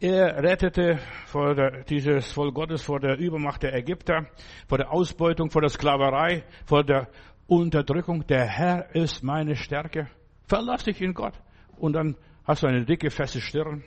Er 0.00 0.42
rettete 0.42 0.98
vor 1.26 1.54
der, 1.54 1.82
dieses 1.84 2.30
Volk 2.30 2.54
Gottes 2.54 2.82
vor 2.82 3.00
der 3.00 3.18
Übermacht 3.18 3.64
der 3.64 3.74
Ägypter, 3.74 4.26
vor 4.68 4.78
der 4.78 4.92
Ausbeutung, 4.92 5.50
vor 5.50 5.60
der 5.60 5.70
Sklaverei, 5.70 6.44
vor 6.66 6.84
der 6.84 7.08
Unterdrückung. 7.48 8.24
Der 8.26 8.46
Herr 8.46 8.94
ist 8.94 9.24
meine 9.24 9.56
Stärke. 9.56 10.08
Verlass 10.46 10.84
dich 10.84 11.00
in 11.02 11.14
Gott. 11.14 11.34
Und 11.78 11.94
dann 11.94 12.16
hast 12.44 12.62
du 12.62 12.68
eine 12.68 12.84
dicke, 12.84 13.10
feste 13.10 13.40
Stirn. 13.40 13.82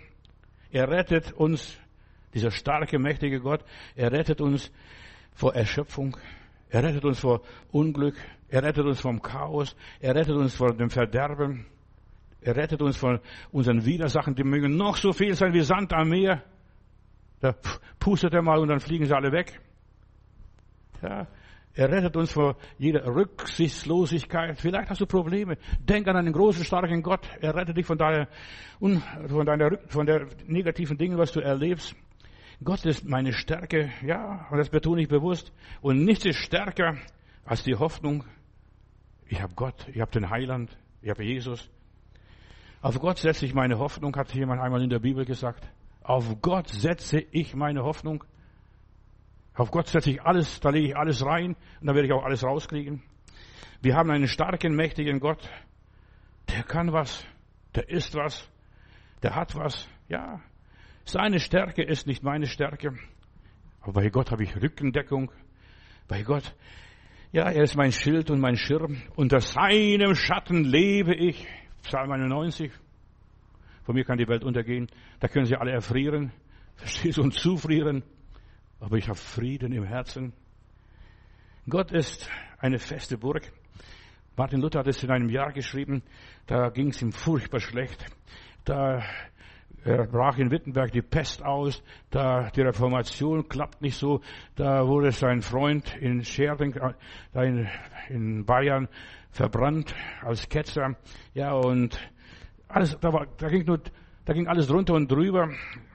Er 0.69 0.89
rettet 0.89 1.31
uns, 1.31 1.79
dieser 2.33 2.51
starke, 2.51 2.99
mächtige 2.99 3.39
Gott, 3.39 3.63
er 3.95 4.11
rettet 4.11 4.41
uns 4.41 4.71
vor 5.33 5.55
Erschöpfung. 5.55 6.17
Er 6.69 6.83
rettet 6.83 7.03
uns 7.03 7.19
vor 7.19 7.41
Unglück. 7.71 8.15
Er 8.49 8.63
rettet 8.63 8.85
uns 8.85 9.01
vom 9.01 9.21
Chaos. 9.21 9.75
Er 9.99 10.15
rettet 10.15 10.35
uns 10.35 10.55
vor 10.55 10.73
dem 10.73 10.89
Verderben. 10.89 11.65
Er 12.41 12.55
rettet 12.55 12.81
uns 12.81 12.97
von 12.97 13.19
unseren 13.51 13.85
Widersachen, 13.85 14.35
die 14.35 14.43
mögen 14.43 14.75
noch 14.75 14.97
so 14.97 15.11
viel 15.11 15.35
sein 15.35 15.53
wie 15.53 15.61
Sand 15.61 15.93
am 15.93 16.09
Meer. 16.09 16.43
Da 17.39 17.55
pustet 17.99 18.33
er 18.33 18.41
mal 18.41 18.59
und 18.59 18.67
dann 18.67 18.79
fliegen 18.79 19.05
sie 19.05 19.15
alle 19.15 19.31
weg. 19.31 19.59
Ja, 21.01 21.27
er 21.73 21.89
rettet 21.89 22.17
uns 22.17 22.31
vor 22.31 22.57
jeder 22.77 23.05
Rücksichtslosigkeit. 23.05 24.59
Vielleicht 24.59 24.89
hast 24.89 25.01
du 25.01 25.05
Probleme. 25.05 25.57
Denk 25.79 26.07
an 26.07 26.17
einen 26.17 26.33
großen, 26.33 26.65
starken 26.65 27.01
Gott. 27.01 27.27
Er 27.39 27.55
rettet 27.55 27.77
dich 27.77 27.85
von 27.85 27.97
deiner, 27.97 28.27
von 28.79 29.45
deiner, 29.45 29.77
von 29.87 30.05
der 30.05 30.27
negativen 30.47 30.97
Dinge, 30.97 31.17
was 31.17 31.31
du 31.31 31.39
erlebst. 31.39 31.95
Gott 32.63 32.85
ist 32.85 33.05
meine 33.05 33.33
Stärke. 33.33 33.89
Ja, 34.05 34.47
und 34.51 34.57
das 34.57 34.69
betone 34.69 35.01
ich 35.01 35.07
bewusst. 35.07 35.53
Und 35.81 36.03
nichts 36.03 36.25
ist 36.25 36.37
stärker 36.37 36.97
als 37.45 37.63
die 37.63 37.75
Hoffnung. 37.75 38.25
Ich 39.27 39.41
habe 39.41 39.53
Gott. 39.55 39.87
Ich 39.93 40.01
habe 40.01 40.11
den 40.11 40.29
Heiland. 40.29 40.75
Ich 41.01 41.09
habe 41.09 41.23
Jesus. 41.23 41.69
Auf 42.81 42.99
Gott 42.99 43.19
setze 43.19 43.45
ich 43.45 43.53
meine 43.53 43.77
Hoffnung, 43.77 44.15
hat 44.15 44.33
jemand 44.33 44.59
einmal 44.59 44.81
in 44.81 44.89
der 44.89 44.99
Bibel 44.99 45.23
gesagt. 45.23 45.67
Auf 46.01 46.41
Gott 46.41 46.67
setze 46.67 47.19
ich 47.19 47.55
meine 47.55 47.83
Hoffnung. 47.83 48.23
Auf 49.53 49.69
Gott 49.69 49.87
setze 49.87 50.09
ich 50.09 50.21
alles, 50.23 50.59
da 50.61 50.69
lege 50.69 50.87
ich 50.87 50.97
alles 50.97 51.23
rein 51.23 51.55
und 51.79 51.87
dann 51.87 51.95
werde 51.95 52.07
ich 52.07 52.13
auch 52.13 52.23
alles 52.23 52.43
rauskriegen. 52.43 53.03
Wir 53.81 53.95
haben 53.95 54.09
einen 54.09 54.27
starken, 54.27 54.75
mächtigen 54.75 55.19
Gott. 55.19 55.47
Der 56.49 56.63
kann 56.63 56.91
was, 56.91 57.23
der 57.75 57.87
ist 57.87 58.15
was, 58.15 58.49
der 59.21 59.35
hat 59.35 59.55
was. 59.55 59.87
Ja, 60.07 60.41
seine 61.05 61.39
Stärke 61.39 61.83
ist 61.83 62.07
nicht 62.07 62.23
meine 62.23 62.47
Stärke. 62.47 62.95
Aber 63.81 63.93
bei 63.93 64.09
Gott 64.09 64.31
habe 64.31 64.43
ich 64.43 64.55
Rückendeckung. 64.55 65.31
Bei 66.07 66.23
Gott, 66.23 66.55
ja, 67.31 67.43
er 67.49 67.63
ist 67.63 67.75
mein 67.75 67.91
Schild 67.91 68.31
und 68.31 68.39
mein 68.39 68.55
Schirm. 68.55 69.03
Unter 69.15 69.39
seinem 69.39 70.15
Schatten 70.15 70.63
lebe 70.63 71.13
ich. 71.13 71.47
Psalm 71.83 72.11
91. 72.11 72.71
Von 73.83 73.95
mir 73.95 74.03
kann 74.03 74.17
die 74.17 74.27
Welt 74.27 74.43
untergehen. 74.43 74.87
Da 75.19 75.27
können 75.27 75.45
sie 75.45 75.55
alle 75.55 75.71
erfrieren. 75.71 76.31
Verstehst 76.75 77.17
du? 77.17 77.23
Und 77.23 77.33
zufrieren. 77.33 78.03
Aber 78.79 78.97
ich 78.97 79.07
habe 79.07 79.17
Frieden 79.17 79.73
im 79.73 79.83
Herzen. 79.83 80.33
Gott 81.69 81.91
ist 81.91 82.29
eine 82.59 82.79
feste 82.79 83.17
Burg. 83.17 83.51
Martin 84.35 84.61
Luther 84.61 84.79
hat 84.79 84.87
es 84.87 85.03
in 85.03 85.11
einem 85.11 85.29
Jahr 85.29 85.51
geschrieben. 85.51 86.03
Da 86.47 86.69
ging 86.69 86.89
es 86.89 87.01
ihm 87.01 87.11
furchtbar 87.11 87.59
schlecht. 87.59 88.05
Da 88.65 89.03
er 89.83 90.05
brach 90.05 90.37
in 90.37 90.51
Wittenberg 90.51 90.91
die 90.91 91.01
Pest 91.01 91.43
aus, 91.43 91.83
da 92.11 92.51
die 92.51 92.61
Reformation 92.61 93.47
klappt 93.47 93.81
nicht 93.81 93.97
so, 93.97 94.21
da 94.55 94.87
wurde 94.87 95.11
sein 95.11 95.41
Freund 95.41 95.95
in 95.97 96.23
Scherding, 96.23 96.79
da 97.33 97.43
in, 97.43 97.67
in 98.09 98.45
Bayern, 98.45 98.87
verbrannt 99.31 99.95
als 100.21 100.47
Ketzer. 100.47 100.95
Ja, 101.33 101.53
und 101.53 101.99
alles, 102.67 102.97
da, 102.99 103.11
war, 103.11 103.27
da 103.37 103.47
ging 103.49 103.65
nur, 103.65 103.81
da 104.25 104.33
ging 104.33 104.47
alles 104.47 104.67
drunter 104.67 104.93
und 104.93 105.11
drüber. 105.11 105.49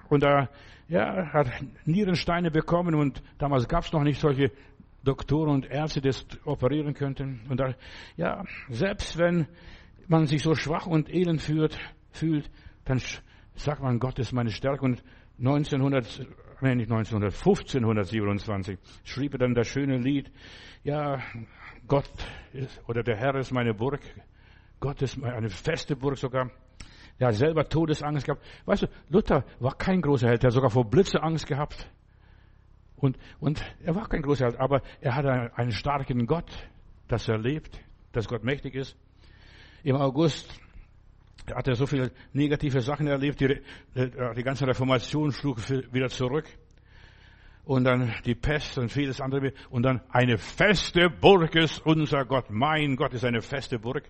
Und 0.08 0.22
da, 0.22 0.48
ja, 0.88 1.32
hat 1.32 1.48
Nierensteine 1.84 2.50
bekommen 2.50 2.94
und 2.94 3.22
damals 3.38 3.68
gab 3.68 3.84
es 3.84 3.92
noch 3.92 4.02
nicht 4.02 4.20
solche 4.20 4.52
Doktoren 5.02 5.50
und 5.50 5.66
Ärzte, 5.66 6.00
die 6.00 6.08
das 6.08 6.26
operieren 6.44 6.94
könnten. 6.94 7.40
Und 7.48 7.60
da, 7.60 7.74
ja, 8.16 8.44
selbst 8.68 9.18
wenn 9.18 9.46
man 10.08 10.26
sich 10.26 10.42
so 10.42 10.54
schwach 10.54 10.86
und 10.86 11.12
elend 11.12 11.40
fühlt, 11.40 11.78
fühlt, 12.10 12.50
dann 12.84 13.00
sagt 13.54 13.82
man, 13.82 13.98
Gott 13.98 14.18
ist 14.18 14.32
meine 14.32 14.50
Stärke. 14.50 14.84
Und 14.84 15.02
1900, 15.38 16.26
nein, 16.60 16.78
nicht 16.78 16.90
1900, 16.90 17.32
1527 17.32 18.78
schrieb 19.04 19.34
er 19.34 19.38
dann 19.38 19.54
das 19.54 19.68
schöne 19.68 19.98
Lied, 19.98 20.30
ja, 20.82 21.18
Gott 21.86 22.10
ist, 22.52 22.82
oder 22.88 23.02
der 23.02 23.16
Herr 23.16 23.34
ist 23.36 23.52
meine 23.52 23.74
Burg. 23.74 24.00
Gott 24.80 25.02
ist 25.02 25.22
eine 25.22 25.48
feste 25.50 25.96
Burg 25.96 26.18
sogar. 26.18 26.50
Er 27.18 27.28
hat 27.28 27.34
selber 27.34 27.68
Todesangst 27.68 28.26
gehabt. 28.26 28.44
Weißt 28.66 28.82
du, 28.82 28.86
Luther 29.08 29.44
war 29.58 29.74
kein 29.76 30.02
großer 30.02 30.28
Held. 30.28 30.44
Er 30.44 30.48
hat 30.48 30.54
sogar 30.54 30.70
vor 30.70 30.84
Blitze 30.84 31.22
Angst 31.22 31.46
gehabt. 31.46 31.90
Und, 32.96 33.18
und 33.40 33.62
er 33.84 33.94
war 33.94 34.08
kein 34.08 34.22
großer 34.22 34.46
Held, 34.46 34.60
aber 34.60 34.82
er 35.00 35.14
hatte 35.14 35.50
einen 35.56 35.72
starken 35.72 36.26
Gott, 36.26 36.50
dass 37.08 37.28
er 37.28 37.38
lebt, 37.38 37.80
dass 38.12 38.28
Gott 38.28 38.44
mächtig 38.44 38.74
ist. 38.74 38.96
Im 39.82 39.96
August 39.96 40.48
hat 41.54 41.68
er 41.68 41.74
so 41.74 41.86
viele 41.86 42.10
negative 42.32 42.80
Sachen 42.80 43.06
erlebt. 43.06 43.40
Die, 43.40 43.62
die 43.94 44.42
ganze 44.42 44.66
Reformation 44.66 45.32
schlug 45.32 45.58
wieder 45.92 46.08
zurück. 46.08 46.46
Und 47.66 47.82
dann 47.82 48.14
die 48.24 48.36
Pest 48.36 48.78
und 48.78 48.92
vieles 48.92 49.20
andere. 49.20 49.52
Und 49.70 49.82
dann 49.82 50.00
eine 50.08 50.38
feste 50.38 51.10
Burg 51.10 51.56
ist 51.56 51.84
unser 51.84 52.24
Gott. 52.24 52.48
Mein 52.48 52.94
Gott 52.94 53.12
ist 53.12 53.24
eine 53.24 53.42
feste 53.42 53.80
Burg. 53.80 54.08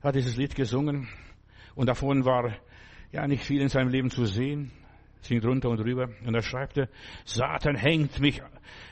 Er 0.00 0.08
hat 0.08 0.14
dieses 0.14 0.36
Lied 0.36 0.54
gesungen. 0.54 1.06
Und 1.74 1.86
davon 1.86 2.24
war 2.24 2.56
ja 3.12 3.26
nicht 3.28 3.44
viel 3.44 3.60
in 3.60 3.68
seinem 3.68 3.90
Leben 3.90 4.10
zu 4.10 4.24
sehen. 4.24 4.72
Es 5.22 5.28
ging 5.28 5.40
drunter 5.40 5.70
und 5.70 5.78
drüber. 5.78 6.08
Und 6.26 6.34
er 6.34 6.42
schreibte, 6.42 6.88
Satan 7.24 7.76
hängt 7.76 8.18
mich 8.18 8.42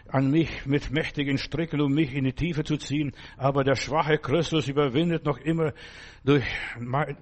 an 0.07 0.31
mich 0.31 0.65
mit 0.65 0.91
mächtigen 0.91 1.39
Stricken, 1.39 1.81
um 1.81 1.93
mich 1.93 2.15
in 2.15 2.25
die 2.25 2.33
Tiefe 2.33 2.63
zu 2.63 2.77
ziehen. 2.77 3.13
Aber 3.37 3.65
der 3.65 3.75
schwache 3.75 4.19
Christus 4.19 4.69
überwindet 4.69 5.25
noch 5.25 5.39
immer 5.39 5.73
durch 6.25 6.45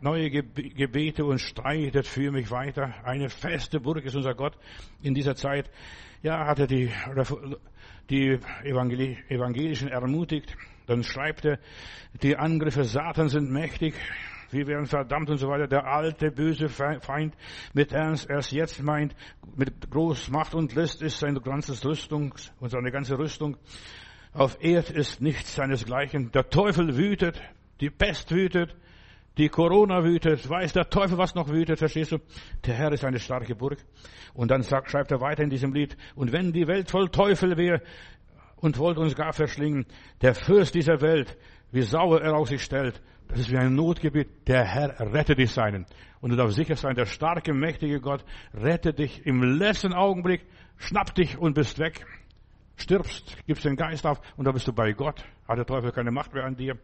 neue 0.00 0.30
Gebete 0.30 1.24
und 1.24 1.40
streitet 1.40 2.06
für 2.06 2.30
mich 2.30 2.50
weiter. 2.50 2.94
Eine 3.02 3.30
feste 3.30 3.80
Burg 3.80 4.04
ist 4.04 4.14
unser 4.14 4.34
Gott 4.34 4.58
in 5.02 5.14
dieser 5.14 5.34
Zeit. 5.34 5.70
Ja, 6.22 6.46
hat 6.46 6.58
er 6.58 6.66
die, 6.66 6.90
die 8.10 8.38
Evangelischen 8.64 9.88
ermutigt. 9.88 10.54
Dann 10.86 11.02
schreibt 11.02 11.46
er, 11.46 11.58
die 12.22 12.36
Angriffe 12.36 12.84
Satan 12.84 13.28
sind 13.28 13.50
mächtig. 13.50 13.94
Wir 14.50 14.66
werden 14.66 14.86
verdammt 14.86 15.28
und 15.28 15.36
so 15.36 15.48
weiter. 15.48 15.66
Der 15.66 15.86
alte, 15.86 16.30
böse 16.30 16.68
Feind 16.68 17.36
mit 17.74 17.92
Ernst 17.92 18.30
erst 18.30 18.52
jetzt 18.52 18.82
meint, 18.82 19.14
mit 19.56 19.90
Großmacht 19.90 20.54
und 20.54 20.74
List 20.74 21.02
ist 21.02 21.18
seine 21.18 21.40
ganze 21.40 21.84
Rüstung 21.84 22.34
und 22.58 22.70
seine 22.70 22.90
ganze 22.90 23.18
Rüstung. 23.18 23.56
Auf 24.32 24.56
Erd 24.60 24.90
ist 24.90 25.20
nichts 25.20 25.54
seinesgleichen. 25.54 26.30
Der 26.32 26.48
Teufel 26.48 26.96
wütet, 26.96 27.40
die 27.80 27.90
Pest 27.90 28.30
wütet, 28.30 28.74
die 29.36 29.48
Corona 29.48 30.02
wütet, 30.02 30.48
weiß 30.48 30.72
der 30.72 30.88
Teufel, 30.88 31.18
was 31.18 31.34
noch 31.34 31.48
wütet, 31.48 31.78
verstehst 31.78 32.12
du? 32.12 32.18
Der 32.66 32.74
Herr 32.74 32.92
ist 32.92 33.04
eine 33.04 33.18
starke 33.18 33.54
Burg. 33.54 33.78
Und 34.34 34.50
dann 34.50 34.62
sagt, 34.62 34.90
schreibt 34.90 35.10
er 35.12 35.20
weiter 35.20 35.44
in 35.44 35.50
diesem 35.50 35.72
Lied, 35.72 35.96
und 36.14 36.32
wenn 36.32 36.52
die 36.52 36.66
Welt 36.66 36.90
voll 36.90 37.08
Teufel 37.08 37.56
wäre 37.56 37.82
und 38.56 38.78
wollte 38.78 39.00
uns 39.00 39.14
gar 39.14 39.32
verschlingen, 39.32 39.86
der 40.22 40.34
Fürst 40.34 40.74
dieser 40.74 41.00
Welt, 41.00 41.36
wie 41.70 41.82
sauer 41.82 42.20
er 42.20 42.34
auf 42.34 42.48
sich 42.48 42.62
stellt, 42.62 43.00
das 43.28 43.40
ist 43.40 43.50
wie 43.50 43.58
ein 43.58 43.74
Notgebet. 43.74 44.48
Der 44.48 44.64
Herr 44.64 44.98
rette 45.12 45.34
dich 45.34 45.50
seinen. 45.52 45.86
Und 46.20 46.30
du 46.30 46.36
darfst 46.36 46.56
sicher 46.56 46.76
sein, 46.76 46.94
der 46.94 47.06
starke, 47.06 47.54
mächtige 47.54 48.00
Gott 48.00 48.24
rettet 48.54 48.98
dich 48.98 49.24
im 49.26 49.42
letzten 49.42 49.92
Augenblick, 49.92 50.46
schnappt 50.76 51.18
dich 51.18 51.38
und 51.38 51.54
bist 51.54 51.78
weg. 51.78 52.04
Stirbst, 52.76 53.36
gibst 53.46 53.64
den 53.64 53.76
Geist 53.76 54.06
auf 54.06 54.20
und 54.36 54.46
da 54.46 54.52
bist 54.52 54.66
du 54.66 54.72
bei 54.72 54.92
Gott. 54.92 55.24
Hat 55.46 55.58
der 55.58 55.66
Teufel 55.66 55.92
keine 55.92 56.10
Macht 56.10 56.32
mehr 56.32 56.44
an 56.44 56.56
dir. 56.56 56.78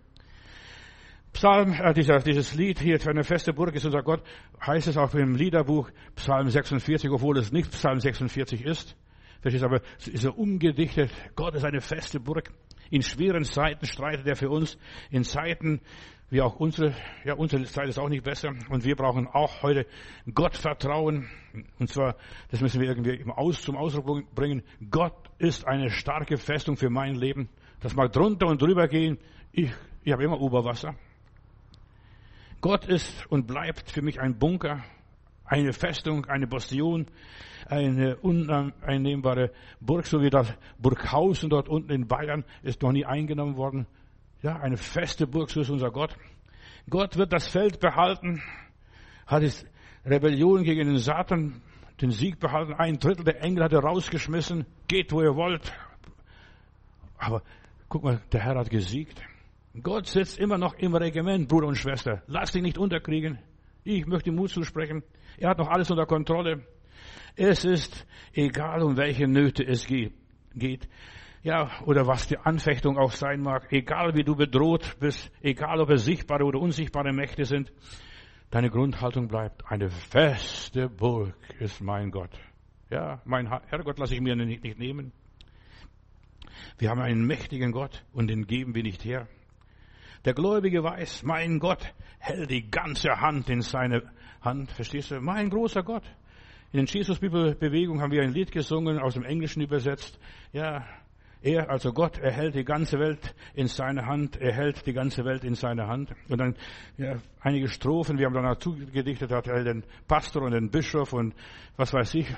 Psalm, 1.32 1.72
äh, 1.72 1.92
dieser, 1.92 2.20
dieses 2.20 2.55
Lied 2.55 2.78
hier, 2.78 3.01
für 3.01 3.11
eine 3.11 3.24
feste 3.24 3.53
Burg 3.53 3.74
ist 3.74 3.84
unser 3.84 4.03
Gott, 4.03 4.22
heißt 4.64 4.86
es 4.86 4.97
auch 4.97 5.12
im 5.14 5.34
Liederbuch 5.34 5.90
Psalm 6.14 6.49
46, 6.49 7.11
obwohl 7.11 7.38
es 7.38 7.51
nicht 7.51 7.70
Psalm 7.72 7.99
46 7.99 8.64
ist. 8.64 8.97
Verstehst 9.40 9.64
aber 9.64 9.82
es 9.99 10.09
ist 10.09 10.22
so 10.22 10.32
umgedichtet. 10.32 11.11
Gott 11.34 11.55
ist 11.55 11.64
eine 11.64 11.80
feste 11.80 12.20
Burg. 12.20 12.51
In 12.90 13.03
schweren 13.03 13.45
Zeiten 13.45 13.84
streitet 13.84 14.26
er 14.26 14.36
für 14.36 14.49
uns. 14.49 14.78
In 15.11 15.24
Zeiten, 15.24 15.80
wie 16.30 16.40
auch 16.40 16.56
unsere, 16.56 16.94
ja, 17.24 17.34
unsere 17.34 17.64
Zeit 17.64 17.88
ist 17.88 17.98
auch 17.98 18.08
nicht 18.08 18.24
besser. 18.24 18.54
Und 18.68 18.84
wir 18.84 18.96
brauchen 18.96 19.26
auch 19.28 19.62
heute 19.62 19.86
Gottvertrauen. 20.32 21.28
Und 21.78 21.88
zwar, 21.90 22.16
das 22.50 22.60
müssen 22.60 22.80
wir 22.80 22.88
irgendwie 22.88 23.24
Aus, 23.30 23.62
zum 23.62 23.76
Ausdruck 23.76 24.34
bringen. 24.34 24.62
Gott 24.90 25.14
ist 25.38 25.66
eine 25.66 25.90
starke 25.90 26.36
Festung 26.36 26.76
für 26.76 26.90
mein 26.90 27.14
Leben. 27.14 27.48
Das 27.80 27.94
mag 27.94 28.12
drunter 28.12 28.46
und 28.46 28.60
drüber 28.60 28.88
gehen. 28.88 29.18
Ich, 29.52 29.70
ich 30.02 30.12
habe 30.12 30.24
immer 30.24 30.40
Oberwasser. 30.40 30.94
Gott 32.60 32.86
ist 32.86 33.26
und 33.26 33.46
bleibt 33.46 33.90
für 33.90 34.00
mich 34.00 34.20
ein 34.20 34.38
Bunker, 34.38 34.82
eine 35.44 35.74
Festung, 35.74 36.24
eine 36.24 36.46
Bastion, 36.46 37.06
eine 37.66 38.16
uneinnehmbare 38.16 39.50
Burg, 39.80 40.06
so 40.06 40.22
wie 40.22 40.30
das 40.30 40.52
Burghausen 40.78 41.50
dort 41.50 41.68
unten 41.68 41.92
in 41.92 42.06
Bayern 42.06 42.44
ist 42.62 42.80
noch 42.82 42.92
nie 42.92 43.04
eingenommen 43.04 43.56
worden. 43.56 43.86
Ja, 44.45 44.61
eine 44.61 44.76
feste 44.76 45.26
Burg, 45.26 45.49
so 45.49 45.62
ist 45.62 45.70
unser 45.70 45.90
Gott. 45.90 46.14
Gott 46.90 47.16
wird 47.16 47.32
das 47.32 47.47
Feld 47.47 47.80
behalten, 47.80 48.42
hat 49.26 49.42
die 49.42 49.51
Rebellion 50.05 50.64
gegen 50.64 50.86
den 50.86 50.99
Satan 50.99 51.62
den 52.03 52.11
Sieg 52.11 52.40
behalten. 52.40 52.74
Ein 52.74 52.99
Drittel 52.99 53.24
der 53.24 53.42
Engel 53.42 53.64
hat 53.64 53.72
er 53.72 53.78
rausgeschmissen. 53.78 54.66
Geht, 54.86 55.12
wo 55.12 55.22
ihr 55.22 55.34
wollt. 55.34 55.72
Aber 57.16 57.42
guck 57.88 58.05
mal, 58.05 58.20
der 58.32 58.40
Herr 58.42 58.57
hat 58.57 58.68
gesiegt. 58.68 59.22
Gott 59.82 60.09
sitzt 60.09 60.38
immer 60.38 60.59
noch 60.59 60.74
im 60.74 60.95
Regiment, 60.95 61.49
Bruder 61.49 61.68
und 61.68 61.76
Schwester. 61.76 62.22
Lass 62.26 62.53
dich 62.53 62.61
nicht 62.61 62.76
unterkriegen. 62.76 63.38
Ich 63.82 64.05
möchte 64.05 64.30
Mut 64.30 64.51
zusprechen. 64.51 65.03
Er 65.38 65.49
hat 65.49 65.59
noch 65.59 65.68
alles 65.68 65.90
unter 65.90 66.05
Kontrolle. 66.05 66.66
Es 67.34 67.64
ist 67.64 68.07
egal, 68.34 68.82
um 68.82 68.99
welche 68.99 69.26
Nöte 69.26 69.66
es 69.66 69.86
geht 69.86 70.86
ja, 71.45 71.70
oder 71.84 72.07
was 72.07 72.26
die 72.26 72.38
Anfechtung 72.38 72.97
auch 72.97 73.12
sein 73.12 73.42
mag, 73.42 73.70
egal 73.70 74.14
wie 74.14 74.24
du 74.24 74.34
bedroht 74.34 74.97
bist, 74.99 75.30
egal 75.42 75.78
ob 75.80 75.90
es 75.90 76.07
sichtbare 76.07 76.45
oder 76.45 76.59
unsichtbare 76.59 77.12
Mächte 77.12 77.45
sind, 77.45 77.70
deine 78.51 78.70
Grundhaltung 78.70 79.28
bleibt, 79.28 79.62
eine 79.70 79.90
feste 79.90 80.88
Burg 80.88 81.36
ist 81.61 81.82
mein 81.82 82.11
Gott. 82.11 82.30
Ja, 82.88 83.20
mein 83.26 83.47
Herrgott 83.66 83.99
lasse 83.99 84.14
ich 84.14 84.22
mir 84.22 84.34
nicht, 84.34 84.78
nehmen. 84.78 85.12
Wir 86.78 86.88
haben 86.88 87.03
einen 87.03 87.26
mächtigen 87.26 87.72
Gott 87.72 88.05
und 88.12 88.28
den 88.28 88.47
geben 88.47 88.74
wir 88.74 88.82
nicht 88.82 89.05
her. 89.05 89.28
Der 90.24 90.32
Gläubige 90.32 90.82
weiß, 90.82 91.24
mein 91.24 91.59
Gott 91.59 91.92
hält 92.18 92.51
die 92.51 92.70
ganze 92.70 93.20
Hand 93.20 93.51
in 93.51 93.61
seine 93.61 94.11
Hand. 94.40 94.72
Verstehst 94.72 95.11
du? 95.11 95.20
Mein 95.20 95.51
großer 95.51 95.82
Gott. 95.82 96.05
In 96.72 96.78
den 96.78 96.86
Jesus-Bibel-Bewegung 96.86 98.01
haben 98.01 98.12
wir 98.12 98.22
ein 98.22 98.32
Lied 98.32 98.51
gesungen, 98.51 98.99
aus 98.99 99.14
dem 99.14 99.24
Englischen 99.24 99.61
übersetzt. 99.61 100.18
Ja, 100.53 100.86
er, 101.45 101.70
also 101.70 101.92
Gott, 101.92 102.18
erhält 102.18 102.55
die 102.55 102.64
ganze 102.64 102.99
Welt 102.99 103.34
in 103.55 103.66
seine 103.66 104.07
Hand, 104.07 104.40
er 104.40 104.55
hält 104.55 104.86
die 104.86 104.95
ganze 104.95 105.26
Welt 105.26 105.45
in 105.45 105.55
seine 105.55 105.86
Hand. 105.86 106.11
Und 106.30 106.40
dann 106.40 106.57
ja, 106.97 107.16
einige 107.40 107.68
Strophen, 107.68 108.18
wir 108.18 108.26
haben 108.26 108.34
dann 108.34 108.45
dazu 108.45 108.74
gedichtet, 108.74 109.30
hat 109.30 109.47
er 109.47 109.62
den 109.62 109.84
Pastor 110.09 110.42
und 110.42 110.53
den 110.53 110.70
Bischof 110.70 111.12
und 111.12 111.34
was 111.76 111.92
weiß 111.92 112.14
ich, 112.14 112.34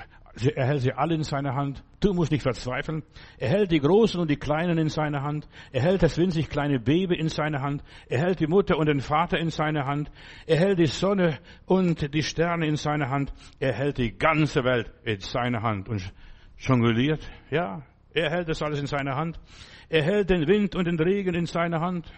er 0.55 0.67
hält 0.67 0.81
sie 0.81 0.91
alle 0.91 1.15
in 1.15 1.23
seine 1.23 1.55
Hand. 1.55 1.83
Du 2.01 2.13
musst 2.13 2.31
nicht 2.31 2.43
verzweifeln. 2.43 3.01
Er 3.39 3.49
hält 3.49 3.71
die 3.71 3.79
Großen 3.79 4.19
und 4.19 4.29
die 4.29 4.35
Kleinen 4.35 4.77
in 4.77 4.89
seine 4.89 5.23
Hand. 5.23 5.47
Er 5.71 5.81
hält 5.81 6.03
das 6.03 6.17
winzig 6.17 6.49
kleine 6.49 6.79
Baby 6.79 7.15
in 7.15 7.29
seine 7.29 7.61
Hand. 7.61 7.83
Er 8.07 8.19
hält 8.19 8.39
die 8.41 8.47
Mutter 8.47 8.77
und 8.77 8.87
den 8.87 8.99
Vater 8.99 9.39
in 9.39 9.49
seine 9.49 9.85
Hand. 9.85 10.11
Er 10.45 10.57
hält 10.57 10.79
die 10.79 10.85
Sonne 10.85 11.39
und 11.65 12.13
die 12.13 12.23
Sterne 12.23 12.67
in 12.67 12.75
seine 12.75 13.09
Hand. 13.09 13.33
Er 13.59 13.73
hält 13.73 13.97
die 13.97 14.15
ganze 14.15 14.63
Welt 14.63 14.91
in 15.03 15.21
seine 15.21 15.63
Hand. 15.63 15.89
Und 15.89 16.13
jongliert, 16.57 17.27
ja, 17.49 17.81
er 18.13 18.31
hält 18.31 18.49
das 18.49 18.61
alles 18.61 18.79
in 18.79 18.87
seiner 18.87 19.15
Hand. 19.15 19.39
Er 19.89 20.03
hält 20.03 20.29
den 20.29 20.47
Wind 20.47 20.75
und 20.75 20.85
den 20.85 20.99
Regen 20.99 21.35
in 21.35 21.45
seiner 21.45 21.81
Hand. 21.81 22.11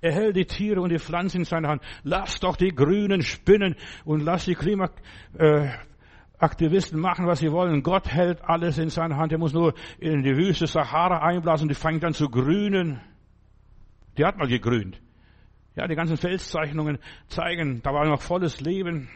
Er 0.00 0.12
hält 0.12 0.36
die 0.36 0.46
Tiere 0.46 0.80
und 0.80 0.90
die 0.90 0.98
Pflanzen 0.98 1.38
in 1.38 1.44
seiner 1.44 1.68
Hand. 1.68 1.82
Lass 2.02 2.40
doch 2.40 2.56
die 2.56 2.74
Grünen 2.74 3.22
spinnen 3.22 3.76
und 4.04 4.20
lass 4.20 4.46
die 4.46 4.54
Klimaaktivisten 4.54 6.98
äh, 6.98 7.00
machen, 7.00 7.26
was 7.26 7.40
sie 7.40 7.52
wollen. 7.52 7.82
Gott 7.82 8.08
hält 8.08 8.42
alles 8.42 8.78
in 8.78 8.88
seiner 8.88 9.16
Hand. 9.16 9.32
Er 9.32 9.38
muss 9.38 9.52
nur 9.52 9.74
in 9.98 10.22
die 10.22 10.36
Wüste 10.36 10.66
Sahara 10.66 11.18
einblasen, 11.18 11.68
die 11.68 11.74
fängt 11.74 12.02
dann 12.02 12.14
zu 12.14 12.28
grünen. 12.28 13.00
Die 14.18 14.24
hat 14.24 14.38
mal 14.38 14.48
gegrünt. 14.48 15.00
Ja, 15.74 15.86
die 15.86 15.94
ganzen 15.94 16.18
Felszeichnungen 16.18 16.98
zeigen, 17.28 17.80
da 17.82 17.94
war 17.94 18.04
noch 18.04 18.20
volles 18.20 18.60
Leben. 18.60 19.08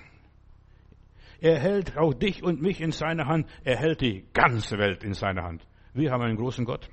Er 1.41 1.59
hält 1.59 1.99
auch 1.99 2.15
dich 2.15 2.43
und 2.43 2.63
mich 2.63 2.81
in 2.81 2.93
seiner 2.93 3.27
Hand. 3.27 3.47
Er 3.63 3.77
hält 3.77 4.01
die 4.01 4.25
ganze 4.33 4.79
Welt 4.79 5.05
in 5.05 5.13
seiner 5.13 5.43
Hand. 5.43 5.67
Wir 5.97 6.13
haben 6.13 6.23
einen 6.23 6.37
großen 6.37 6.67
Gott. 6.67 6.91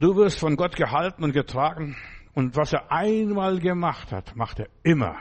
Du 0.00 0.16
wirst 0.16 0.38
von 0.38 0.56
Gott 0.56 0.74
gehalten 0.74 1.22
und 1.22 1.32
getragen. 1.32 1.96
Und 2.32 2.56
was 2.56 2.72
er 2.72 2.90
einmal 2.90 3.58
gemacht 3.58 4.10
hat, 4.10 4.34
macht 4.36 4.60
er 4.60 4.68
immer. 4.82 5.16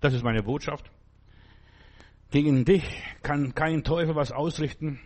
Das 0.00 0.12
ist 0.12 0.24
meine 0.24 0.42
Botschaft. 0.42 0.90
Gegen 2.32 2.64
dich 2.64 2.84
kann 3.22 3.54
kein 3.54 3.84
Teufel 3.84 4.16
was 4.16 4.32
ausrichten. 4.32 4.98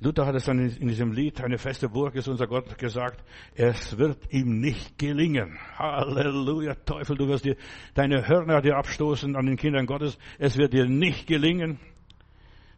Luther 0.00 0.26
hat 0.26 0.34
es 0.34 0.46
dann 0.46 0.58
in 0.58 0.88
diesem 0.88 1.12
Lied, 1.12 1.40
eine 1.40 1.58
feste 1.58 1.88
Burg 1.88 2.16
ist 2.16 2.26
unser 2.26 2.48
Gott 2.48 2.76
gesagt, 2.78 3.22
es 3.54 3.96
wird 3.96 4.18
ihm 4.32 4.60
nicht 4.60 4.98
gelingen. 4.98 5.58
Halleluja, 5.78 6.74
Teufel, 6.74 7.16
du 7.16 7.28
wirst 7.28 7.44
dir 7.44 7.56
deine 7.94 8.26
Hörner 8.26 8.60
dir 8.60 8.76
abstoßen 8.76 9.36
an 9.36 9.46
den 9.46 9.56
Kindern 9.56 9.86
Gottes. 9.86 10.18
Es 10.38 10.56
wird 10.56 10.72
dir 10.72 10.86
nicht 10.86 11.28
gelingen. 11.28 11.78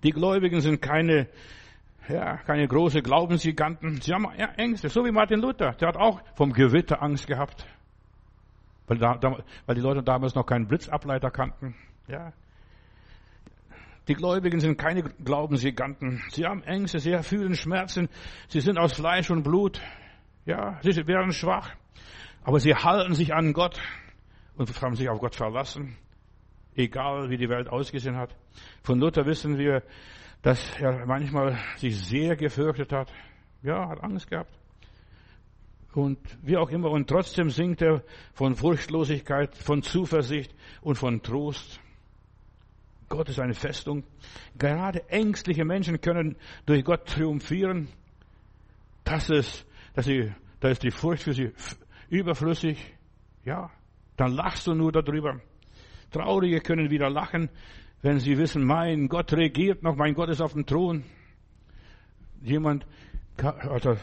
Die 0.02 0.10
Gläubigen 0.10 0.60
sind 0.60 0.82
keine, 0.82 1.28
ja, 2.08 2.36
keine 2.38 2.68
große 2.68 3.02
Glaubensgiganten. 3.02 4.00
Sie 4.00 4.12
haben 4.12 4.26
Ängste, 4.56 4.88
so 4.88 5.04
wie 5.04 5.10
Martin 5.10 5.40
Luther. 5.40 5.72
Der 5.72 5.88
hat 5.88 5.96
auch 5.96 6.20
vom 6.34 6.52
Gewitter 6.52 7.02
Angst 7.02 7.26
gehabt. 7.26 7.66
Weil, 8.86 8.98
da, 8.98 9.18
weil 9.66 9.74
die 9.74 9.80
Leute 9.80 10.02
damals 10.02 10.34
noch 10.34 10.46
keinen 10.46 10.68
Blitzableiter 10.68 11.30
kannten. 11.30 11.74
Ja, 12.06 12.32
die 14.08 14.14
Gläubigen 14.14 14.60
sind 14.60 14.78
keine 14.78 15.02
Glaubensgiganten. 15.02 16.22
Sie 16.30 16.46
haben 16.46 16.62
Ängste, 16.62 17.00
sie 17.00 17.18
fühlen 17.24 17.56
Schmerzen. 17.56 18.08
Sie 18.48 18.60
sind 18.60 18.78
aus 18.78 18.92
Fleisch 18.92 19.30
und 19.30 19.42
Blut. 19.42 19.80
Ja, 20.44 20.78
sie 20.82 21.06
werden 21.08 21.32
schwach. 21.32 21.74
Aber 22.44 22.60
sie 22.60 22.74
halten 22.74 23.14
sich 23.14 23.34
an 23.34 23.52
Gott 23.52 23.80
und 24.54 24.70
haben 24.80 24.94
sich 24.94 25.08
auf 25.08 25.18
Gott 25.18 25.34
verlassen. 25.34 25.96
Egal, 26.76 27.30
wie 27.30 27.36
die 27.36 27.48
Welt 27.48 27.68
ausgesehen 27.68 28.16
hat. 28.16 28.36
Von 28.84 29.00
Luther 29.00 29.26
wissen 29.26 29.58
wir, 29.58 29.82
dass 30.46 30.78
er 30.78 31.04
manchmal 31.06 31.58
sich 31.76 31.98
sehr 32.06 32.36
gefürchtet 32.36 32.92
hat. 32.92 33.12
Ja, 33.64 33.88
hat 33.88 34.00
Angst 34.04 34.30
gehabt. 34.30 34.56
Und 35.92 36.20
wie 36.40 36.56
auch 36.56 36.70
immer. 36.70 36.88
Und 36.92 37.08
trotzdem 37.08 37.50
singt 37.50 37.82
er 37.82 38.04
von 38.32 38.54
Furchtlosigkeit, 38.54 39.56
von 39.56 39.82
Zuversicht 39.82 40.54
und 40.82 40.98
von 40.98 41.20
Trost. 41.20 41.80
Gott 43.08 43.28
ist 43.28 43.40
eine 43.40 43.54
Festung. 43.54 44.04
Gerade 44.56 45.08
ängstliche 45.08 45.64
Menschen 45.64 46.00
können 46.00 46.36
durch 46.64 46.84
Gott 46.84 47.06
triumphieren. 47.06 47.88
Das 49.02 49.30
ist, 49.30 49.66
dass 49.94 50.04
sie, 50.04 50.32
da 50.60 50.68
ist 50.68 50.84
die 50.84 50.92
Furcht 50.92 51.24
für 51.24 51.32
sie 51.32 51.50
überflüssig. 52.08 52.94
Ja, 53.44 53.72
dann 54.16 54.30
lachst 54.30 54.68
du 54.68 54.74
nur 54.74 54.92
darüber. 54.92 55.40
Traurige 56.12 56.60
können 56.60 56.88
wieder 56.88 57.10
lachen, 57.10 57.50
wenn 58.02 58.18
sie 58.18 58.38
wissen, 58.38 58.64
mein 58.64 59.08
Gott 59.08 59.32
regiert 59.32 59.82
noch, 59.82 59.96
mein 59.96 60.14
Gott 60.14 60.28
ist 60.28 60.40
auf 60.40 60.52
dem 60.52 60.66
Thron. 60.66 61.04
Jemand, 62.42 62.86
also 63.42 63.96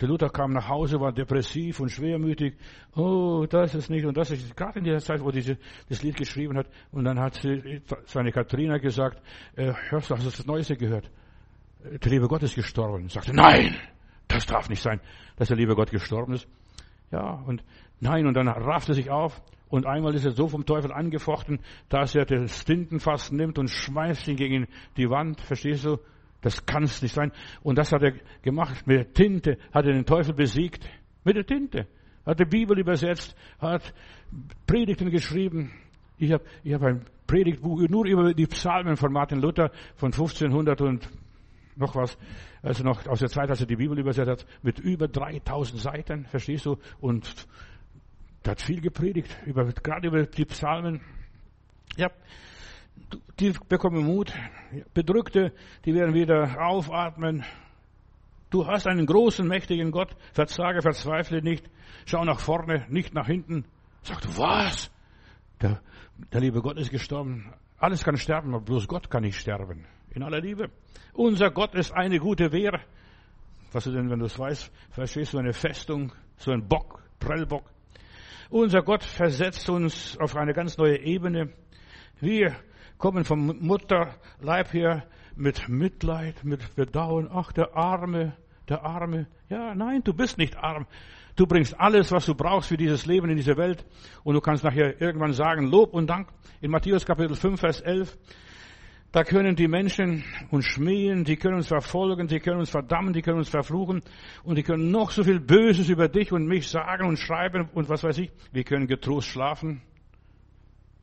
der 0.00 0.08
Luther 0.08 0.28
kam 0.28 0.52
nach 0.52 0.68
Hause, 0.68 1.00
war 1.00 1.12
depressiv 1.12 1.80
und 1.80 1.90
schwermütig. 1.90 2.56
Oh, 2.94 3.46
das 3.48 3.74
ist 3.74 3.88
nicht 3.88 4.04
und 4.04 4.16
das 4.16 4.30
ist 4.30 4.54
gerade 4.56 4.78
in 4.78 4.84
dieser 4.84 4.98
Zeit, 4.98 5.22
wo 5.22 5.30
diese, 5.30 5.56
das 5.88 6.02
Lied 6.02 6.16
geschrieben 6.16 6.56
hat. 6.58 6.66
Und 6.92 7.04
dann 7.04 7.18
hat 7.18 7.34
sie, 7.34 7.80
seine 8.04 8.30
Katrina 8.30 8.76
gesagt, 8.78 9.22
äh, 9.56 9.72
hörst 9.88 10.10
du, 10.10 10.14
hast 10.14 10.26
du 10.26 10.30
das 10.30 10.46
Neueste 10.46 10.76
gehört? 10.76 11.10
Der 11.82 12.10
liebe 12.10 12.28
Gott 12.28 12.42
ist 12.42 12.56
gestorben. 12.56 13.04
Und 13.04 13.12
sagte, 13.12 13.34
nein, 13.34 13.74
das 14.28 14.44
darf 14.44 14.68
nicht 14.68 14.82
sein, 14.82 15.00
dass 15.36 15.48
der 15.48 15.56
liebe 15.56 15.74
Gott 15.74 15.90
gestorben 15.90 16.34
ist. 16.34 16.46
Ja, 17.10 17.42
und 17.46 17.64
nein, 18.00 18.26
und 18.26 18.34
dann 18.34 18.48
raffte 18.48 18.92
sich 18.92 19.10
auf. 19.10 19.40
Und 19.68 19.86
einmal 19.86 20.14
ist 20.14 20.24
er 20.24 20.30
so 20.32 20.48
vom 20.48 20.64
Teufel 20.64 20.92
angefochten, 20.92 21.58
dass 21.88 22.14
er 22.14 22.24
das 22.24 22.64
Tintenfass 22.64 23.32
nimmt 23.32 23.58
und 23.58 23.68
schmeißt 23.68 24.28
ihn 24.28 24.36
gegen 24.36 24.68
die 24.96 25.10
Wand. 25.10 25.40
Verstehst 25.40 25.84
du? 25.84 25.98
Das 26.40 26.64
kann 26.64 26.84
es 26.84 27.02
nicht 27.02 27.14
sein. 27.14 27.32
Und 27.62 27.76
das 27.76 27.92
hat 27.92 28.02
er 28.02 28.12
gemacht. 28.42 28.86
Mit 28.86 28.98
der 28.98 29.12
Tinte 29.12 29.58
hat 29.72 29.86
er 29.86 29.92
den 29.92 30.06
Teufel 30.06 30.34
besiegt. 30.34 30.88
Mit 31.24 31.36
der 31.36 31.44
Tinte. 31.44 31.86
Hat 32.24 32.38
die 32.38 32.44
Bibel 32.44 32.78
übersetzt, 32.78 33.36
hat 33.58 33.92
Predigten 34.66 35.10
geschrieben. 35.10 35.72
Ich 36.18 36.32
habe 36.32 36.44
ich 36.62 36.74
hab 36.74 36.82
ein 36.82 37.04
Predigtbuch 37.26 37.88
nur 37.88 38.06
über 38.06 38.34
die 38.34 38.46
Psalmen 38.46 38.96
von 38.96 39.12
Martin 39.12 39.40
Luther 39.40 39.70
von 39.96 40.12
1500 40.12 40.80
und 40.80 41.08
noch 41.76 41.94
was, 41.94 42.16
also 42.62 42.82
noch 42.84 43.06
aus 43.06 43.20
der 43.20 43.28
Zeit, 43.28 43.50
als 43.50 43.60
er 43.60 43.66
die 43.66 43.76
Bibel 43.76 43.98
übersetzt 43.98 44.30
hat, 44.30 44.46
mit 44.62 44.78
über 44.78 45.08
3000 45.08 45.80
Seiten, 45.80 46.24
verstehst 46.26 46.66
du? 46.66 46.78
Und 47.00 47.46
er 48.46 48.52
hat 48.52 48.62
viel 48.62 48.80
gepredigt, 48.80 49.36
über, 49.46 49.64
gerade 49.64 50.08
über 50.08 50.24
die 50.24 50.44
Psalmen. 50.44 51.00
Ja, 51.96 52.10
die 53.40 53.54
bekommen 53.68 54.04
Mut. 54.04 54.32
Bedrückte, 54.94 55.52
die 55.84 55.94
werden 55.94 56.14
wieder 56.14 56.56
aufatmen. 56.60 57.44
Du 58.50 58.66
hast 58.66 58.86
einen 58.86 59.06
großen, 59.06 59.46
mächtigen 59.46 59.90
Gott. 59.90 60.16
Verzage, 60.32 60.80
verzweifle 60.80 61.42
nicht. 61.42 61.68
Schau 62.06 62.24
nach 62.24 62.40
vorne, 62.40 62.86
nicht 62.88 63.14
nach 63.14 63.26
hinten. 63.26 63.64
Sag 64.02 64.20
du, 64.20 64.28
was? 64.38 64.90
Der, 65.60 65.80
der 66.32 66.40
liebe 66.40 66.62
Gott 66.62 66.78
ist 66.78 66.90
gestorben. 66.90 67.52
Alles 67.78 68.04
kann 68.04 68.16
sterben, 68.16 68.54
aber 68.54 68.64
bloß 68.64 68.88
Gott 68.88 69.10
kann 69.10 69.22
nicht 69.22 69.38
sterben. 69.38 69.84
In 70.10 70.22
aller 70.22 70.40
Liebe. 70.40 70.70
Unser 71.12 71.50
Gott 71.50 71.74
ist 71.74 71.92
eine 71.92 72.18
gute 72.18 72.52
Wehr. 72.52 72.80
Was 73.72 73.86
ist 73.86 73.94
denn, 73.94 74.08
wenn 74.08 74.20
du 74.20 74.26
es 74.26 74.38
weißt? 74.38 74.72
Verstehst 74.90 75.34
du 75.34 75.38
eine 75.38 75.52
Festung, 75.52 76.12
so 76.36 76.52
ein 76.52 76.66
Bock, 76.66 77.02
Prellbock? 77.18 77.64
Unser 78.48 78.82
Gott 78.82 79.02
versetzt 79.02 79.68
uns 79.68 80.16
auf 80.18 80.36
eine 80.36 80.54
ganz 80.54 80.78
neue 80.78 81.00
Ebene. 81.00 81.52
Wir 82.20 82.54
kommen 82.96 83.24
vom 83.24 83.58
Mutterleib 83.58 84.72
her 84.72 85.04
mit 85.34 85.68
Mitleid, 85.68 86.44
mit 86.44 86.76
Bedauern. 86.76 87.28
Ach, 87.32 87.50
der 87.50 87.76
Arme, 87.76 88.36
der 88.68 88.84
Arme. 88.84 89.26
Ja, 89.48 89.74
nein, 89.74 90.02
du 90.04 90.14
bist 90.14 90.38
nicht 90.38 90.56
arm. 90.56 90.86
Du 91.34 91.46
bringst 91.46 91.78
alles, 91.78 92.12
was 92.12 92.24
du 92.26 92.36
brauchst 92.36 92.68
für 92.68 92.76
dieses 92.76 93.04
Leben 93.04 93.28
in 93.30 93.36
dieser 93.36 93.56
Welt. 93.56 93.84
Und 94.22 94.34
du 94.34 94.40
kannst 94.40 94.62
nachher 94.62 95.00
irgendwann 95.00 95.32
sagen, 95.32 95.66
Lob 95.66 95.92
und 95.92 96.06
Dank. 96.06 96.28
In 96.60 96.70
Matthäus 96.70 97.04
Kapitel 97.04 97.34
5, 97.34 97.58
Vers 97.58 97.80
11. 97.80 98.16
Da 99.12 99.24
können 99.24 99.56
die 99.56 99.68
Menschen 99.68 100.24
uns 100.50 100.66
schmähen, 100.66 101.24
die 101.24 101.36
können 101.36 101.56
uns 101.56 101.68
verfolgen, 101.68 102.26
die 102.26 102.40
können 102.40 102.58
uns 102.58 102.70
verdammen, 102.70 103.12
die 103.12 103.22
können 103.22 103.38
uns 103.38 103.48
verfluchen 103.48 104.02
und 104.44 104.58
die 104.58 104.62
können 104.62 104.90
noch 104.90 105.10
so 105.10 105.22
viel 105.22 105.40
Böses 105.40 105.88
über 105.88 106.08
dich 106.08 106.32
und 106.32 106.46
mich 106.46 106.68
sagen 106.68 107.06
und 107.06 107.18
schreiben 107.18 107.68
und 107.72 107.88
was 107.88 108.02
weiß 108.02 108.18
ich. 108.18 108.30
Wir 108.52 108.64
können 108.64 108.86
getrost 108.86 109.28
schlafen. 109.28 109.80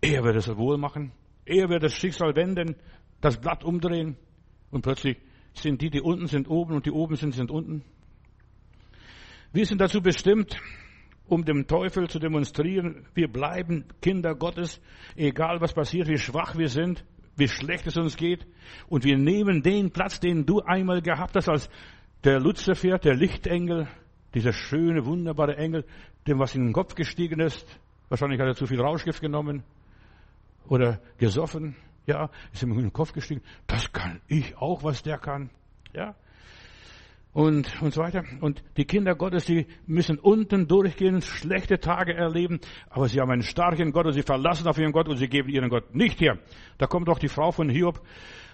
Er 0.02 0.24
wird 0.24 0.36
es 0.36 0.56
wohl 0.56 0.78
machen. 0.78 1.12
Er 1.46 1.70
wird 1.70 1.84
das 1.84 1.94
Schicksal 1.94 2.36
wenden, 2.36 2.76
das 3.22 3.40
Blatt 3.40 3.64
umdrehen 3.64 4.18
und 4.70 4.82
plötzlich 4.82 5.18
sind 5.54 5.82
die, 5.82 5.90
die 5.90 6.02
unten 6.02 6.28
sind, 6.28 6.50
oben 6.50 6.76
und 6.76 6.86
die 6.86 6.92
oben 6.92 7.16
sind, 7.16 7.34
sind 7.34 7.52
unten. 7.52 7.84
Wir 9.52 9.66
sind 9.66 9.82
dazu 9.82 10.02
bestimmt, 10.02 10.60
um 11.28 11.46
dem 11.46 11.68
Teufel 11.68 12.10
zu 12.10 12.20
demonstrieren, 12.20 13.06
wir 13.14 13.28
bleiben 13.28 13.86
Kinder 14.02 14.36
Gottes, 14.36 14.82
egal 15.16 15.62
was 15.62 15.74
passiert, 15.74 16.08
wie 16.08 16.18
schwach 16.18 16.58
wir 16.58 16.70
sind, 16.70 17.06
wie 17.36 17.48
schlecht 17.48 17.88
es 17.88 17.98
uns 17.98 18.16
geht. 18.16 18.46
Und 18.88 19.04
wir 19.04 19.18
nehmen 19.18 19.62
den 19.64 19.92
Platz, 19.92 20.20
den 20.20 20.46
du 20.46 20.62
einmal 20.62 21.02
gehabt 21.02 21.36
hast, 21.36 21.50
als 21.50 21.70
der 22.24 22.40
Luzifer, 22.40 22.98
der 23.00 23.16
Lichtengel, 23.16 23.88
dieser 24.34 24.54
schöne, 24.54 25.06
wunderbare 25.06 25.58
Engel, 25.58 25.86
dem 26.28 26.40
was 26.40 26.56
in 26.56 26.66
den 26.66 26.74
Kopf 26.74 26.96
gestiegen 26.96 27.40
ist. 27.40 27.68
Wahrscheinlich 28.10 28.40
hat 28.40 28.48
er 28.48 28.56
zu 28.56 28.66
viel 28.66 28.82
Rauschgift 28.82 29.22
genommen 29.22 29.64
oder 30.68 31.00
gesoffen, 31.18 31.76
ja, 32.06 32.30
ist 32.52 32.64
ihm 32.64 32.72
in 32.72 32.80
den 32.80 32.94
Kopf 32.94 33.14
gestiegen. 33.14 33.42
Das 33.68 33.92
kann 33.92 34.22
ich 34.28 34.56
auch, 34.58 34.84
was 34.84 35.04
der 35.04 35.18
kann, 35.18 35.50
ja. 35.94 36.16
Und, 37.34 37.82
und 37.82 37.94
so 37.94 38.02
weiter. 38.02 38.24
Und 38.42 38.64
die 38.78 38.86
Kinder 38.86 39.16
Gottes, 39.16 39.46
die 39.46 39.66
müssen 39.88 40.20
unten 40.20 40.68
durchgehen, 40.68 41.22
schlechte 41.24 41.80
Tage 41.80 42.14
erleben, 42.14 42.60
aber 42.90 43.08
sie 43.08 43.20
haben 43.20 43.32
einen 43.32 43.42
starken 43.42 43.92
Gott 43.92 44.06
und 44.06 44.14
sie 44.14 44.22
verlassen 44.22 44.68
auf 44.68 44.78
ihren 44.78 44.92
Gott 44.92 45.10
und 45.10 45.18
sie 45.18 45.28
geben 45.28 45.50
ihren 45.50 45.70
Gott 45.70 45.96
nicht 45.96 46.22
her. 46.22 46.38
Da 46.78 46.86
kommt 46.86 47.08
doch 47.08 47.18
die 47.18 47.30
Frau 47.30 47.52
von 47.52 47.70
Hiob 47.70 48.02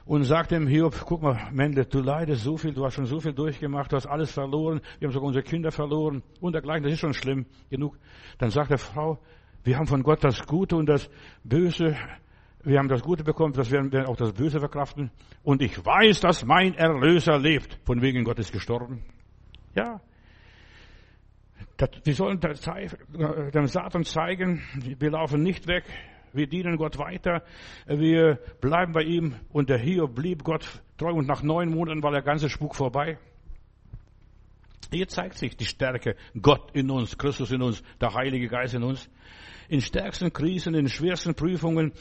und 0.05 0.23
sagt 0.23 0.51
dem 0.51 0.65
Hiob, 0.65 0.95
guck 1.05 1.21
mal, 1.21 1.49
Mendel, 1.51 1.85
du 1.85 1.99
leidest 1.99 2.43
so 2.43 2.57
viel, 2.57 2.73
du 2.73 2.85
hast 2.85 2.95
schon 2.95 3.05
so 3.05 3.19
viel 3.19 3.33
durchgemacht, 3.33 3.91
du 3.91 3.97
hast 3.97 4.07
alles 4.07 4.31
verloren, 4.31 4.79
wir 4.99 5.07
haben 5.07 5.13
sogar 5.13 5.27
unsere 5.27 5.43
Kinder 5.43 5.71
verloren 5.71 6.23
und 6.39 6.53
dergleichen, 6.53 6.83
das 6.83 6.93
ist 6.93 6.99
schon 6.99 7.13
schlimm 7.13 7.45
genug. 7.69 7.97
Dann 8.37 8.49
sagt 8.49 8.71
der 8.71 8.77
Frau, 8.77 9.19
wir 9.63 9.77
haben 9.77 9.87
von 9.87 10.03
Gott 10.03 10.23
das 10.23 10.47
Gute 10.47 10.77
und 10.77 10.87
das 10.87 11.09
Böse. 11.43 11.97
Wir 12.63 12.77
haben 12.77 12.89
das 12.89 13.01
Gute 13.01 13.23
bekommen, 13.23 13.53
das 13.53 13.71
werden 13.71 13.91
wir 13.91 14.09
auch 14.09 14.17
das 14.17 14.33
Böse 14.33 14.59
verkraften. 14.59 15.11
Und 15.43 15.61
ich 15.61 15.85
weiß, 15.85 16.19
dass 16.19 16.43
mein 16.43 16.75
Erlöser 16.75 17.37
lebt. 17.39 17.79
Von 17.85 18.01
wegen 18.01 18.25
Gott 18.25 18.37
ist 18.39 18.51
gestorben. 18.51 19.03
Ja. 19.75 20.01
wir 22.03 22.13
sollen 22.13 22.41
dem 22.41 23.67
Satan 23.67 24.03
zeigen, 24.03 24.61
wir 24.75 25.11
laufen 25.11 25.41
nicht 25.41 25.67
weg. 25.67 25.85
Wir 26.33 26.47
dienen 26.47 26.77
Gott 26.77 26.97
weiter. 26.99 27.43
Wir 27.87 28.39
bleiben 28.61 28.91
bei 28.91 29.03
ihm. 29.03 29.35
Und 29.49 29.69
der 29.69 29.77
Hiob 29.77 30.13
blieb 30.13 30.43
Gott 30.43 30.67
treu. 30.97 31.13
Und 31.13 31.27
nach 31.27 31.41
neun 31.41 31.69
Monaten 31.69 32.03
war 32.03 32.11
der 32.11 32.21
ganze 32.21 32.49
Spuk 32.49 32.75
vorbei. 32.75 33.17
Hier 34.91 35.07
zeigt 35.07 35.37
sich 35.37 35.55
die 35.55 35.65
Stärke 35.65 36.15
Gott 36.39 36.71
in 36.73 36.89
uns, 36.89 37.17
Christus 37.17 37.51
in 37.51 37.61
uns, 37.61 37.83
der 38.01 38.13
Heilige 38.13 38.47
Geist 38.47 38.73
in 38.73 38.83
uns. 38.83 39.09
In 39.69 39.81
stärksten 39.81 40.33
Krisen, 40.33 40.73
in 40.73 40.89
schwersten 40.89 41.35
Prüfungen, 41.35 41.93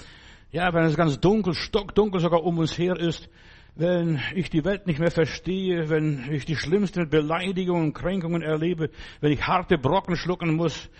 ja, 0.50 0.72
wenn 0.72 0.84
es 0.84 0.96
ganz 0.96 1.18
dunkel, 1.20 1.54
stockdunkel 1.54 2.20
sogar 2.20 2.42
um 2.42 2.58
uns 2.58 2.76
her 2.78 2.96
ist, 2.96 3.28
wenn 3.74 4.20
ich 4.34 4.50
die 4.50 4.64
Welt 4.64 4.86
nicht 4.86 4.98
mehr 4.98 5.10
verstehe, 5.10 5.88
wenn 5.88 6.32
ich 6.32 6.44
die 6.44 6.56
schlimmsten 6.56 7.08
Beleidigungen 7.08 7.84
und 7.84 7.92
Kränkungen 7.92 8.42
erlebe, 8.42 8.90
wenn 9.20 9.32
ich 9.32 9.46
harte 9.46 9.78
Brocken 9.78 10.16
schlucken 10.16 10.56
muss, 10.56 10.90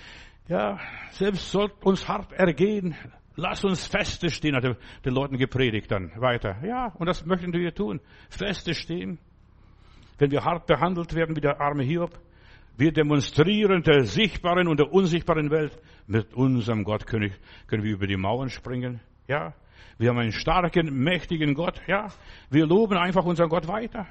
ja, 0.49 0.79
selbst 1.11 1.51
sollte 1.51 1.75
uns 1.85 2.07
hart 2.07 2.33
ergehen, 2.33 2.95
lass 3.37 3.65
uns 3.65 3.87
feste 3.87 4.31
stehen, 4.31 4.55
hat 4.55 4.65
er 4.65 4.77
den 5.05 5.15
Leuten 5.15 5.39
gepredigt 5.39 5.91
dann 5.91 6.13
weiter. 6.17 6.57
Ja, 6.65 6.93
und 6.99 7.07
das 7.07 7.27
möchten 7.27 7.53
wir 7.53 7.75
tun, 7.75 8.01
feste 8.29 8.75
stehen. 8.75 9.19
wenn 10.19 10.31
wir 10.31 10.45
hart 10.45 10.67
behandelt 10.67 11.15
werden 11.15 11.37
wie 11.37 11.41
der 11.41 11.61
arme 11.61 11.85
Hiob. 11.85 12.19
Wir 12.77 12.93
demonstrieren 12.93 13.83
der 13.83 14.05
sichtbaren 14.05 14.69
und 14.69 14.79
der 14.79 14.93
unsichtbaren 14.93 15.51
Welt. 15.51 15.81
Mit 16.07 16.35
unserem 16.35 16.85
Gott 16.85 17.07
können, 17.07 17.33
können 17.67 17.83
wir 17.83 17.93
über 17.93 18.07
die 18.07 18.17
Mauern 18.17 18.51
springen. 18.51 19.01
Ja. 19.29 19.53
Wir 19.99 20.09
haben 20.09 20.19
einen 20.19 20.33
starken, 20.33 21.03
mächtigen 21.03 21.55
Gott. 21.55 21.81
Ja. 21.87 22.09
Wir 22.51 22.67
loben 22.67 22.97
einfach 22.97 23.25
unseren 23.25 23.51
Gott 23.51 23.69
weiter. 23.69 24.07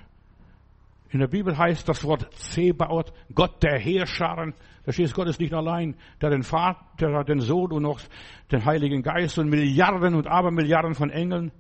In 1.10 1.20
der 1.20 1.28
Bibel 1.28 1.58
heißt 1.58 1.88
das 1.90 2.04
Wort 2.04 2.32
Zebaut, 2.36 3.14
Gott 3.34 3.64
der 3.64 3.80
Heerscharen. 3.80 4.54
Da 4.86 4.92
steht, 4.92 5.14
Gott 5.14 5.28
ist 5.28 5.40
nicht 5.40 5.54
allein, 5.54 5.96
der 6.22 6.30
den 6.30 6.44
Vater, 6.44 7.24
den 7.24 7.40
Sohn 7.40 7.72
und 7.72 7.84
noch 7.84 8.00
den 8.52 8.64
Heiligen 8.66 9.02
Geist 9.02 9.40
und 9.40 9.50
Milliarden 9.50 10.14
und 10.14 10.28
Abermilliarden 10.28 10.94
von 10.94 11.10
Engeln. 11.10 11.52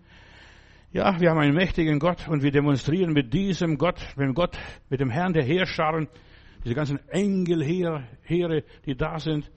Ja, 0.91 1.19
wir 1.19 1.29
haben 1.29 1.39
einen 1.39 1.55
mächtigen 1.55 1.97
Gott 1.99 2.27
und 2.27 2.43
wir 2.43 2.51
demonstrieren 2.51 3.13
mit 3.13 3.33
diesem 3.33 3.77
Gott, 3.77 3.99
mit 4.17 4.27
dem 4.27 4.33
Gott, 4.33 4.57
mit 4.89 4.99
dem 4.99 5.09
Herrn 5.09 5.33
der 5.33 5.43
Heerscharen, 5.43 6.07
diese 6.63 6.75
ganzen 6.75 6.99
Engelheere, 7.09 8.03
die 8.85 8.95
da 8.95 9.19
sind, 9.19 9.49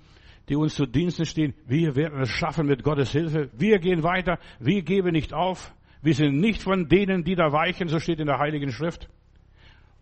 die 0.50 0.56
uns 0.56 0.74
zu 0.74 0.84
Diensten 0.84 1.24
stehen. 1.24 1.54
Wir 1.66 1.94
werden 1.94 2.20
es 2.20 2.28
schaffen 2.28 2.66
mit 2.66 2.82
Gottes 2.82 3.12
Hilfe. 3.12 3.48
Wir 3.56 3.78
gehen 3.78 4.02
weiter. 4.02 4.38
Wir 4.58 4.82
geben 4.82 5.12
nicht 5.12 5.32
auf. 5.32 5.72
Wir 6.02 6.14
sind 6.14 6.40
nicht 6.40 6.62
von 6.62 6.88
denen, 6.88 7.22
die 7.22 7.36
da 7.36 7.52
weichen, 7.52 7.86
so 7.88 8.00
steht 8.00 8.18
in 8.18 8.26
der 8.26 8.38
Heiligen 8.38 8.72
Schrift. 8.72 9.08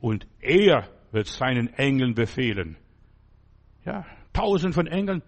Und 0.01 0.27
er 0.41 0.89
wird 1.13 1.27
seinen 1.27 1.69
Engeln 1.75 2.15
befehlen. 2.15 2.77
Ja, 3.85 4.07
tausend 4.33 4.75
von 4.75 4.87
Engeln, 4.87 5.23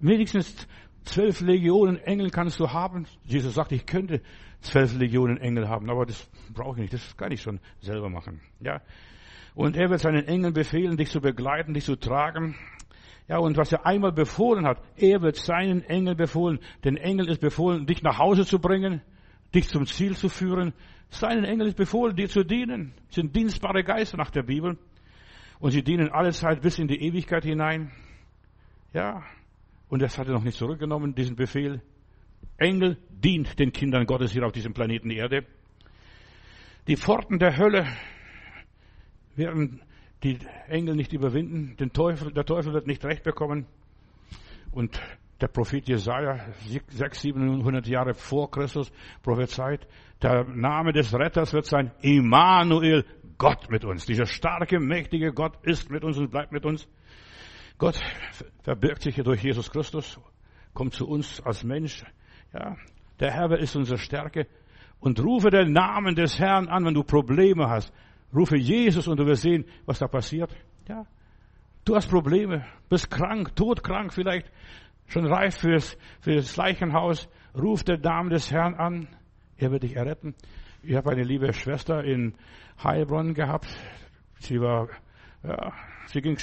wenigstens 0.00 0.66
zwölf 1.04 1.40
Legionen 1.40 1.98
Engel 1.98 2.30
kannst 2.30 2.58
du 2.58 2.70
haben. 2.70 3.06
Jesus 3.24 3.54
sagt, 3.54 3.70
ich 3.70 3.86
könnte 3.86 4.22
zwölf 4.60 4.96
Legionen 4.96 5.36
Engel 5.38 5.68
haben, 5.68 5.88
aber 5.88 6.04
das 6.04 6.28
brauche 6.52 6.76
ich 6.76 6.82
nicht, 6.82 6.94
das 6.94 7.16
kann 7.16 7.30
ich 7.30 7.42
schon 7.42 7.60
selber 7.80 8.08
machen. 8.08 8.40
Ja. 8.60 8.80
Und 9.54 9.76
er 9.76 9.90
wird 9.90 10.00
seinen 10.00 10.26
Engeln 10.26 10.54
befehlen, 10.54 10.96
dich 10.96 11.10
zu 11.10 11.20
begleiten, 11.20 11.74
dich 11.74 11.84
zu 11.84 11.96
tragen. 11.96 12.56
Ja, 13.28 13.38
und 13.38 13.56
was 13.56 13.72
er 13.72 13.86
einmal 13.86 14.12
befohlen 14.12 14.66
hat, 14.66 14.82
er 14.96 15.22
wird 15.22 15.36
seinen 15.36 15.82
Engel 15.82 16.14
befohlen. 16.14 16.58
Den 16.84 16.96
Engel 16.96 17.28
ist 17.28 17.40
befohlen, 17.40 17.86
dich 17.86 18.02
nach 18.02 18.18
Hause 18.18 18.44
zu 18.44 18.58
bringen, 18.58 19.00
dich 19.54 19.68
zum 19.68 19.86
Ziel 19.86 20.16
zu 20.16 20.28
führen. 20.28 20.72
Seinen 21.08 21.44
Engel 21.44 21.68
ist 21.68 21.76
befohlen, 21.76 22.16
dir 22.16 22.28
zu 22.28 22.42
dienen. 22.42 22.94
Das 23.06 23.16
sind 23.16 23.34
dienstbare 23.36 23.84
Geister 23.84 24.16
nach 24.16 24.30
der 24.30 24.42
Bibel. 24.42 24.78
Und 25.60 25.70
sie 25.70 25.82
dienen 25.82 26.10
alle 26.10 26.32
Zeit 26.32 26.62
bis 26.62 26.78
in 26.78 26.88
die 26.88 27.00
Ewigkeit 27.00 27.44
hinein. 27.44 27.92
Ja. 28.92 29.22
Und 29.88 30.02
das 30.02 30.18
hat 30.18 30.26
er 30.26 30.32
noch 30.32 30.42
nicht 30.42 30.56
zurückgenommen, 30.56 31.14
diesen 31.14 31.36
Befehl. 31.36 31.80
Engel 32.56 32.98
dient 33.10 33.58
den 33.58 33.72
Kindern 33.72 34.06
Gottes 34.06 34.32
hier 34.32 34.44
auf 34.44 34.52
diesem 34.52 34.74
Planeten 34.74 35.10
Erde. 35.10 35.46
Die 36.88 36.96
Pforten 36.96 37.38
der 37.38 37.56
Hölle 37.56 37.86
werden 39.36 39.80
die 40.22 40.38
Engel 40.68 40.94
nicht 40.94 41.12
überwinden. 41.12 41.76
Den 41.76 41.92
Teufel, 41.92 42.32
der 42.32 42.44
Teufel 42.44 42.72
wird 42.72 42.86
nicht 42.86 43.04
recht 43.04 43.24
bekommen. 43.24 43.66
Und 44.70 45.00
der 45.40 45.48
Prophet 45.48 45.88
Jesaja, 45.88 46.38
600, 46.88 47.14
700 47.14 47.86
Jahre 47.88 48.14
vor 48.14 48.50
Christus, 48.50 48.92
prophezeit, 49.22 49.86
der 50.22 50.44
Name 50.44 50.92
des 50.92 51.12
Retters 51.12 51.52
wird 51.52 51.66
sein 51.66 51.90
Immanuel, 52.00 53.04
Gott 53.38 53.70
mit 53.70 53.84
uns. 53.84 54.06
Dieser 54.06 54.26
starke, 54.26 54.78
mächtige 54.78 55.32
Gott 55.32 55.54
ist 55.62 55.90
mit 55.90 56.04
uns 56.04 56.16
und 56.16 56.30
bleibt 56.30 56.52
mit 56.52 56.64
uns. 56.64 56.88
Gott 57.76 58.00
verbirgt 58.62 59.02
sich 59.02 59.16
hier 59.16 59.24
durch 59.24 59.42
Jesus 59.42 59.70
Christus, 59.70 60.20
kommt 60.74 60.94
zu 60.94 61.08
uns 61.08 61.40
als 61.40 61.64
Mensch. 61.64 62.04
Ja, 62.52 62.76
der 63.18 63.32
Herr 63.32 63.50
ist 63.58 63.74
unsere 63.74 63.98
Stärke. 63.98 64.46
Und 65.00 65.18
rufe 65.18 65.50
den 65.50 65.72
Namen 65.72 66.14
des 66.14 66.38
Herrn 66.38 66.68
an, 66.68 66.84
wenn 66.84 66.94
du 66.94 67.02
Probleme 67.02 67.68
hast. 67.68 67.92
Rufe 68.34 68.56
Jesus 68.56 69.08
und 69.08 69.18
du 69.18 69.26
wirst 69.26 69.42
sehen, 69.42 69.64
was 69.84 69.98
da 69.98 70.08
passiert. 70.08 70.54
Ja. 70.88 71.06
Du 71.84 71.96
hast 71.96 72.08
Probleme, 72.08 72.64
bist 72.88 73.10
krank, 73.10 73.54
todkrank 73.56 74.12
vielleicht, 74.12 74.50
schon 75.06 75.26
reif 75.26 75.56
fürs, 75.56 75.96
fürs 76.20 76.56
Leichenhaus. 76.56 77.28
Ruf 77.54 77.82
den 77.82 78.00
Namen 78.00 78.30
des 78.30 78.50
Herrn 78.50 78.74
an. 78.74 79.08
Er 79.56 79.70
wird 79.70 79.82
dich 79.82 79.96
erretten. 79.96 80.34
Ich 80.82 80.94
habe 80.94 81.10
eine 81.10 81.22
liebe 81.22 81.52
Schwester 81.52 82.02
in 82.02 82.34
Heilbronn 82.82 83.34
gehabt. 83.34 83.68
Sie 84.38 84.60
war, 84.60 84.88
ja, 85.42 85.72
sie 86.06 86.20
ging, 86.20 86.38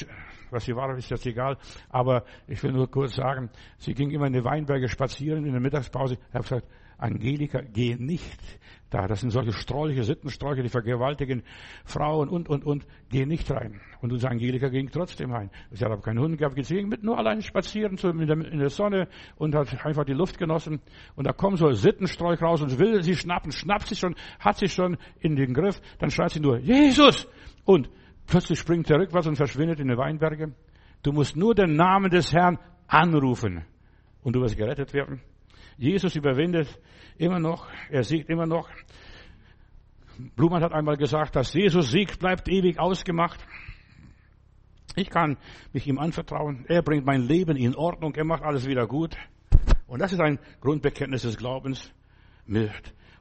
was 0.51 0.65
sie 0.65 0.75
war, 0.75 0.95
ist 0.95 1.09
jetzt 1.09 1.25
egal. 1.25 1.57
Aber 1.89 2.23
ich 2.47 2.61
will 2.63 2.71
nur 2.71 2.89
kurz 2.89 3.15
sagen, 3.15 3.49
sie 3.77 3.93
ging 3.93 4.11
immer 4.11 4.27
in 4.27 4.33
die 4.33 4.43
Weinberge 4.43 4.87
spazieren 4.87 5.45
in 5.45 5.51
der 5.51 5.61
Mittagspause. 5.61 6.15
Ich 6.15 6.33
habe 6.33 6.43
gesagt, 6.43 6.67
Angelika, 6.97 7.61
geh 7.61 7.95
nicht 7.95 8.39
da. 8.89 9.07
Das 9.07 9.21
sind 9.21 9.29
solche 9.29 9.53
Sträuche, 9.53 10.03
Sittensträuche, 10.03 10.63
die 10.63 10.69
vergewaltigen 10.69 11.43
Frauen 11.85 12.29
und, 12.29 12.49
und, 12.49 12.65
und. 12.65 12.85
Geh 13.09 13.25
nicht 13.25 13.49
rein. 13.51 13.79
Und 14.01 14.11
unsere 14.11 14.31
Angelika 14.31 14.69
ging 14.69 14.89
trotzdem 14.91 15.31
rein. 15.31 15.49
Sie 15.71 15.83
hat 15.83 15.91
aber 15.91 16.01
keinen 16.01 16.19
Hund 16.19 16.37
gehabt. 16.37 16.55
Ging 16.55 16.89
mit 16.89 17.03
nur 17.03 17.17
allein 17.17 17.41
spazieren 17.41 17.97
in 17.97 18.27
der, 18.27 18.37
in 18.37 18.59
der 18.59 18.69
Sonne 18.69 19.07
und 19.37 19.55
hat 19.55 19.85
einfach 19.85 20.05
die 20.05 20.13
Luft 20.13 20.37
genossen. 20.37 20.81
Und 21.15 21.25
da 21.25 21.33
kommt 21.33 21.57
so 21.57 21.67
ein 21.67 21.75
Sittensträuch 21.75 22.41
raus 22.41 22.61
und 22.61 22.77
will 22.79 23.01
sie 23.03 23.15
schnappen, 23.15 23.51
schnappt 23.51 23.87
sie 23.87 23.95
schon, 23.95 24.15
hat 24.39 24.57
sie 24.57 24.67
schon 24.67 24.97
in 25.19 25.35
den 25.35 25.53
Griff. 25.53 25.81
Dann 25.99 26.11
schreit 26.11 26.31
sie 26.31 26.39
nur, 26.39 26.59
Jesus! 26.59 27.27
Und 27.65 27.89
plötzlich 28.27 28.59
springt 28.59 28.89
er 28.89 28.99
rückwärts 28.99 29.27
und 29.27 29.35
verschwindet 29.35 29.79
in 29.79 29.87
die 29.87 29.97
Weinberge. 29.97 30.53
Du 31.03 31.11
musst 31.11 31.35
nur 31.35 31.55
den 31.55 31.75
Namen 31.75 32.09
des 32.09 32.33
Herrn 32.33 32.59
anrufen 32.87 33.65
und 34.23 34.35
du 34.35 34.41
wirst 34.41 34.57
gerettet 34.57 34.93
werden. 34.93 35.21
Jesus 35.77 36.15
überwindet 36.15 36.67
immer 37.19 37.39
noch, 37.39 37.67
er 37.89 38.03
siegt 38.03 38.29
immer 38.29 38.45
noch. 38.45 38.69
Blumann 40.35 40.63
hat 40.63 40.73
einmal 40.73 40.97
gesagt, 40.97 41.35
dass 41.35 41.53
Jesus 41.53 41.91
siegt, 41.91 42.19
bleibt 42.19 42.49
ewig 42.49 42.79
ausgemacht. 42.79 43.45
Ich 44.95 45.09
kann 45.09 45.37
mich 45.71 45.87
ihm 45.87 45.99
anvertrauen. 45.99 46.65
Er 46.67 46.81
bringt 46.81 47.05
mein 47.05 47.21
Leben 47.21 47.55
in 47.55 47.75
Ordnung. 47.75 48.15
Er 48.15 48.25
macht 48.25 48.43
alles 48.43 48.67
wieder 48.67 48.87
gut. 48.87 49.15
Und 49.87 49.99
das 49.99 50.11
ist 50.11 50.19
ein 50.19 50.39
Grundbekenntnis 50.59 51.21
des 51.21 51.37
Glaubens. 51.37 51.93
Mit 52.45 52.71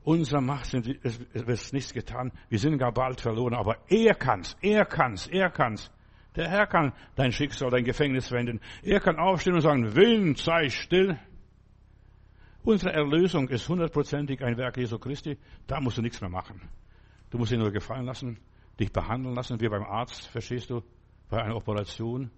unserer 0.03 0.41
Macht 0.41 0.67
sind, 0.67 0.89
es 1.05 1.21
wird 1.33 1.73
nichts 1.73 1.93
getan. 1.93 2.33
Wir 2.49 2.59
sind 2.59 2.79
gar 2.79 2.93
bald 2.93 3.21
verloren. 3.21 3.55
Aber 3.55 3.77
er 3.89 4.15
kann's. 4.15 4.57
Er 4.61 4.85
kann's. 4.87 5.29
Er 5.29 5.51
kann's. 5.51 5.91
Der 6.35 6.49
Herr 6.49 6.67
kann 6.67 6.93
dein 7.17 7.33
Schicksal, 7.33 7.71
dein 7.71 7.85
Gefängnis 7.85 8.31
wenden. 8.31 8.61
Er 8.83 9.01
kann 9.01 9.17
aufstehen 9.17 9.55
und 9.55 9.61
sagen, 9.61 9.95
Wind, 9.95 10.39
sei 10.39 10.69
still. 10.69 11.19
Unsere 12.63 12.93
Erlösung 12.93 13.49
ist 13.49 13.69
hundertprozentig 13.69 14.43
ein 14.43 14.57
Werk 14.57 14.77
Jesu 14.77 14.99
Christi. 14.99 15.39
Da 15.67 15.81
musst 15.81 15.99
du 15.99 16.03
nichts 16.03 16.21
mehr 16.21 16.31
machen. 16.31 16.61
Du 17.31 17.39
musst 17.39 17.53
ihn 17.53 17.61
nur 17.61 17.71
gefallen 17.71 18.07
lassen, 18.07 18.39
dich 18.79 18.93
behandeln 18.93 19.35
lassen, 19.35 19.61
wie 19.61 19.69
beim 19.69 19.85
Arzt, 19.85 20.27
verstehst 20.27 20.71
du, 20.71 20.83
bei 21.29 21.43
einer 21.43 21.57
Operation. 21.57 22.31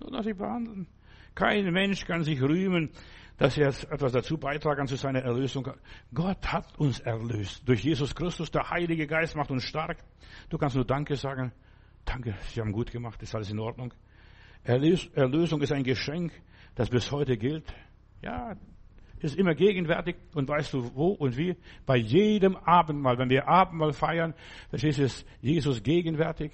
Nur 0.00 0.10
lass 0.10 0.24
dich 0.24 0.36
behandeln. 0.36 0.86
Kein 1.34 1.72
Mensch 1.72 2.04
kann 2.04 2.22
sich 2.22 2.40
rühmen, 2.40 2.90
dass 3.36 3.58
er 3.58 3.68
etwas 3.68 4.12
dazu 4.12 4.38
beitragen 4.38 4.86
zu 4.86 4.96
seiner 4.96 5.20
Erlösung. 5.20 5.68
Gott 6.14 6.50
hat 6.50 6.78
uns 6.78 7.00
erlöst. 7.00 7.68
Durch 7.68 7.84
Jesus 7.84 8.14
Christus, 8.14 8.50
der 8.50 8.70
Heilige 8.70 9.06
Geist 9.06 9.36
macht 9.36 9.50
uns 9.50 9.64
stark. 9.64 9.98
Du 10.48 10.56
kannst 10.56 10.76
nur 10.76 10.86
Danke 10.86 11.16
sagen. 11.16 11.52
Danke, 12.04 12.34
Sie 12.48 12.60
haben 12.60 12.72
gut 12.72 12.90
gemacht, 12.90 13.22
ist 13.22 13.34
alles 13.34 13.50
in 13.50 13.58
Ordnung. 13.58 13.92
Erlösung 14.62 15.60
ist 15.60 15.72
ein 15.72 15.84
Geschenk, 15.84 16.32
das 16.74 16.88
bis 16.88 17.12
heute 17.12 17.36
gilt. 17.36 17.74
Ja, 18.22 18.56
ist 19.20 19.36
immer 19.36 19.54
gegenwärtig 19.54 20.16
und 20.34 20.48
weißt 20.48 20.74
du 20.74 20.94
wo 20.94 21.08
und 21.08 21.36
wie? 21.36 21.56
Bei 21.86 21.96
jedem 21.96 22.56
Abendmahl, 22.56 23.18
wenn 23.18 23.30
wir 23.30 23.48
Abendmahl 23.48 23.92
feiern, 23.92 24.34
dann 24.70 24.80
ist 24.80 25.26
Jesus 25.40 25.82
gegenwärtig. 25.82 26.52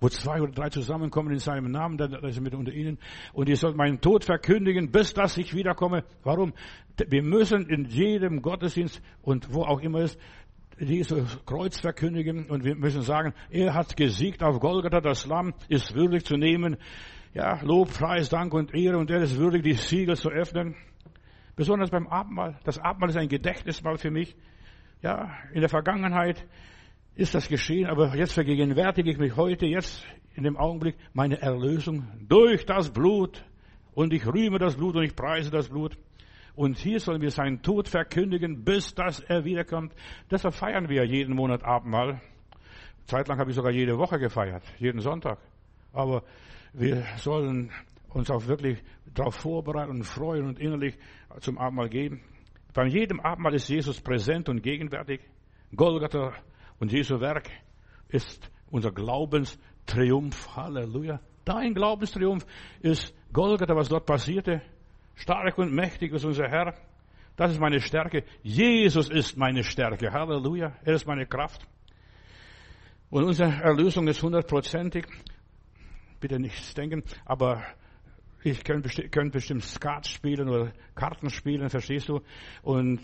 Wo 0.00 0.08
zwei 0.08 0.42
oder 0.42 0.52
drei 0.52 0.68
zusammenkommen 0.68 1.32
in 1.32 1.38
seinem 1.38 1.70
Namen, 1.70 1.96
dann 1.96 2.12
ist 2.12 2.36
er 2.36 2.42
mit 2.42 2.54
unter 2.54 2.72
ihnen. 2.72 2.98
Und 3.32 3.48
ihr 3.48 3.56
sollt 3.56 3.76
meinen 3.76 4.00
Tod 4.00 4.24
verkündigen, 4.24 4.90
bis 4.90 5.14
dass 5.14 5.38
ich 5.38 5.54
wiederkomme. 5.54 6.04
Warum? 6.24 6.52
Wir 7.08 7.22
müssen 7.22 7.68
in 7.70 7.86
jedem 7.86 8.42
Gottesdienst 8.42 9.00
und 9.22 9.54
wo 9.54 9.62
auch 9.62 9.80
immer 9.80 10.00
es 10.00 10.18
dieses 10.80 11.38
Kreuz 11.46 11.80
verkündigen 11.80 12.46
und 12.46 12.64
wir 12.64 12.74
müssen 12.74 13.02
sagen, 13.02 13.32
er 13.50 13.74
hat 13.74 13.96
gesiegt 13.96 14.42
auf 14.42 14.60
Golgatha, 14.60 15.00
das 15.00 15.24
Lamm 15.26 15.54
ist 15.68 15.94
würdig 15.94 16.24
zu 16.24 16.36
nehmen. 16.36 16.76
Ja, 17.32 17.60
Lob, 17.62 17.92
Preis, 17.92 18.28
Dank 18.28 18.52
und 18.54 18.74
Ehre 18.74 18.98
und 18.98 19.10
er 19.10 19.22
ist 19.22 19.38
würdig, 19.38 19.62
die 19.62 19.74
Siegel 19.74 20.16
zu 20.16 20.30
öffnen. 20.30 20.74
Besonders 21.56 21.90
beim 21.90 22.06
Abendmahl. 22.06 22.58
Das 22.64 22.78
Abendmahl 22.78 23.10
ist 23.10 23.16
ein 23.16 23.28
Gedächtnismahl 23.28 23.98
für 23.98 24.10
mich. 24.10 24.36
Ja, 25.02 25.36
in 25.52 25.60
der 25.60 25.68
Vergangenheit 25.68 26.44
ist 27.14 27.34
das 27.34 27.48
geschehen, 27.48 27.86
aber 27.86 28.16
jetzt 28.16 28.32
vergegenwärtige 28.32 29.10
ich 29.10 29.18
mich 29.18 29.36
heute, 29.36 29.66
jetzt 29.66 30.04
in 30.34 30.42
dem 30.42 30.56
Augenblick, 30.56 30.96
meine 31.12 31.40
Erlösung 31.40 32.08
durch 32.28 32.66
das 32.66 32.90
Blut. 32.90 33.44
Und 33.92 34.12
ich 34.12 34.26
rühme 34.26 34.58
das 34.58 34.76
Blut 34.76 34.96
und 34.96 35.04
ich 35.04 35.14
preise 35.14 35.50
das 35.50 35.68
Blut. 35.68 35.96
Und 36.56 36.78
hier 36.78 36.98
sollen 36.98 37.20
wir 37.20 37.30
seinen 37.30 37.62
Tod 37.62 37.88
verkündigen, 37.88 38.64
bis 38.64 38.94
dass 38.94 39.20
er 39.20 39.44
wiederkommt. 39.44 39.94
Deshalb 40.30 40.54
feiern 40.54 40.88
wir 40.88 41.04
jeden 41.04 41.34
Monat 41.34 41.64
Abendmahl. 41.64 42.20
Zeitlang 43.06 43.38
habe 43.38 43.50
ich 43.50 43.56
sogar 43.56 43.72
jede 43.72 43.98
Woche 43.98 44.18
gefeiert, 44.18 44.62
jeden 44.78 45.00
Sonntag. 45.00 45.38
Aber 45.92 46.24
wir 46.72 47.04
sollen 47.16 47.70
uns 48.08 48.30
auch 48.30 48.46
wirklich 48.46 48.82
darauf 49.14 49.36
vorbereiten 49.36 49.90
und 49.90 50.04
freuen 50.04 50.46
und 50.46 50.58
innerlich 50.58 50.96
zum 51.40 51.58
Abendmahl 51.58 51.88
gehen. 51.88 52.20
Bei 52.72 52.86
jedem 52.86 53.20
Abendmahl 53.20 53.54
ist 53.54 53.68
Jesus 53.68 54.00
präsent 54.00 54.48
und 54.48 54.62
gegenwärtig. 54.62 55.20
Golgatha 55.74 56.32
und 56.80 56.92
Jesu 56.92 57.20
Werk 57.20 57.48
ist 58.08 58.50
unser 58.70 58.90
Glaubenstriumph. 58.90 60.56
Halleluja. 60.56 61.20
Dein 61.44 61.74
Glaubenstriumph 61.74 62.44
ist 62.80 63.14
Golgatha, 63.32 63.76
was 63.76 63.88
dort 63.88 64.06
passierte. 64.06 64.62
Stark 65.14 65.58
und 65.58 65.72
mächtig 65.72 66.12
ist 66.12 66.24
unser 66.24 66.48
Herr. 66.48 66.74
Das 67.36 67.52
ist 67.52 67.60
meine 67.60 67.80
Stärke. 67.80 68.24
Jesus 68.42 69.08
ist 69.08 69.36
meine 69.36 69.62
Stärke. 69.62 70.12
Halleluja. 70.12 70.76
Er 70.84 70.94
ist 70.94 71.06
meine 71.06 71.26
Kraft. 71.26 71.66
Und 73.10 73.24
unsere 73.24 73.52
Erlösung 73.62 74.08
ist 74.08 74.22
hundertprozentig. 74.22 75.06
Bitte 76.20 76.40
nichts 76.40 76.74
denken, 76.74 77.04
aber 77.24 77.62
ich 78.44 78.62
könnte 78.62 79.30
bestimmt 79.30 79.64
Skat 79.64 80.06
spielen 80.06 80.48
oder 80.48 80.72
Karten 80.94 81.30
spielen, 81.30 81.70
verstehst 81.70 82.08
du? 82.08 82.20
Und 82.62 83.00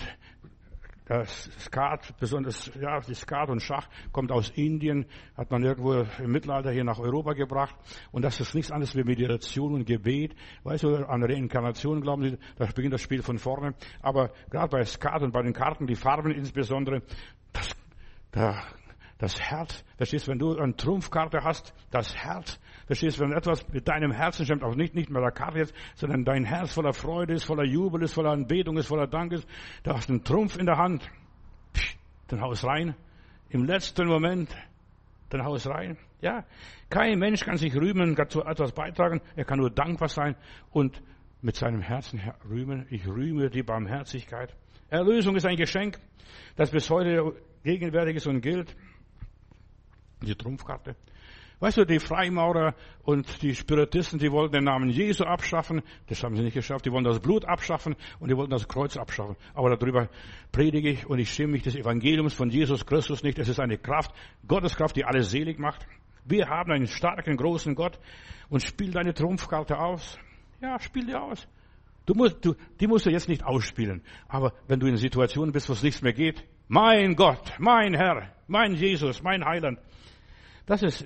das 1.06 1.50
Skat, 1.58 2.14
besonders, 2.20 2.70
ja, 2.80 3.00
die 3.00 3.14
Skat 3.14 3.48
und 3.48 3.60
Schach 3.60 3.88
kommt 4.12 4.30
aus 4.30 4.50
Indien, 4.50 5.06
hat 5.36 5.50
man 5.50 5.64
irgendwo 5.64 6.06
im 6.22 6.30
Mittelalter 6.30 6.70
hier 6.70 6.84
nach 6.84 7.00
Europa 7.00 7.32
gebracht. 7.32 7.74
Und 8.12 8.22
das 8.22 8.38
ist 8.38 8.54
nichts 8.54 8.70
anderes 8.70 8.94
wie 8.94 9.02
Meditation 9.02 9.74
und 9.74 9.86
Gebet. 9.86 10.36
Weißt 10.62 10.84
du, 10.84 11.08
an 11.08 11.24
Reinkarnation 11.24 12.00
glauben 12.00 12.22
sie, 12.22 12.38
da 12.56 12.66
beginnt 12.66 12.94
das 12.94 13.00
Spiel 13.00 13.22
von 13.22 13.38
vorne. 13.38 13.74
Aber 14.02 14.30
gerade 14.50 14.68
bei 14.68 14.84
Skat 14.84 15.22
und 15.22 15.32
bei 15.32 15.42
den 15.42 15.52
Karten, 15.52 15.88
die 15.88 15.96
Farben 15.96 16.30
insbesondere, 16.30 17.02
das, 17.52 17.74
da, 18.30 18.62
das 19.18 19.40
Herz, 19.40 19.84
verstehst 19.96 20.28
du, 20.28 20.30
wenn 20.30 20.38
du 20.38 20.56
eine 20.58 20.76
Trumpfkarte 20.76 21.40
hast, 21.42 21.74
das 21.90 22.14
Herz, 22.14 22.60
verstehst 22.90 23.20
du, 23.20 23.22
wenn 23.22 23.32
etwas 23.32 23.68
mit 23.68 23.86
deinem 23.86 24.10
Herzen 24.10 24.44
stimmt, 24.44 24.64
auch 24.64 24.74
nicht, 24.74 24.96
nicht 24.96 25.10
mehr 25.10 25.22
der 25.22 25.30
Karte 25.30 25.58
jetzt, 25.58 25.72
sondern 25.94 26.24
dein 26.24 26.44
Herz 26.44 26.72
voller 26.72 26.92
Freude 26.92 27.34
ist, 27.34 27.44
voller 27.44 27.62
Jubel 27.62 28.02
ist, 28.02 28.14
voller 28.14 28.32
Anbetung 28.32 28.76
ist, 28.78 28.88
voller 28.88 29.06
Dank 29.06 29.32
ist, 29.32 29.46
da 29.84 29.94
hast 29.94 30.08
du 30.08 30.14
einen 30.14 30.24
Trumpf 30.24 30.58
in 30.58 30.66
der 30.66 30.76
Hand, 30.76 31.08
Psch, 31.72 31.96
dann 32.26 32.40
haust 32.40 32.64
rein, 32.64 32.96
im 33.48 33.64
letzten 33.64 34.08
Moment, 34.08 34.50
dann 35.28 35.44
haust 35.44 35.68
rein. 35.68 35.98
Ja, 36.20 36.44
kein 36.88 37.20
Mensch 37.20 37.44
kann 37.44 37.58
sich 37.58 37.76
rühmen, 37.76 38.16
dazu 38.16 38.42
etwas 38.42 38.72
beitragen, 38.72 39.20
er 39.36 39.44
kann 39.44 39.60
nur 39.60 39.70
dankbar 39.70 40.08
sein 40.08 40.34
und 40.72 41.00
mit 41.42 41.54
seinem 41.54 41.82
Herzen 41.82 42.20
rühmen. 42.50 42.86
Ich 42.90 43.06
rühme 43.06 43.50
die 43.50 43.62
Barmherzigkeit. 43.62 44.52
Erlösung 44.88 45.36
ist 45.36 45.46
ein 45.46 45.56
Geschenk, 45.56 46.00
das 46.56 46.72
bis 46.72 46.90
heute 46.90 47.36
gegenwärtig 47.62 48.16
ist 48.16 48.26
und 48.26 48.40
gilt 48.40 48.74
die 50.22 50.34
Trumpfkarte. 50.34 50.96
Weißt 51.60 51.76
du, 51.76 51.84
die 51.84 51.98
Freimaurer 51.98 52.74
und 53.02 53.42
die 53.42 53.54
Spiritisten, 53.54 54.18
die 54.18 54.32
wollten 54.32 54.54
den 54.54 54.64
Namen 54.64 54.88
Jesu 54.88 55.24
abschaffen. 55.24 55.82
Das 56.08 56.22
haben 56.24 56.34
sie 56.34 56.42
nicht 56.42 56.54
geschafft. 56.54 56.86
Die 56.86 56.90
wollen 56.90 57.04
das 57.04 57.20
Blut 57.20 57.44
abschaffen 57.44 57.96
und 58.18 58.30
die 58.30 58.36
wollten 58.36 58.50
das 58.50 58.66
Kreuz 58.66 58.96
abschaffen. 58.96 59.36
Aber 59.52 59.76
darüber 59.76 60.08
predige 60.52 60.88
ich 60.88 61.06
und 61.06 61.18
ich 61.18 61.30
schäme 61.30 61.52
mich 61.52 61.62
des 61.62 61.76
Evangeliums 61.76 62.32
von 62.32 62.48
Jesus 62.48 62.86
Christus 62.86 63.22
nicht. 63.22 63.38
Es 63.38 63.48
ist 63.48 63.60
eine 63.60 63.76
Kraft, 63.76 64.10
Gottes 64.48 64.74
Kraft, 64.74 64.96
die 64.96 65.04
alles 65.04 65.30
selig 65.30 65.58
macht. 65.58 65.86
Wir 66.24 66.48
haben 66.48 66.72
einen 66.72 66.86
starken, 66.86 67.36
großen 67.36 67.74
Gott 67.74 67.98
und 68.48 68.62
spiel 68.62 68.92
deine 68.92 69.12
Trumpfkarte 69.12 69.78
aus. 69.78 70.18
Ja, 70.62 70.78
spiel 70.80 71.04
die 71.04 71.14
aus. 71.14 71.46
Du 72.06 72.14
musst, 72.14 72.42
du, 72.42 72.54
die 72.80 72.86
musst 72.86 73.04
du 73.04 73.10
jetzt 73.10 73.28
nicht 73.28 73.44
ausspielen. 73.44 74.02
Aber 74.28 74.54
wenn 74.66 74.80
du 74.80 74.86
in 74.86 74.96
Situationen 74.96 75.52
bist, 75.52 75.68
wo 75.68 75.74
es 75.74 75.82
nichts 75.82 76.00
mehr 76.00 76.14
geht, 76.14 76.42
mein 76.68 77.16
Gott, 77.16 77.52
mein 77.58 77.92
Herr, 77.92 78.32
mein 78.46 78.74
Jesus, 78.74 79.22
mein 79.22 79.44
Heiland, 79.44 79.78
das 80.64 80.82
ist 80.82 81.04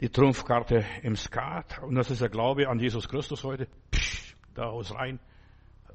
die 0.00 0.08
Trumpfkarte 0.08 0.84
im 1.02 1.16
Skat 1.16 1.82
und 1.82 1.94
das 1.94 2.10
ist 2.10 2.20
der 2.20 2.28
Glaube 2.28 2.68
an 2.68 2.78
Jesus 2.78 3.08
Christus 3.08 3.44
heute. 3.44 3.68
Psch, 3.90 4.34
da 4.54 4.64
aus 4.64 4.94
rein. 4.94 5.20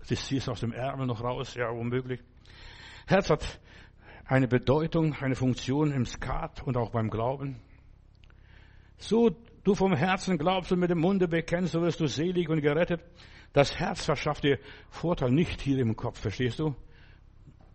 Das 0.07 0.25
ziehst 0.25 0.49
aus 0.49 0.61
dem 0.61 0.71
Ärmel 0.71 1.05
noch 1.05 1.23
raus, 1.23 1.55
ja, 1.55 1.69
unmöglich. 1.69 2.21
Herz 3.05 3.29
hat 3.29 3.59
eine 4.25 4.47
Bedeutung, 4.47 5.15
eine 5.15 5.35
Funktion 5.35 5.91
im 5.91 6.05
Skat 6.05 6.63
und 6.63 6.77
auch 6.77 6.91
beim 6.91 7.09
Glauben. 7.09 7.59
So 8.97 9.35
du 9.63 9.75
vom 9.75 9.95
Herzen 9.95 10.37
glaubst 10.37 10.71
und 10.71 10.79
mit 10.79 10.89
dem 10.89 10.99
Munde 10.99 11.27
bekennst, 11.27 11.73
so 11.73 11.81
wirst 11.81 11.99
du 11.99 12.07
selig 12.07 12.49
und 12.49 12.61
gerettet. 12.61 13.01
Das 13.53 13.79
Herz 13.79 14.05
verschafft 14.05 14.43
dir 14.43 14.59
Vorteil 14.89 15.31
nicht 15.31 15.61
hier 15.61 15.79
im 15.79 15.95
Kopf, 15.95 16.19
verstehst 16.19 16.59
du? 16.59 16.75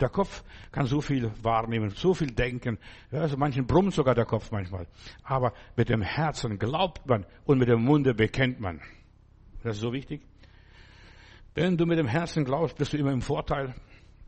Der 0.05 0.11
Kopf 0.11 0.45
kann 0.71 0.85
so 0.85 1.01
viel 1.01 1.33
wahrnehmen, 1.41 1.89
so 1.89 2.13
viel 2.13 2.27
denken. 2.27 2.77
Ja, 3.11 3.23
also 3.23 3.39
manchen 3.39 3.67
brummt 3.67 3.95
sogar 3.95 4.15
der 4.15 4.27
Kopf 4.27 4.51
manchmal. 4.51 4.87
Aber 5.23 5.55
mit 5.77 5.89
dem 5.89 6.03
Herzen 6.03 6.59
glaubt 6.59 7.07
man 7.07 7.25
und 7.47 7.57
mit 7.57 7.71
dem 7.71 7.83
Munde 7.83 8.13
bekennt 8.13 8.61
man. 8.61 8.83
Das 9.63 9.77
ist 9.77 9.81
so 9.81 9.95
wichtig. 9.95 10.21
Wenn 11.55 11.79
du 11.79 11.87
mit 11.87 11.99
dem 11.99 12.07
Herzen 12.07 12.45
glaubst, 12.45 12.77
bist 12.77 12.93
du 12.93 12.99
immer 12.99 13.13
im 13.13 13.23
Vorteil. 13.23 13.75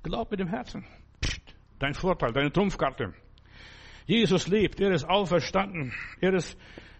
Glaub 0.03 0.31
mit 0.31 0.41
dem 0.41 0.49
Herzen. 0.49 0.87
Psst, 1.20 1.55
dein 1.79 1.93
Vorteil, 1.93 2.33
deine 2.33 2.51
Trumpfkarte. 2.51 3.12
Jesus 4.07 4.49
lebt, 4.49 4.81
er 4.81 4.93
ist 4.93 5.05
auferstanden, 5.05 5.93
er 6.22 6.33
ist 6.33 6.57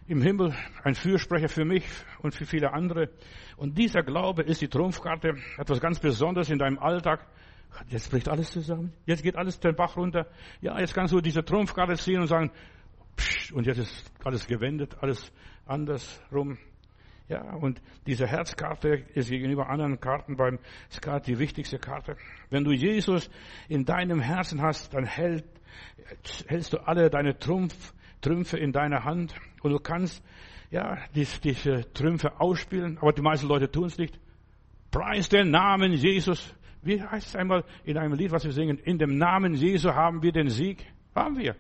im 0.07 0.21
Himmel 0.21 0.55
ein 0.85 0.95
Fürsprecher 0.95 1.49
für 1.49 1.65
mich 1.65 1.87
und 2.21 2.35
für 2.35 2.45
viele 2.45 2.75
andere. 2.75 3.09
Und 3.57 3.79
dieser 3.79 4.03
Glaube 4.03 4.43
ist 4.43 4.61
die 4.61 4.69
Trumpfkarte, 4.69 5.39
etwas 5.57 5.81
ganz 5.81 5.99
Besonderes 5.99 6.51
in 6.51 6.59
deinem 6.59 6.79
Alltag. 6.79 7.27
Jetzt 7.89 8.11
bricht 8.11 8.29
alles 8.29 8.51
zusammen. 8.51 8.93
Jetzt 9.05 9.23
geht 9.23 9.37
alles 9.37 9.61
den 9.61 9.75
Bach 9.75 9.97
runter. 9.97 10.27
Ja, 10.61 10.79
jetzt 10.79 10.95
kannst 10.95 11.13
du 11.13 11.21
diese 11.21 11.45
Trumpfkarte 11.45 11.95
ziehen 11.95 12.21
und 12.21 12.27
sagen, 12.27 12.51
psch, 13.17 13.53
und 13.53 13.67
jetzt 13.67 13.79
ist 13.79 14.13
alles 14.25 14.47
gewendet, 14.47 14.97
alles 15.01 15.33
andersrum. 15.67 16.59
Ja, 17.29 17.55
und 17.55 17.83
diese 18.07 18.27
Herzkarte 18.27 19.05
ist 19.15 19.31
gegenüber 19.31 19.69
anderen 19.69 19.99
Karten 19.99 20.37
beim 20.37 20.61
Skat 20.91 21.27
die 21.27 21.39
wichtigste 21.39 21.79
Karte. 21.79 22.17
Wenn 22.51 22.63
du 22.63 22.71
Jesus 22.71 23.29
in 23.69 23.85
deinem 23.85 24.21
Herzen 24.21 24.63
hast, 24.63 24.95
dann 24.95 25.05
hält, 25.05 25.45
hältst 26.47 26.73
du 26.73 26.79
alle 26.79 27.11
deine 27.11 27.37
Trumpf, 27.37 27.95
Trümpfe 28.21 28.59
in 28.59 28.73
deiner 28.73 29.05
Hand 29.05 29.35
und 29.63 29.73
du 29.73 29.79
kannst, 29.79 30.23
ja, 30.71 30.99
diese, 31.17 31.41
diese 31.41 31.93
Trümpfe 31.93 32.41
ausspielen, 32.41 32.99
aber 32.99 33.13
die 33.13 33.23
meisten 33.23 33.49
Leute 33.49 33.71
tun 33.71 33.87
es 33.87 33.99
nicht. 33.99 34.19
Preis 34.93 35.29
den 35.29 35.51
Namen 35.51 35.93
Jesus. 35.93 36.55
Wie 36.87 37.03
heißt 37.03 37.29
es 37.29 37.37
einmal 37.37 37.65
in 37.85 37.99
einem 37.99 38.15
Lied, 38.15 38.31
was 38.31 38.45
wir 38.45 38.53
singen? 38.53 38.79
In 38.79 38.99
dem 38.99 39.19
Namen 39.19 39.55
Jesu 39.55 39.93
haben 39.93 40.23
wir 40.23 40.33
den 40.33 40.49
Sieg. 40.49 40.87
Haben 41.15 41.37
wir. 41.37 41.57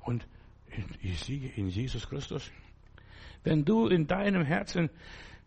Und 0.00 0.26
ich 1.00 1.18
siege 1.20 1.48
in 1.56 1.68
Jesus 1.68 2.08
Christus. 2.08 2.50
Wenn 3.44 3.64
du 3.64 3.86
in 3.86 4.06
deinem 4.06 4.44
Herzen 4.44 4.90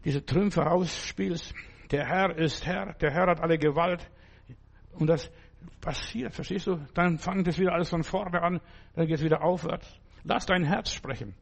diese 0.03 0.25
Trümpfe 0.25 0.65
ausspielst, 0.65 1.53
der 1.91 2.07
Herr 2.07 2.35
ist 2.35 2.65
Herr, 2.65 2.93
der 2.93 3.11
Herr 3.11 3.27
hat 3.27 3.41
alle 3.41 3.57
Gewalt, 3.57 4.09
und 4.93 5.07
das 5.07 5.31
passiert, 5.79 6.33
verstehst 6.33 6.67
du? 6.67 6.79
Dann 6.93 7.17
fängt 7.17 7.47
es 7.47 7.59
wieder 7.59 7.73
alles 7.73 7.89
von 7.89 8.03
vorne 8.03 8.41
an, 8.41 8.59
dann 8.95 9.07
geht 9.07 9.17
es 9.17 9.23
wieder 9.23 9.43
aufwärts. 9.43 9.99
Lass 10.23 10.45
dein 10.45 10.63
Herz 10.63 10.91
sprechen. 10.91 11.35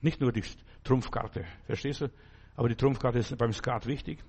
Nicht 0.00 0.20
nur 0.20 0.32
die 0.32 0.44
Trumpfkarte, 0.84 1.44
verstehst 1.66 2.02
du? 2.02 2.10
Aber 2.56 2.68
die 2.68 2.76
Trumpfkarte 2.76 3.18
ist 3.18 3.36
beim 3.38 3.52
Skat 3.52 3.86
wichtig. 3.86 4.22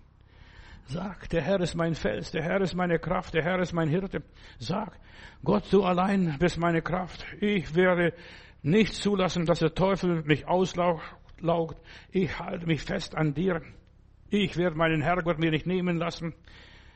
Sag, 0.88 1.30
der 1.30 1.42
Herr 1.42 1.60
ist 1.62 1.76
mein 1.76 1.96
Fels, 1.96 2.32
der 2.32 2.44
Herr 2.44 2.62
ist 2.62 2.76
meine 2.76 3.00
Kraft, 3.00 3.34
der 3.34 3.44
Herr 3.44 3.60
ist 3.60 3.74
mein 3.74 3.90
Hirte. 3.90 4.22
Sag, 4.60 5.00
Gott, 5.44 5.64
du 5.72 5.84
allein 5.84 6.38
bist 6.40 6.60
meine 6.60 6.82
Kraft. 6.82 7.26
Ich 7.42 7.74
werde 7.76 8.14
nicht 8.62 8.94
zulassen, 8.94 9.46
dass 9.46 9.60
der 9.60 9.74
Teufel 9.74 10.22
mich 10.24 10.48
auslaugt. 10.48 11.82
Ich 12.12 12.40
halte 12.40 12.68
mich 12.68 12.84
fest 12.84 13.16
an 13.16 13.34
dir. 13.34 13.62
Ich 14.30 14.58
werde 14.58 14.76
meinen 14.76 15.02
Herrgott 15.02 15.40
mir 15.40 15.50
nicht 15.50 15.66
nehmen 15.66 15.98
lassen. 15.98 16.34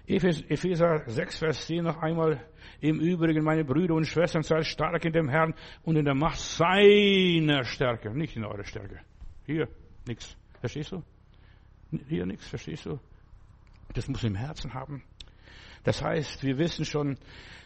Epheser 0.05 1.03
6, 1.07 1.37
Vers 1.37 1.67
10 1.67 1.83
noch 1.83 1.97
einmal. 2.01 2.43
Im 2.81 2.99
Übrigen, 2.99 3.43
meine 3.43 3.63
Brüder 3.63 3.95
und 3.95 4.05
Schwestern, 4.05 4.43
seid 4.43 4.65
stark 4.65 5.03
in 5.05 5.13
dem 5.13 5.29
Herrn 5.29 5.53
und 5.83 5.95
in 5.95 6.05
der 6.05 6.15
Macht 6.15 6.39
seiner 6.39 7.63
Stärke, 7.63 8.11
nicht 8.11 8.35
in 8.35 8.45
eurer 8.45 8.63
Stärke. 8.63 9.01
Hier, 9.45 9.67
nichts. 10.07 10.35
Verstehst 10.59 10.91
du? 10.91 11.03
Hier 12.07 12.25
nichts, 12.25 12.47
verstehst 12.47 12.85
du? 12.85 12.99
Das 13.93 14.07
muss 14.07 14.23
im 14.23 14.35
Herzen 14.35 14.73
haben. 14.73 15.03
Das 15.83 16.03
heißt, 16.03 16.43
wir 16.43 16.57
wissen 16.57 16.85
schon, 16.85 17.17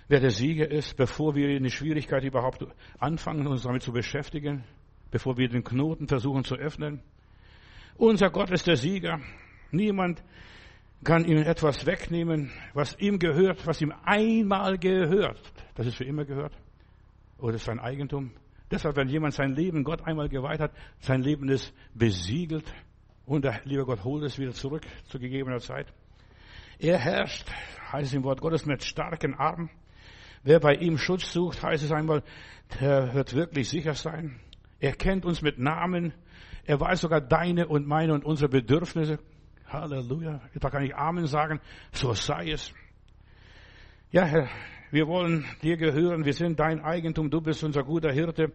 wer 0.08 0.20
der 0.20 0.30
Sieger 0.30 0.70
ist, 0.70 0.96
bevor 0.96 1.36
wir 1.36 1.50
eine 1.50 1.70
Schwierigkeit 1.70 2.24
überhaupt 2.24 2.66
anfangen, 3.00 3.48
uns 3.48 3.64
damit 3.64 3.84
zu 3.84 3.92
beschäftigen, 3.92 4.64
bevor 5.12 5.38
wir 5.38 5.50
den 5.50 5.64
Knoten 5.64 6.08
versuchen 6.08 6.44
zu 6.44 6.56
öffnen. 6.56 7.02
Unser 7.96 8.30
Gott 8.30 8.52
ist 8.52 8.68
der 8.68 8.78
Sieger. 8.78 9.20
Niemand 9.72 10.24
kann 11.04 11.26
ihm 11.26 11.38
etwas 11.38 11.86
wegnehmen, 11.86 12.52
was 12.74 12.98
ihm 13.00 13.20
gehört, 13.20 13.66
was 13.68 13.82
ihm 13.82 13.94
einmal 14.06 14.78
gehört. 14.78 15.40
Das 15.76 15.86
ist 15.86 15.98
für 15.98 16.06
immer 16.06 16.26
gehört. 16.26 16.54
Oder 17.38 17.56
ist 17.56 17.66
sein 17.66 17.80
Eigentum. 17.80 18.32
Deshalb, 18.72 18.96
wenn 18.96 19.10
jemand 19.10 19.34
sein 19.34 19.54
Leben 19.54 19.84
Gott 19.84 20.02
einmal 20.02 20.30
geweiht 20.30 20.60
hat, 20.60 20.72
sein 21.00 21.22
Leben 21.22 21.50
ist 21.50 21.74
besiegelt 21.94 22.74
und 23.26 23.44
der 23.44 23.62
liebe 23.66 23.86
Gott 23.86 24.04
holt 24.04 24.24
es 24.24 24.40
wieder 24.40 24.52
zurück 24.52 24.84
zu 25.06 25.20
gegebener 25.20 25.60
Zeit. 25.60 25.88
Er 26.80 26.98
herrscht, 26.98 27.48
heißt 27.92 28.08
es 28.08 28.14
im 28.14 28.24
Wort 28.24 28.42
Gottes, 28.42 28.66
mit 28.66 28.84
starken 28.84 29.36
Armen. 29.36 29.70
Wer 30.44 30.60
bei 30.60 30.76
ihm 30.76 30.98
Schutz 30.98 31.32
sucht, 31.32 31.64
heißt 31.64 31.84
es 31.84 31.92
einmal, 31.92 32.24
der 32.80 33.14
wird 33.14 33.34
wirklich 33.34 33.70
sicher 33.70 33.94
sein. 33.94 34.40
Er 34.80 34.94
kennt 34.94 35.26
uns 35.26 35.42
mit 35.42 35.60
Namen. 35.60 36.14
Er 36.66 36.80
weiß 36.80 37.02
sogar 37.02 37.22
deine 37.22 37.68
und 37.68 37.88
meine 37.88 38.14
und 38.14 38.26
unsere 38.26 38.50
Bedürfnisse. 38.50 39.20
Halleluja. 39.68 40.42
Da 40.60 40.70
kann 40.70 40.84
ich 40.84 40.96
Amen 40.96 41.28
sagen. 41.28 41.62
So 41.94 42.14
sei 42.14 42.52
es. 42.52 42.74
Ja, 44.12 44.26
Herr, 44.26 44.50
Wir 44.94 45.08
wollen 45.08 45.44
dir 45.64 45.76
gehören. 45.76 46.24
Wir 46.24 46.34
sind 46.34 46.60
dein 46.60 46.80
Eigentum. 46.80 47.32
Du 47.32 47.42
bist 47.42 47.64
unser 47.64 47.84
guter 47.84 48.12
Hirte. 48.12 48.52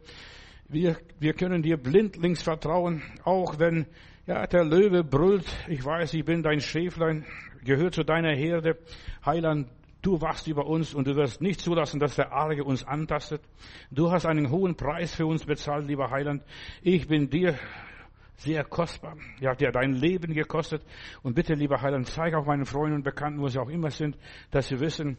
Wir, 0.68 0.96
wir 1.18 1.32
können 1.32 1.62
dir 1.62 1.76
blindlings 1.76 2.42
vertrauen, 2.42 3.02
auch 3.24 3.58
wenn 3.58 3.86
ja, 4.24 4.46
der 4.46 4.64
Löwe 4.64 5.02
brüllt. 5.02 5.46
Ich 5.66 5.84
weiß, 5.84 6.14
ich 6.14 6.24
bin 6.24 6.44
dein 6.44 6.60
Schäflein, 6.60 7.24
gehört 7.68 7.94
zu 7.94 8.02
deiner 8.02 8.34
Herde. 8.34 8.78
Heiland, 9.24 9.68
du 10.02 10.20
wachst 10.20 10.48
über 10.48 10.66
uns 10.66 10.94
und 10.94 11.06
du 11.06 11.14
wirst 11.14 11.40
nicht 11.40 11.60
zulassen, 11.60 12.00
dass 12.00 12.16
der 12.16 12.32
Arge 12.32 12.64
uns 12.64 12.82
antastet. 12.84 13.42
Du 13.90 14.10
hast 14.10 14.26
einen 14.26 14.50
hohen 14.50 14.74
Preis 14.74 15.14
für 15.14 15.26
uns 15.26 15.44
bezahlt, 15.44 15.86
lieber 15.86 16.10
Heiland. 16.10 16.42
Ich 16.82 17.06
bin 17.06 17.30
dir 17.30 17.56
sehr 18.36 18.64
kostbar. 18.64 19.16
Ja, 19.40 19.54
dir 19.54 19.70
dein 19.70 19.92
Leben 19.92 20.32
gekostet. 20.32 20.82
Und 21.22 21.34
bitte, 21.34 21.54
lieber 21.54 21.80
Heiland, 21.82 22.08
zeig 22.08 22.34
auch 22.34 22.46
meinen 22.46 22.64
Freunden 22.64 22.96
und 22.96 23.02
Bekannten, 23.02 23.40
wo 23.40 23.48
sie 23.48 23.58
auch 23.58 23.68
immer 23.68 23.90
sind, 23.90 24.16
dass 24.50 24.68
sie 24.68 24.80
wissen, 24.80 25.18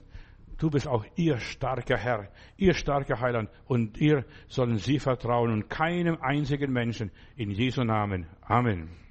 du 0.58 0.70
bist 0.70 0.88
auch 0.88 1.06
ihr 1.16 1.38
starker 1.40 1.98
Herr, 1.98 2.30
ihr 2.58 2.74
starker 2.74 3.20
Heiland 3.20 3.50
und 3.66 3.98
ihr 3.98 4.26
sollen 4.48 4.78
sie 4.78 5.00
vertrauen 5.00 5.52
und 5.52 5.70
keinem 5.70 6.18
einzigen 6.22 6.72
Menschen 6.72 7.12
in 7.36 7.52
Jesu 7.52 7.84
Namen. 7.84 8.28
Amen. 8.42 9.09